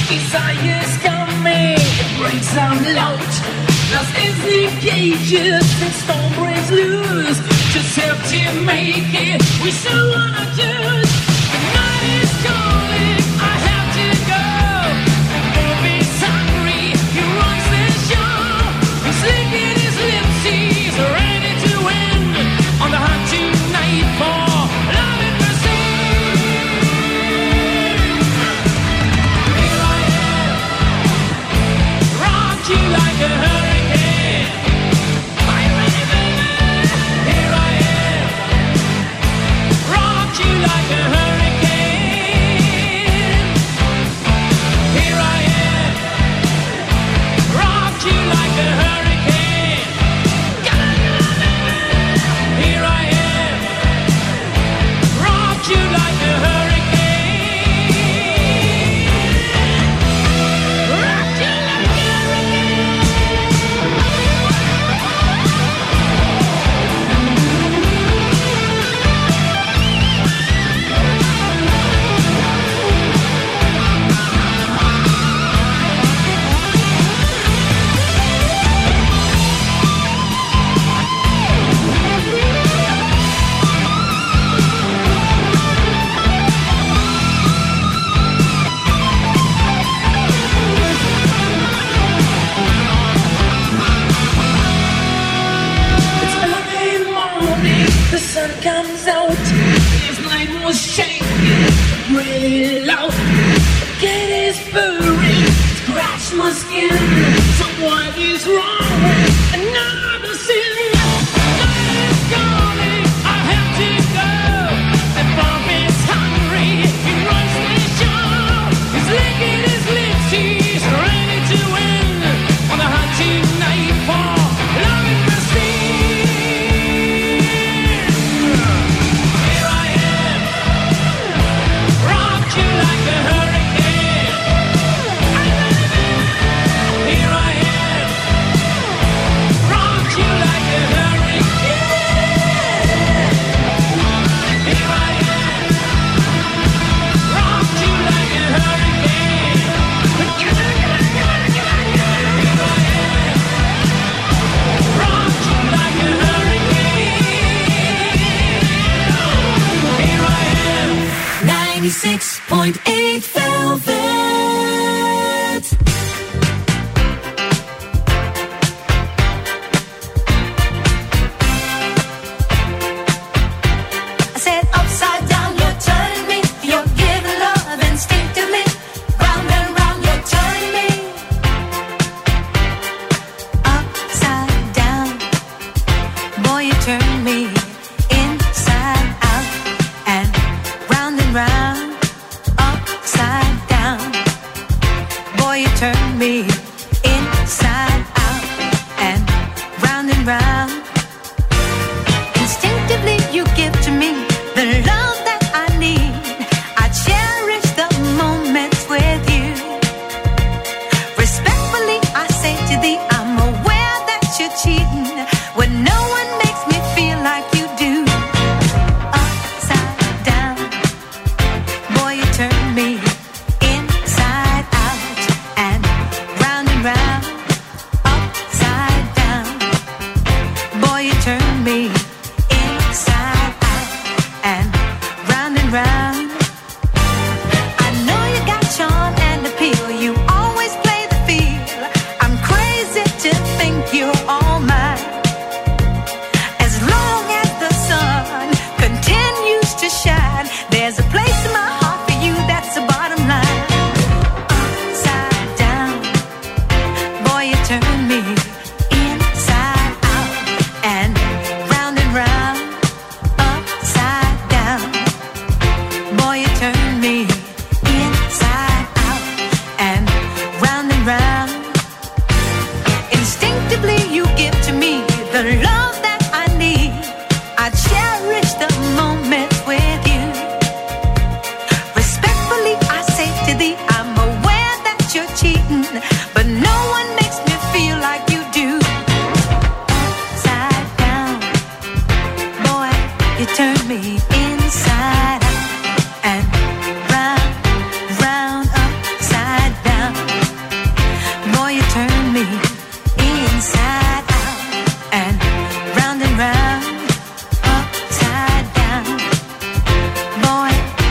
Desire's 0.09 0.97
coming, 1.05 1.77
breaks 2.17 2.57
out 2.57 2.81
loud. 2.97 3.19
Lost 3.93 4.15
in 4.17 4.33
the 4.41 4.61
cages, 4.81 5.65
the 5.79 5.89
storm 6.01 6.33
breaks 6.33 6.71
loose. 6.71 7.39
Just 7.73 7.95
have 7.97 8.19
to 8.31 8.61
make 8.61 9.13
it, 9.13 9.41
we 9.63 9.71
still 9.71 10.09
wanna 10.11 10.45
choose. 10.55 11.06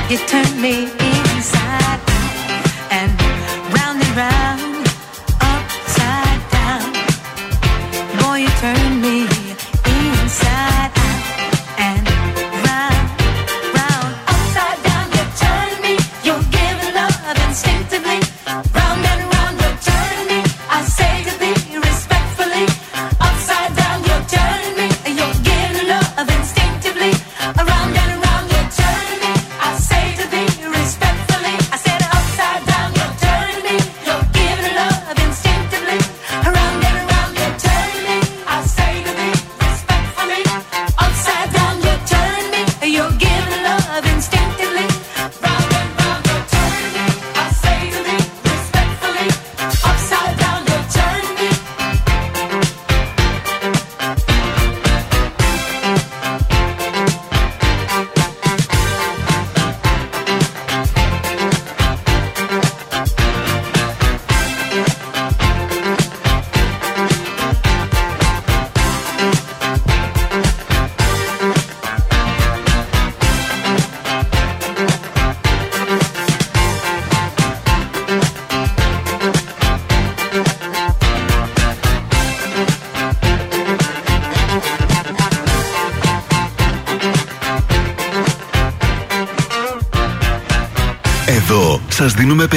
You 0.08 0.18
turn 0.18 0.60
me 0.60 1.05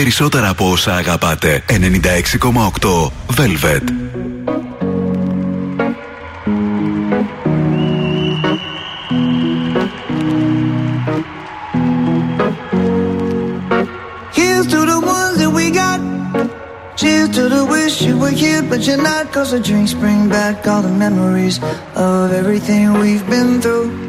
Περισσότερα 0.10 0.49
από 0.49 0.69
όσα 0.69 0.95
αγαπάτε. 0.95 1.64
96,8 1.68 3.11
Velvet. 3.38 3.84
Here's 14.38 14.68
to 14.73 14.79
the 14.91 14.99
ones 15.18 15.36
that 15.41 15.52
we 15.60 15.65
got. 15.81 15.99
Cheers 16.99 17.29
to 17.38 17.44
the 17.55 17.63
wish 17.73 17.96
you 18.07 18.18
were 18.23 18.36
here, 18.44 18.63
but 18.71 18.79
you're 18.88 19.04
not. 19.12 19.23
Cause 19.36 19.52
the 19.55 19.62
drinks 19.70 19.94
bring 19.94 20.21
back 20.38 20.55
all 20.71 20.81
the 20.89 20.96
memories 21.05 21.55
of 21.96 22.26
everything 22.41 22.84
we've 23.02 23.26
been 23.36 23.52
through. 23.62 24.09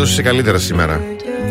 Πάντως 0.00 0.14
είσαι 0.14 0.22
καλύτερα 0.22 0.58
σήμερα. 0.58 1.00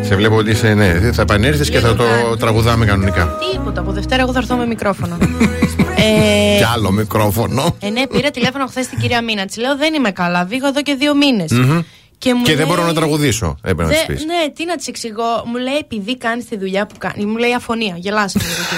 Σε 0.02 0.16
βλέπω 0.16 0.36
ότι 0.36 0.52
είσαι, 0.52 0.74
ναι, 0.74 1.12
θα 1.14 1.22
επανέλθεις 1.22 1.70
και 1.70 1.80
θα 1.80 1.96
το 1.96 2.04
τραγουδάμε 2.40 2.86
κανονικά. 2.86 3.38
Τίποτα. 3.52 3.82
Από 3.82 3.92
Δευτέρα 3.92 4.22
εγώ 4.22 4.32
θα 4.32 4.40
έρθω 4.40 4.56
με 4.56 4.66
μικρόφωνο. 4.66 5.18
ε, 5.96 6.58
Κι 6.58 6.64
άλλο 6.74 6.92
μικρόφωνο. 6.92 7.76
ε, 7.80 7.90
ναι, 7.90 8.08
πήρα 8.08 8.32
τηλέφωνο 8.32 8.66
χθες 8.68 8.88
την 8.88 9.00
κυρία 9.00 9.22
Μίνα. 9.22 9.46
Της 9.46 9.58
λέω 9.58 9.78
δεν 9.78 9.94
είμαι 9.94 10.12
καλά. 10.12 10.46
Βήγω 10.46 10.68
εδώ 10.68 10.82
και 10.82 10.96
δύο 10.96 11.16
μήνες. 11.16 11.52
Μμμ. 11.52 11.80
Και, 12.18 12.34
μου 12.34 12.42
Και 12.44 12.56
δεν 12.56 12.58
λέει- 12.58 12.76
μπορώ 12.76 12.88
να 12.88 12.94
τραγουδήσω. 12.94 13.56
Έπρεπε 13.64 13.84
να 13.84 13.88
Δε- 13.90 13.96
τη 14.08 14.14
πεις. 14.14 14.26
Ναι, 14.26 14.50
τι 14.56 14.66
να 14.66 14.76
της 14.76 14.88
εξηγώ. 14.88 15.44
Μου 15.46 15.58
λέει 15.58 15.78
επειδή 15.80 16.18
κάνεις 16.18 16.46
τη 16.46 16.58
δουλειά 16.58 16.86
που 16.86 16.96
κάνει. 16.98 17.26
Μου 17.26 17.38
λέει 17.38 17.54
αφωνία. 17.54 17.96
Γελάσαμε 17.98 18.46
εδώ 18.46 18.64
και 18.70 18.76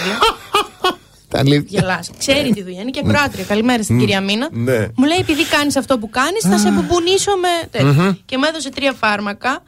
δύο. 1.42 1.52
Τα 1.54 1.58
αλήθεια. 1.60 1.80
Γελάσαμε. 1.80 2.18
Ξέρει 2.18 2.50
τη 2.54 2.64
δουλειά. 2.64 2.82
Είναι 2.82 2.90
και 2.92 3.02
ακροάτρια. 3.06 3.44
Καλημέρα 3.44 3.84
στην 3.84 3.96
Μμ. 3.96 4.00
κυρία 4.00 4.22
Μίνα. 4.22 4.48
Ναι. 4.52 4.78
Μου 4.96 5.06
λέει 5.06 5.18
επειδή 5.20 5.46
κάνεις 5.46 5.76
αυτό 5.76 5.98
που 6.00 6.10
κάνεις, 6.10 6.42
θα 6.50 6.58
σε 6.58 6.70
μπουμπουνίσω 6.72 7.32
με. 7.38 7.68
τέτοιο. 7.72 7.88
Μμμ. 8.04 8.12
Και 8.26 8.38
μου 8.38 8.44
έδωσε 8.50 8.70
τρία 8.70 8.94
φάρμακα. 8.94 9.64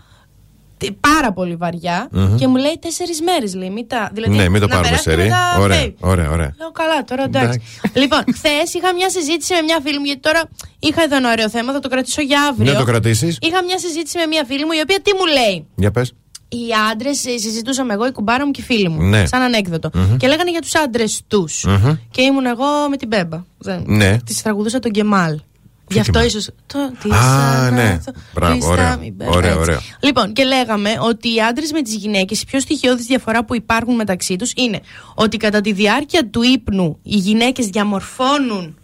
τε- 0.77 0.91
Πάρα 0.99 1.31
πολύ 1.33 1.55
βαριά 1.55 2.07
Μμμ. 2.11 2.35
και 2.37 2.47
μου 2.47 2.55
λέει 2.55 2.77
τέσσερις 2.81 3.21
μέρες. 3.21 3.55
Λέει, 3.55 3.69
μην 3.69 3.87
τα. 3.87 4.09
Δηλαδή, 4.13 4.35
Ναι, 4.35 4.49
μην 4.49 4.59
το 4.61 4.67
να 4.67 4.73
πάρουμε 4.73 4.87
περάσετε 4.89 5.09
σε 5.15 5.15
ρί. 5.15 5.23
μετά, 5.29 5.57
Ωραία, 5.59 5.83
baby. 5.85 5.93
ωραία, 5.99 6.29
ωραία. 6.31 6.53
Λέω 6.59 6.71
καλά, 6.71 7.03
τώρα 7.03 7.23
εντάξει. 7.23 7.61
λοιπόν, 7.93 8.23
χθες 8.35 8.73
είχα 8.73 8.93
μια 8.93 9.09
συζήτηση 9.09 9.53
με 9.53 9.61
μια 9.61 9.79
φίλη 9.83 9.97
μου, 9.99 10.05
γιατί 10.05 10.19
τώρα 10.21 10.41
είχα 10.79 11.03
εδώ 11.03 11.15
ένα 11.15 11.31
ωραίο 11.31 11.49
θέμα, 11.49 11.73
θα 11.73 11.79
το 11.79 11.89
κρατήσω 11.89 12.21
για 12.21 12.41
αύριο. 12.49 12.73
Να 12.73 12.79
το 12.79 12.85
κρατήσεις. 12.85 13.37
Είχα 13.41 13.63
μια 13.63 13.79
συζήτηση 13.79 14.17
με 14.17 14.25
μια 14.25 14.43
φίλη 14.47 14.65
μου, 14.65 14.71
η 14.71 14.79
οποία 14.83 14.99
τι 15.01 15.11
μου 15.13 15.25
λέει. 15.25 15.67
Για 15.75 15.91
πες. 15.91 16.13
Οι 16.55 16.73
άντρες 16.91 17.17
συζητούσαμε 17.19 17.93
εγώ, 17.93 18.07
η 18.07 18.11
κουμπάρα 18.11 18.45
μου 18.45 18.51
και 18.51 18.61
οι 18.61 18.63
φίλοι 18.63 18.89
μου. 18.89 19.01
Ναι. 19.03 19.25
Σαν 19.25 19.41
ανέκδοτο. 19.41 19.89
Μμμ. 19.93 20.17
Και 20.17 20.27
λέγανε 20.27 20.51
για 20.51 20.61
τους 20.61 20.75
άντρες 20.75 21.21
τους. 21.27 21.63
Μμμ. 21.67 21.93
Και 22.11 22.21
ήμουν 22.21 22.45
εγώ 22.45 22.65
με 22.89 22.97
την 22.97 23.07
Μπέμπα. 23.07 23.43
Ναι. 23.85 24.17
Τη 24.25 24.41
τραγουδούσα 24.43 24.79
τον 24.79 24.91
Κεμάλ. 24.91 25.39
Γι' 25.87 25.99
αυτό 25.99 26.23
ίσω. 26.23 26.39
Το, 26.65 26.91
τι 27.03 27.09
Α, 27.09 27.15
σαν 27.21 27.73
ναι. 27.73 27.81
αυτό, 27.97 28.11
Μπράβο, 28.33 28.57
τι 28.57 28.65
ωραία. 28.65 28.91
στα 28.91 28.97
μη 28.99 29.11
μπε- 29.15 29.29
Ωραία, 29.35 29.49
έτσι. 29.49 29.61
ωραία. 29.61 29.79
Λοιπόν, 29.99 30.33
και 30.33 30.43
λέγαμε 30.43 30.89
ότι 30.99 31.33
οι 31.35 31.41
άντρες 31.41 31.71
με 31.71 31.81
τις 31.81 31.95
γυναίκες, 31.95 32.41
η 32.41 32.45
πιο 32.45 32.59
στοιχειώδης 32.59 33.05
διαφορά 33.05 33.45
που 33.45 33.55
υπάρχουν 33.55 33.95
μεταξύ 33.95 34.35
τους 34.35 34.51
είναι 34.55 34.79
ότι 35.15 35.37
κατά 35.37 35.61
τη 35.61 35.71
διάρκεια 35.71 36.29
του 36.29 36.41
ύπνου 36.41 36.99
οι 37.03 37.15
γυναίκες 37.15 37.67
διαμορφώνουν. 37.67 38.77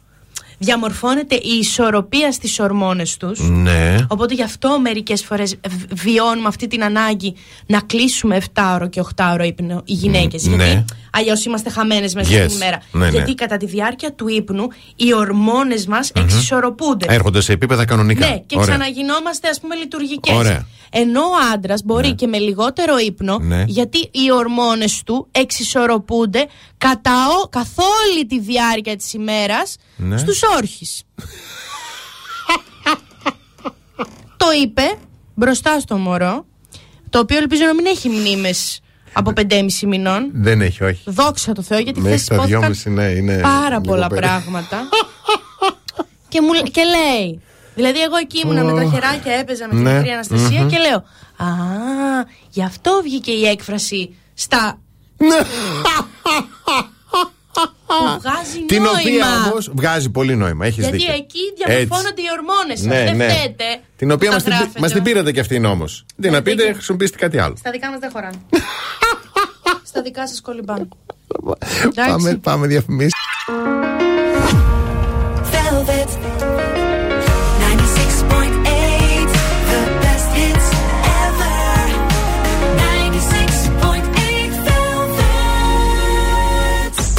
Διαμορφώνεται 0.61 1.35
η 1.35 1.57
ισορροπία 1.59 2.31
στις 2.31 2.59
ορμόνες 2.59 3.17
τους 3.17 3.39
Ναι. 3.49 3.95
Οπότε 4.07 4.33
γι' 4.33 4.43
αυτό 4.43 4.79
μερικές 4.79 5.23
φορές 5.23 5.55
βιώνουμε 5.91 6.47
αυτή 6.47 6.67
την 6.67 6.83
ανάγκη 6.83 7.35
να 7.65 7.79
κλείσουμε 7.79 8.41
7ωρο 8.53 8.89
και 8.89 9.01
8ωρο 9.15 9.43
ύπνο 9.45 9.81
οι 9.85 9.93
γυναίκες. 9.93 10.43
Μ, 10.47 10.49
γιατί 10.49 10.63
ναι. 10.73 10.85
αλλιώς 11.11 11.45
είμαστε 11.45 11.69
χαμένες 11.69 12.13
μέσα 12.13 12.29
Yes. 12.29 12.43
στην 12.49 12.55
ημέρα. 12.61 12.81
Ναι, 12.91 13.05
ναι. 13.05 13.11
γιατί 13.11 13.35
κατά 13.35 13.57
τη 13.57 13.65
διάρκεια 13.65 14.13
του 14.13 14.27
ύπνου 14.27 14.67
οι 14.95 15.13
ορμόνες 15.13 15.85
μας 15.85 16.11
εξισορροπούνται. 16.15 17.05
Έρχονται 17.09 17.41
σε 17.41 17.51
επίπεδα 17.51 17.85
κανονικά. 17.85 18.27
Ναι, 18.27 18.38
και 18.45 18.55
Ωραία. 18.57 18.75
ξαναγινόμαστε 18.75 19.49
ας 19.49 19.59
πούμε 19.59 19.75
λειτουργικές. 19.75 20.35
Ωραία. 20.93 21.08
Ενώ 21.08 21.22
ο 21.22 21.53
άντρας 21.53 21.82
μπορεί 21.84 22.16
και 22.16 22.27
με 22.27 22.38
λιγότερο 22.38 22.98
ύπνο, 22.98 23.38
Ναι. 23.40 23.64
γιατί 23.68 23.98
οι 24.11 24.32
ορμόνες 24.32 25.03
του 25.06 25.27
εξισορροπούνται 25.32 26.48
κατά 26.77 27.27
ο, 27.43 27.48
καθ' 27.48 27.80
όλη 27.80 28.26
τη 28.26 28.40
διάρκεια 28.40 28.95
της 28.95 29.14
ημέρας 29.14 29.76
Ναι. 29.98 30.18
στους 30.18 30.42
όρχε. 30.58 30.85
το 34.38 34.45
είπε 34.64 34.84
μπροστά 35.35 35.80
στο 35.80 35.98
μωρό, 35.98 36.45
το 37.09 37.19
οποίο 37.19 37.38
ελπίζω 37.38 37.66
να 37.66 37.74
μην 37.74 37.85
έχει 37.85 38.09
μνήμες 38.09 38.80
από 39.14 39.34
5,5 39.35 39.88
μηνών. 39.88 40.30
Δεν 40.34 40.61
έχει, 40.61 40.84
όχι. 40.84 41.01
Δόξα 41.06 41.53
τω 41.53 41.61
Θεώ, 41.61 41.80
γιατί 41.80 42.00
Μέχρι 42.00 42.16
χθες 42.18 42.27
τα 42.27 42.35
υπόθηκαν 42.35 42.59
δυόμιση, 42.59 42.90
ναι, 42.90 43.03
είναι. 43.03 43.40
πάρα 43.42 43.69
λίγο 43.69 43.82
πολλά 43.82 44.08
πέρα. 44.08 44.27
πράγματα. 44.27 44.90
και, 46.27 46.42
μου, 46.42 46.53
λέ- 46.53 46.69
και 46.69 46.82
λέει. 46.84 47.42
Δηλαδή, 47.80 48.01
εγώ 48.01 48.16
εκεί 48.16 48.40
ήμουνα 48.40 48.64
με 48.64 48.74
τα 48.83 48.90
χεράκια, 48.93 49.33
έπαιζα 49.33 49.66
με 49.67 49.74
την 49.74 49.82
Ναι, 49.82 49.93
μικρή 49.93 50.09
Αναστασία 50.09 50.61
μμμ. 50.61 50.69
και 50.69 50.77
λέω 50.77 50.98
Α, 51.48 51.48
γι' 52.49 52.64
αυτό 52.64 52.99
βγήκε 53.03 53.32
η 53.32 53.45
έκφραση 53.45 54.16
στα. 54.33 54.80
Ναι. 55.17 55.38
που 57.88 58.19
βγάζει 58.22 58.66
Την 58.66 58.82
νόημα. 58.82 58.99
οποία 58.99 59.49
όμως 59.51 59.72
βγάζει 59.74 60.09
πολύ 60.09 60.35
νόημα. 60.35 60.66
Έχεις 60.66 60.77
Γιατί 60.83 60.98
δίκιο. 60.98 61.14
εκεί 61.14 61.40
διαμορφώνονται 61.58 62.22
οι 62.22 62.25
ορμόνες 62.38 62.80
σα. 62.80 62.85
Ναι, 62.88 63.03
Δεν 63.03 63.16
ναι. 63.17 63.30
φταίτε. 63.30 63.64
Την 63.98 64.11
οποία 64.11 64.27
που 64.27 64.33
μας 64.33 64.43
τα 64.43 64.49
την, 64.49 64.58
γράφετε. 64.59 64.80
μας 64.80 64.91
την 64.91 65.03
πήρατε 65.03 65.32
κι 65.32 65.40
αυτήν 65.40 65.66
όμως. 65.66 66.06
Τι 66.22 66.30
να 66.30 66.41
πείτε, 66.41 66.74
χρησιμοποιήστε 66.74 67.17
κάτι 67.17 67.38
άλλο. 67.40 67.56
Στα 67.58 67.72
δικά 67.72 67.90
μας 67.90 67.99
δεν 67.99 68.09
χωράνε. 68.11 68.38
Στα 69.90 70.01
δικά 70.01 70.27
σας 70.27 70.41
κολυμπάνε. 70.41 70.88
Πάμε, 71.95 72.35
πάμε 72.35 72.67
διαφημίσεις. 72.67 73.14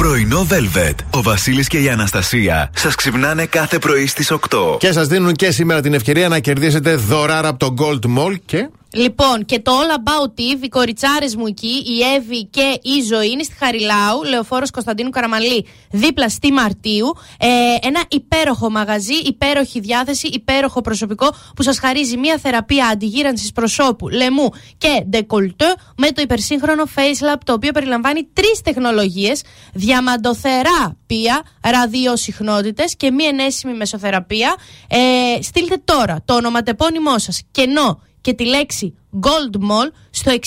Πρωινό 0.01 0.47
Velvet. 0.49 0.95
Ο 1.09 1.21
Βασίλης 1.21 1.67
και 1.67 1.79
η 1.79 1.89
Αναστασία 1.89 2.71
σας 2.75 2.95
ξυπνάνε 2.95 3.45
κάθε 3.45 3.79
πρωί 3.79 4.07
στις 4.07 4.31
8. 4.31 4.77
Και 4.79 4.91
σας 4.91 5.07
δίνουν 5.07 5.33
και 5.33 5.51
σήμερα 5.51 5.81
την 5.81 5.93
ευκαιρία 5.93 6.27
να 6.27 6.39
κερδίσετε 6.39 6.95
δωράρα 6.95 7.47
από 7.47 7.59
το 7.59 7.73
Gold 7.77 8.17
Mall 8.17 8.35
και. 8.45 8.69
Λοιπόν, 8.93 9.45
και 9.45 9.59
το 9.59 9.71
All 9.71 9.97
About 9.97 10.39
Eve, 10.39 10.63
οι 10.63 10.67
κοριτσάρες 10.67 11.35
μου 11.35 11.45
εκεί, 11.45 11.83
η 11.85 12.13
Εύη 12.15 12.45
και 12.45 12.79
η 12.81 13.01
Ζωή 13.01 13.31
είναι 13.31 13.43
στη 13.43 13.55
Χαριλάου, 13.59 14.23
λεωφόρος 14.29 14.71
Κωνσταντίνου 14.71 15.09
Καραμαλή, 15.09 15.65
δίπλα 15.91 16.29
στη 16.29 16.51
Μαρτίου. 16.51 17.15
Ε, 17.39 17.47
ένα 17.81 18.03
υπέροχο 18.07 18.69
μαγαζί, 18.69 19.13
υπέροχη 19.13 19.79
διάθεση, 19.79 20.27
υπέροχο 20.27 20.81
προσωπικό 20.81 21.33
που 21.55 21.63
σας 21.63 21.79
χαρίζει 21.79 22.17
μια 22.17 22.37
θεραπεία 22.37 22.87
αντιγύρανσης 22.87 23.51
προσώπου, 23.51 24.09
λαιμού 24.09 24.49
και 24.77 25.03
ντεκολτέ 25.09 25.75
με 25.97 26.11
το 26.11 26.21
υπερσύγχρονο 26.21 26.83
FaceLab, 26.95 27.37
το 27.45 27.53
οποίο 27.53 27.71
περιλαμβάνει 27.71 28.27
τρεις 28.33 28.61
τεχνολογίες, 28.63 29.41
διαμαντοθεράπεια, 29.73 31.41
ραδιοσυχνότητες 31.61 32.95
και 32.95 33.11
μη 33.11 33.23
ενέσιμη 33.23 33.73
μεσοθεραπεία. 33.73 34.55
Ε, 34.87 35.41
στείλτε 35.41 35.81
τώρα 35.85 36.21
το 36.25 36.33
ονοματεπώνυμό 36.33 37.19
σας 37.19 37.41
κενό 37.51 37.99
και 38.21 38.33
τη 38.33 38.45
λέξη 38.45 38.97
Gold 39.21 39.55
Mall 39.55 39.91
στο 40.09 40.31
6943 40.31 40.37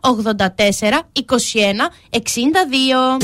84 0.00 1.00
21 1.20 1.30
62. 2.10 3.16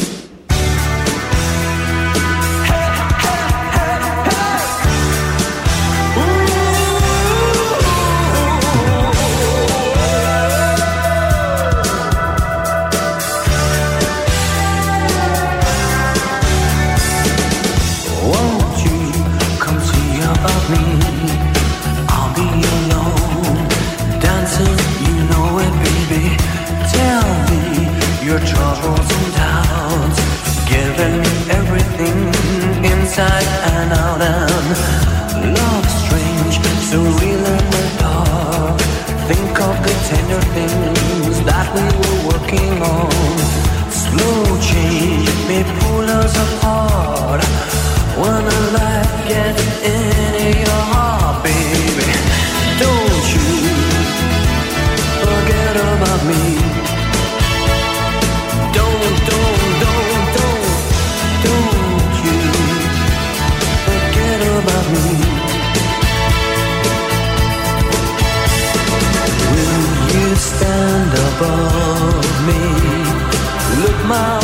troubles 28.81 29.11
and 29.13 29.35
doubts, 29.35 30.21
giving 30.69 31.21
everything 31.59 32.19
inside 32.85 33.49
and 33.75 33.93
out. 33.93 34.23
And 34.23 35.55
love's 35.55 35.95
strange, 36.05 36.57
so 36.89 36.99
real 37.21 37.45
the 37.73 37.85
dark. 37.99 38.81
Think 39.29 39.61
of 39.61 39.77
the 39.87 39.95
tender 40.09 40.43
things 40.57 41.37
that 41.45 41.67
we 41.75 41.85
were 42.01 42.21
working 42.31 42.83
on. 42.83 43.37
Slow 43.91 44.45
change 44.71 45.29
may 45.49 45.63
pull 45.81 46.09
us 46.23 46.35
apart 46.47 47.45
when 48.21 48.45
life 48.75 49.29
gets 49.29 49.83
in. 49.85 50.10
above 71.41 72.47
me. 72.47 72.61
Look 73.83 73.99
my 74.07 74.40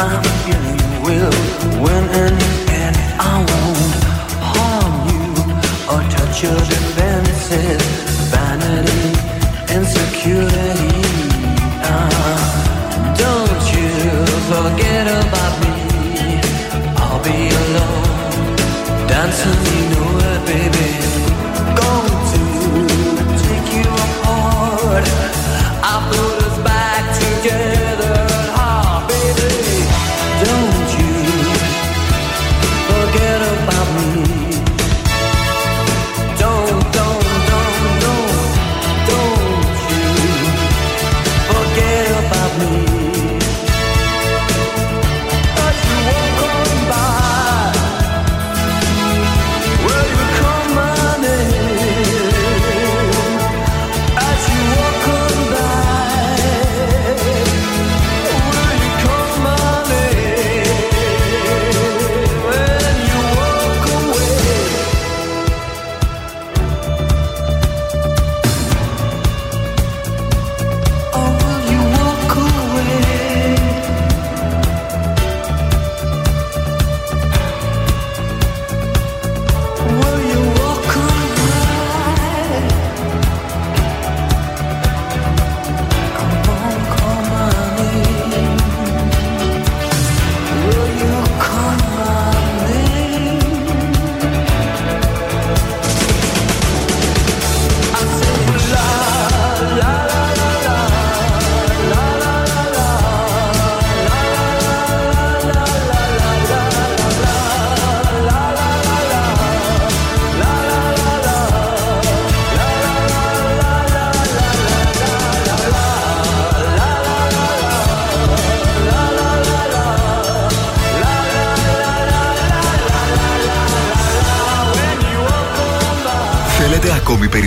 my 0.00 0.22
feeling 0.44 1.02
will 1.02 1.30
win 1.82 2.04
and 2.82 2.96
I 3.20 3.36
won't 3.48 4.04
harm 4.52 4.94
you 5.10 5.24
or 5.92 6.00
touch 6.10 6.42
your 6.42 6.56
defenses. 6.56 7.99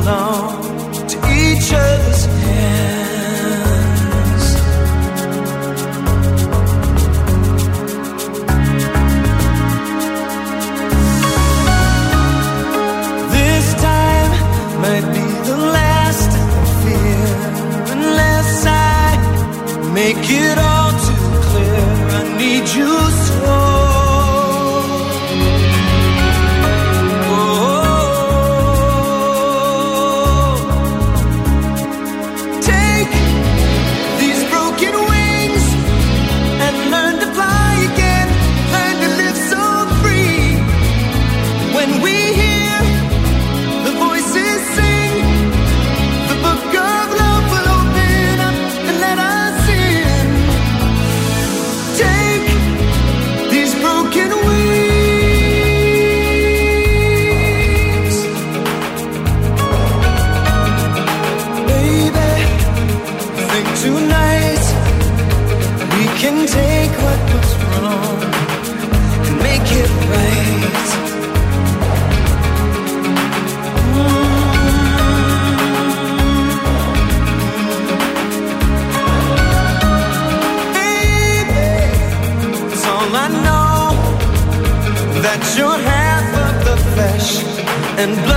alone. 0.00 0.39
And 88.00 88.29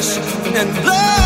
flesh 0.00 0.16
and 0.54 0.82
blood 0.82 1.17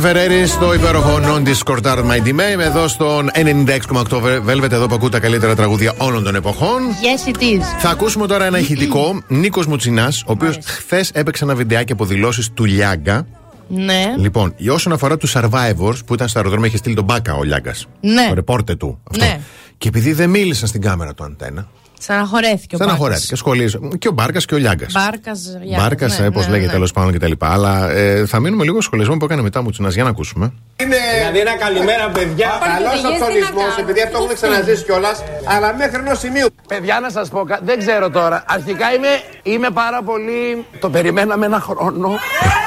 Τζίο 0.00 0.12
Φεραίρη 0.12 0.46
στο 0.46 0.74
υπέροχο 0.74 1.20
Non 1.22 1.48
Discordar 1.48 1.98
My 1.98 2.26
Dime. 2.26 2.60
Εδώ 2.60 2.88
στον 2.88 3.30
96,8 3.34 4.42
Velvet, 4.46 4.70
εδώ 4.70 4.86
που 4.86 4.94
ακούτε 4.94 5.10
τα 5.10 5.20
καλύτερα 5.20 5.54
τραγούδια 5.54 5.94
όλων 5.98 6.24
των 6.24 6.34
εποχών. 6.34 6.80
Yes, 6.80 7.34
it 7.34 7.40
is. 7.40 7.62
Θα 7.78 7.90
ακούσουμε 7.90 8.26
τώρα 8.26 8.44
ένα 8.44 8.58
ηχητικό. 8.58 9.22
Νίκος 9.28 9.66
Μουτσινάς, 9.66 10.22
ο 10.22 10.32
οποίος 10.32 10.58
χθες 10.64 11.10
έπαιξε 11.10 11.44
ένα 11.44 11.54
βιντεάκι 11.54 11.92
από 11.92 12.04
δηλώσεις 12.04 12.50
του 12.52 12.64
Λιάγκα. 12.64 13.26
Ναι. 13.68 14.14
Λοιπόν, 14.16 14.54
για 14.56 14.72
όσον 14.72 14.92
αφορά 14.92 15.16
τους 15.16 15.36
survivors 15.36 16.04
που 16.06 16.14
ήταν 16.14 16.28
στο 16.28 16.38
αεροδρόμιο, 16.38 16.66
είχε 16.66 16.76
στείλει 16.76 16.94
τον 16.94 17.04
Μπάκα 17.04 17.34
ο 17.34 17.42
Λιάγκας. 17.42 17.86
Ναι. 18.00 18.26
Το 18.28 18.34
ρεπόρτε 18.34 18.74
του. 18.74 19.00
Αυτό. 19.10 19.24
Ναι. 19.24 19.40
Και 19.78 19.88
επειδή 19.88 20.12
δεν 20.12 20.30
μίλησαν 20.30 20.68
στην 20.68 20.80
κάμερα 20.80 21.14
του 21.14 21.24
αντένα, 21.24 21.68
Στεναχωρέθηκε 22.02 22.74
ο 22.74 22.78
στεναχωρέθηκε. 22.78 23.36
Σχολείο. 23.36 23.68
Και 23.98 24.08
ο 24.08 24.12
Μπάρκας 24.12 24.44
και 24.44 24.54
ο 24.54 24.58
Λιάγκας. 24.58 24.92
Μπάρκας. 24.92 25.40
Μπάρκας, 25.76 26.18
ναι, 26.18 26.26
όπω 26.26 26.44
λέγεται 26.48 26.72
τέλος 26.72 26.92
πάντων 26.92 27.12
κτλ. 27.12 27.32
Αλλά 27.38 27.90
ε, 27.90 28.26
θα 28.26 28.38
μείνουμε 28.40 28.62
λίγο 28.62 28.74
στο 28.74 28.82
σχολιασμό 28.82 29.16
που 29.16 29.24
έκανε 29.24 29.42
μετά 29.42 29.62
Μουτσινά 29.62 29.88
για 29.88 30.04
να 30.04 30.10
ακούσουμε. 30.10 30.52
Είναι 30.76 30.96
δηλαδή 31.18 31.38
ένα 31.38 31.56
καλημέρα, 31.56 32.08
παιδιά. 32.10 32.50
Καλός 32.64 33.04
αυτονισμό, 33.12 33.62
επειδή 33.80 34.02
αυτό 34.02 34.16
έχουμε 34.16 34.34
ξαναζήσει 34.34 34.84
κιόλας. 34.84 35.22
Αλλά 35.44 35.74
μέχρι 35.74 35.96
ενός 35.98 36.18
σημείου. 36.18 36.46
Παιδιά, 36.68 37.00
να 37.00 37.10
σας 37.10 37.28
πω, 37.28 37.44
κα- 37.44 37.60
δεν 37.62 37.78
ξέρω 37.78 38.10
τώρα. 38.10 38.44
Αρχικά 38.46 38.92
είμαι, 38.94 39.08
είμαι 39.42 39.70
πάρα 39.70 40.02
πολύ. 40.02 40.64
Το 40.80 40.90
περιμέναμε 40.90 41.46
ένα 41.46 41.60
χρόνο. 41.60 42.08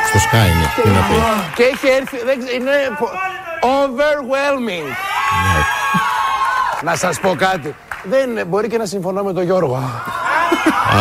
Στο 0.09 0.19
Sky 0.19 0.45
είναι. 0.55 0.65
Τι 0.83 0.89
να 0.89 0.99
πει. 1.07 1.13
Και 1.55 1.63
έχει 1.63 1.87
έρθει. 1.99 2.17
Δεν 2.25 2.39
ξέρω, 2.39 2.55
είναι. 2.55 2.71
πο- 2.99 3.11
Overwhelming. 3.65 4.87
να 6.83 6.95
σας 6.95 7.19
πω 7.19 7.35
κάτι. 7.37 7.75
Δεν, 8.03 8.47
μπορεί 8.47 8.67
και 8.67 8.77
να 8.77 8.85
συμφωνώ 8.85 9.23
με 9.23 9.33
τον 9.33 9.43
Γιώργο. 9.43 9.79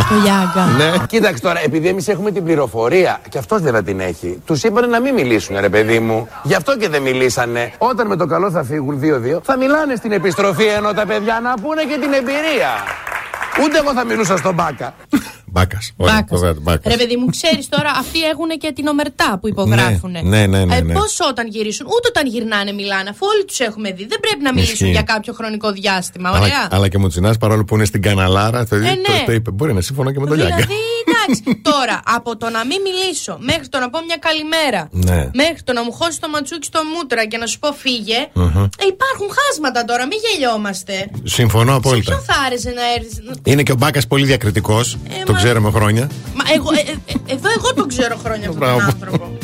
Το 0.09 0.15
Γιάγκα. 0.15 0.65
Ναι. 0.77 1.07
Κοίταξε 1.07 1.43
τώρα, 1.43 1.61
επειδή 1.65 1.89
εμείς 1.89 2.09
έχουμε 2.09 2.31
την 2.31 2.45
πληροφορία 2.45 3.21
και 3.29 3.39
αυτός 3.39 3.61
βέβαια 3.61 3.83
την 3.83 4.01
έχει, 4.01 4.43
τους 4.47 4.63
είπανε 4.63 4.87
να 4.87 5.01
μην 5.01 5.15
μιλήσουν, 5.15 5.57
ρε 5.61 5.69
παιδί 5.69 5.99
μου. 5.99 6.29
Γι' 6.43 6.55
αυτό 6.55 6.77
και 6.77 6.89
δεν 6.89 7.03
μιλήσανε. 7.03 7.73
Όταν 7.79 8.07
με 8.07 8.17
το 8.17 8.27
καλό 8.27 8.51
θα 8.51 8.65
φύγουν 8.65 9.01
2-2, 9.03 9.39
θα 9.43 9.57
μιλάνε 9.57 9.95
στην 9.95 10.13
επιστροφή 10.13 10.65
ενώ 10.65 10.93
τα 10.93 11.07
παιδιά 11.07 11.41
να 11.43 11.55
πούνε 11.55 11.83
και 11.83 11.99
την 12.01 12.13
εμπειρία. 12.13 12.71
Ούτε 13.61 13.79
εγώ 13.79 13.93
θα 13.93 14.05
μιλούσα 14.05 14.37
στον 14.37 14.55
Μπάκα. 14.55 14.95
Μπάκας. 15.47 15.93
Ρε 16.85 16.97
παιδί 16.97 17.17
μου, 17.17 17.27
ξέρεις 17.31 17.69
τώρα, 17.69 17.91
αυτοί 17.99 18.21
έχουν 18.25 18.49
και 18.59 18.73
την 18.75 18.87
ομερτά 18.87 19.39
που 19.41 19.49
υπογράφουν. 19.49 20.11
Ναι, 20.11 20.21
ναι, 20.23 20.47
ναι, 20.47 20.65
ναι, 20.65 20.81
ναι. 20.81 20.93
Πώς 20.93 21.17
όταν 21.31 21.47
γυρίσουν, 21.49 21.87
ούτε 21.87 22.09
όταν 22.09 22.27
γυρνάνε 22.27 22.73
μιλάνε, 22.73 23.09
αφού 23.09 23.27
όλοι 23.35 23.45
τους 23.45 23.59
έχουμε 23.61 23.93
δει. 23.93 24.07
Δεν 24.07 24.21
πρέπει 24.21 24.43
να 24.43 24.53
μιλήσουν 24.53 24.75
Ισχύει. 24.75 24.91
για 24.91 25.03
κάποιο 25.03 25.33
χρονικό 25.33 25.73
διάστημα. 25.73 26.29
Αλλά, 26.29 26.39
Ωραία. 26.41 26.69
αλλά 26.71 26.89
και 26.89 26.99
Μουτσινάς 26.99 27.37
παρόλο 27.39 27.65
που 27.65 27.75
είναι 27.75 27.85
στην 27.85 28.03
Καναλάρα, 28.03 28.67
το, 28.67 28.77
Ε, 28.77 28.79
ναι. 28.79 28.95
το, 28.95 29.13
το 29.27 29.33
είπε. 29.33 29.51
Μπορεί 29.51 29.73
να 29.73 29.81
συμφωνώ 29.81 30.11
και 30.13 30.21
με 30.21 30.27
τον 30.27 30.37
Λιάγκα. 30.37 30.55
Δηλαδή, 30.55 30.75
εντάξει, 31.25 31.61
τώρα 31.63 32.01
από 32.17 32.37
το 32.37 32.51
να 32.51 32.65
μην 32.65 32.79
μιλήσω 32.87 33.37
μέχρι 33.41 33.69
το 33.69 33.79
να 33.79 33.91
πω 33.91 33.99
μια 34.09 34.17
καλημέρα, 34.17 34.89
Ναι. 34.91 35.31
μέχρι 35.35 35.63
το 35.65 35.73
να 35.73 35.83
μου 35.85 35.93
χώσει 35.93 36.21
το 36.21 36.29
ματσούκι 36.29 36.67
στο 36.67 36.81
μούτρα 36.95 37.25
και 37.27 37.37
να 37.37 37.47
σου 37.47 37.59
πω 37.59 37.73
φύγε. 37.73 38.21
Μμμ. 38.33 38.57
ε, 38.65 38.87
υπάρχουν 38.95 39.29
χάσματα 39.39 39.85
τώρα, 39.85 40.07
μην 40.07 40.19
γελιόμαστε. 40.25 41.11
Συμφωνώ 41.25 41.75
απόλυτα. 41.77 42.11
Ποιο 42.13 42.21
θα 42.23 42.35
άρεσε 42.47 42.71
να 42.71 42.83
έρθεις. 42.97 43.21
Είναι 43.43 43.63
και 43.63 43.73
ο 43.73 43.75
Μπάκας 43.75 44.07
πολύ 44.07 44.25
διακριτικός. 44.27 44.97
το 45.25 45.33
μα- 45.33 45.39
ξέρουμε 45.39 45.71
χρόνια. 45.71 46.11
Μα 46.35 46.45
εγώ, 46.55 46.69
ε, 46.73 46.91
ε, 46.91 47.13
ε, 47.29 47.33
εδώ 47.35 47.49
εγώ 47.57 47.75
τον 47.75 47.89
ξέρω 47.89 48.17
χρόνια 48.25 48.49
αυτόν 48.53 48.61
τον 48.69 48.75
Μπράβο. 48.77 48.81
άνθρωπο. 48.95 49.39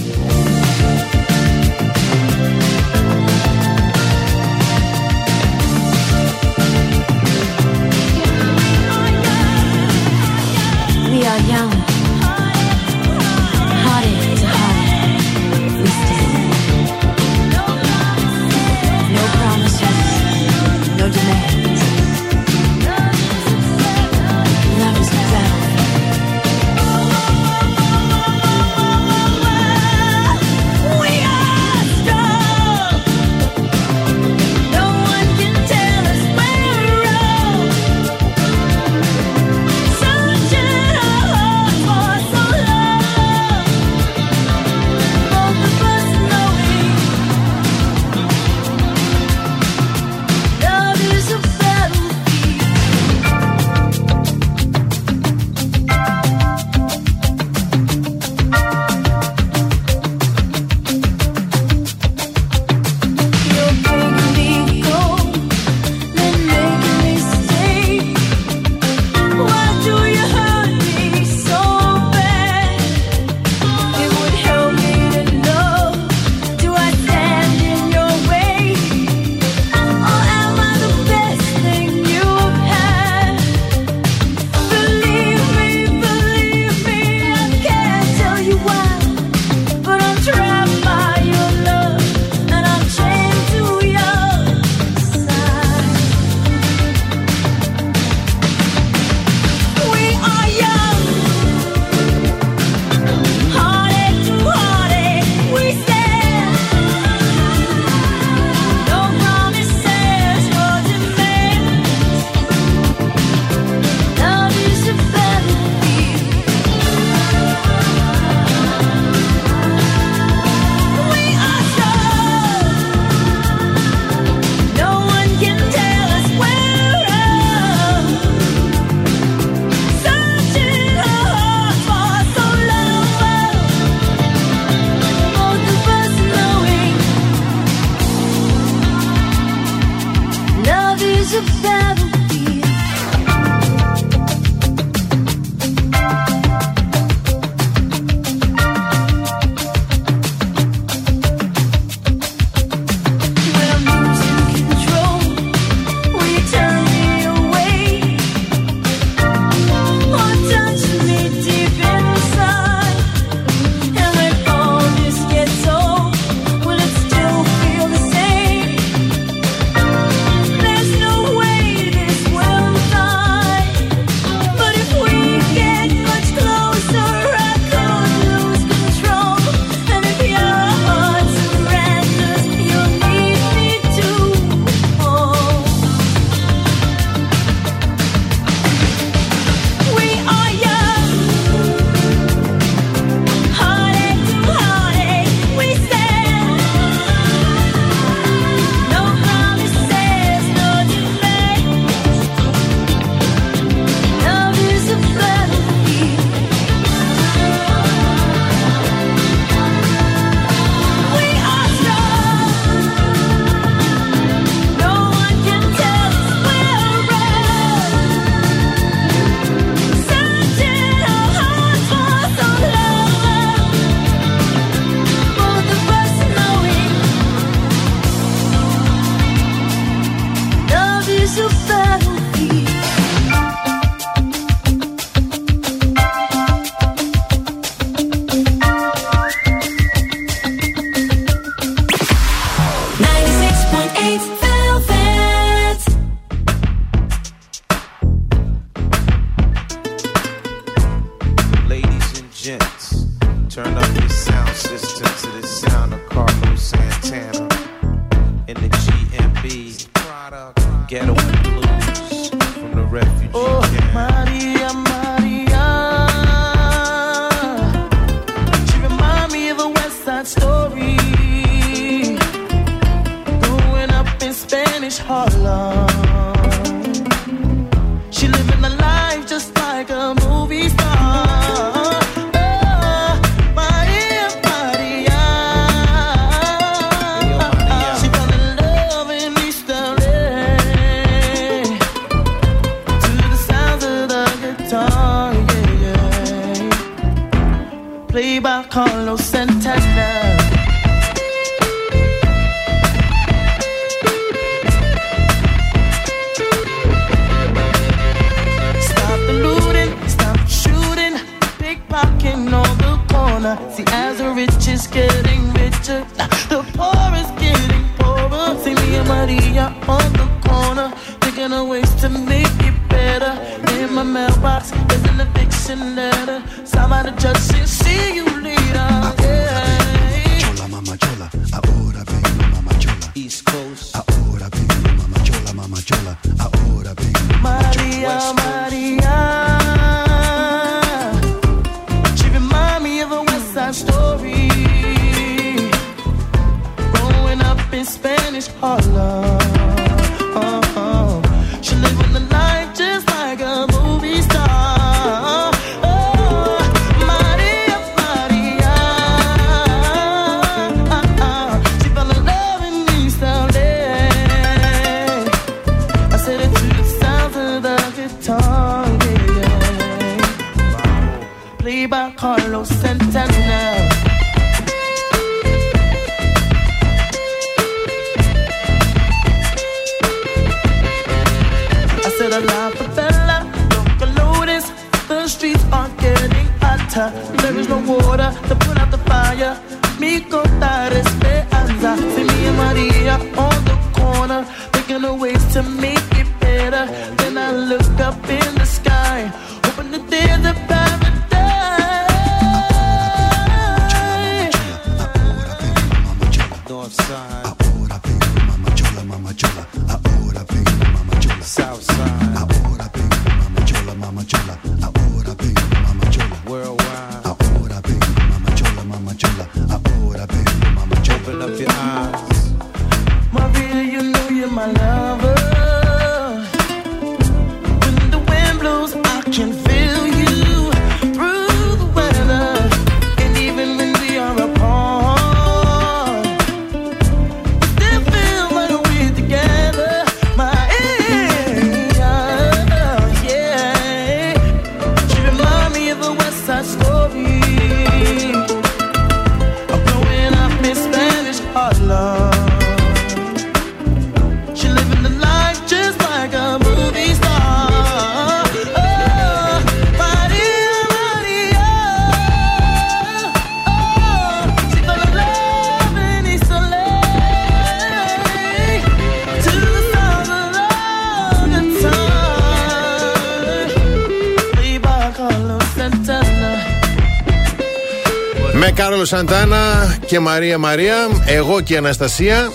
Σαντάνα 479.09 479.97
και 480.07 480.19
Μαρία 480.21 480.59
Μαρία, 480.59 480.95
εγώ 481.27 481.61
και 481.61 481.75
η 481.75 481.77
Αναστασία. 481.77 482.51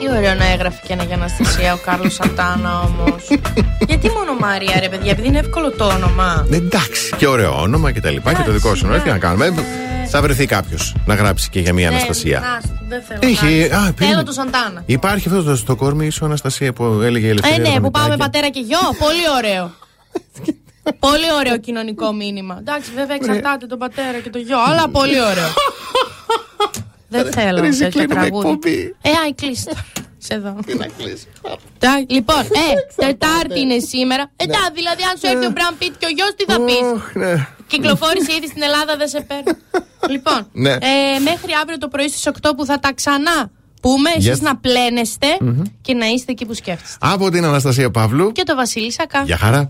Τι 0.00 0.08
ωραίο 0.16 0.34
να 0.34 0.46
έγραφε 0.52 0.80
και 0.86 0.92
ένα 0.92 1.02
για 1.02 1.14
Αναστασία 1.14 1.72
ο 1.74 1.76
Κάρλος 1.84 2.14
Σαντάνα 2.14 2.80
όμως. 2.80 3.22
Γιατί 3.88 4.08
μόνο 4.10 4.34
Μάρια, 4.40 4.76
ρε 4.80 4.88
παιδιά, 4.88 5.10
επειδή 5.10 5.28
είναι 5.28 5.38
εύκολο 5.38 5.70
το 5.70 5.84
όνομα. 5.86 6.46
Εντάξει, 6.52 7.14
και 7.16 7.26
ωραίο 7.26 7.60
όνομα 7.60 7.92
και 7.92 8.00
τα 8.00 8.10
λοιπά 8.10 8.32
και 8.34 8.42
το 8.42 8.52
δικό 8.52 8.74
σου. 8.74 8.82
όνομα. 8.86 9.02
Τι 9.02 9.08
να 9.10 9.18
κάνουμε. 9.18 9.54
Θα 10.08 10.22
βρεθεί 10.22 10.46
κάποιος 10.46 10.94
να 11.06 11.14
γράψει 11.14 11.48
και 11.50 11.60
για 11.60 11.72
μια 11.72 11.88
Αναστασία. 11.88 12.38
Ναι, 12.40 12.46
να, 12.46 12.60
δεν 12.88 13.02
θέλω. 13.08 13.32
Είχε- 13.32 13.68
να. 13.68 13.76
α, 13.76 13.80
Θέλω 13.80 13.92
περίμενε. 13.96 14.22
το 14.22 14.32
Σαντάνα. 14.32 14.82
Υπάρχει 14.86 15.28
αυτός 15.28 15.44
το 15.44 15.56
στο 15.56 15.76
κόρμι 15.76 16.06
ίσο 16.06 16.24
Αναστασία 16.24 16.72
που 16.72 16.84
έλεγε 17.02 17.26
η 17.26 17.28
Ε, 17.28 17.32
Ελευθερία. 17.32 17.68
ναι, 17.68 17.74
το 17.74 17.80
που 17.80 17.90
πάμε 17.90 18.08
Μητράκη. 18.08 18.20
πατέρα 18.30 18.48
και 18.48 18.60
γιο. 18.60 18.78
Πολύ 18.98 19.24
ωραίο. 19.38 19.70
πολύ 20.98 21.24
ωραίο 21.38 21.58
κοινωνικό 21.58 22.12
μήνυμα. 22.12 22.56
Εντάξει, 22.58 22.90
βέβαια 22.96 23.16
εξαρτάται 23.16 23.66
τον 23.66 23.78
πατέρα 23.78 24.18
και 24.22 24.30
το 24.30 24.38
γιο, 24.38 24.58
αλλά 24.68 24.88
πολύ 24.88 25.20
ωραίο. 25.20 25.50
Δεν 27.22 27.32
θέλω 27.32 27.60
Ρε, 27.60 27.66
εσύ 27.68 27.78
τέτοιο 27.78 27.98
κλείνουμε 28.04 28.20
τραγούδι. 28.20 28.48
εκπομπή. 28.48 28.96
Ε, 29.02 29.10
άι, 29.24 29.34
κλείσει. 29.34 29.68
Σε 30.18 30.34
εδώ. 30.34 30.56
Εντάξει, 30.66 32.06
Λοιπόν, 32.08 32.40
ε, 32.40 32.68
Τετάρτη 33.06 33.60
είναι 33.60 33.78
σήμερα. 33.78 34.30
Ε, 34.36 34.46
τα, 34.46 34.58
δηλαδή, 34.74 35.02
αν 35.10 35.16
σου 35.18 35.26
έρθει 35.32 35.46
ο 35.46 35.50
Μπραν 35.50 35.74
Πιτ 35.78 35.94
και 35.98 36.06
ο 36.06 36.08
γιος, 36.16 36.32
τι 36.36 36.44
θα 36.44 36.60
πεις; 36.64 36.80
ναι. 37.22 37.46
Κυκλοφόρησε 37.66 38.32
ήδη 38.38 38.46
στην 38.46 38.62
Ελλάδα, 38.62 38.96
δεν 38.96 39.08
σε 39.08 39.20
παίρνει. 39.20 39.52
λοιπόν, 40.14 40.48
Ναι. 40.52 40.70
ε, 40.72 41.18
μέχρι 41.22 41.52
αύριο 41.62 41.78
το 41.78 41.88
πρωί 41.88 42.08
στις 42.08 42.28
8 42.42 42.50
που 42.56 42.64
θα 42.64 42.78
τα 42.78 42.92
ξανά 42.94 43.50
πούμε, 43.82 44.10
εσείς 44.16 44.38
Yes. 44.38 44.42
να 44.42 44.56
πλένεστε 44.56 45.26
Μμμ. 45.40 45.62
και 45.82 45.94
να 45.94 46.06
είστε 46.06 46.32
εκεί 46.32 46.46
που 46.46 46.54
σκέφτεστε. 46.54 46.96
Από 47.00 47.30
την 47.30 47.44
Αναστασία 47.44 47.90
Παύλου. 47.90 48.32
Και 48.32 48.42
το 48.42 48.54
Βασίλη 48.54 48.92
Σακά. 48.92 49.22
Γεια 49.22 49.36
χαρά. 49.36 49.68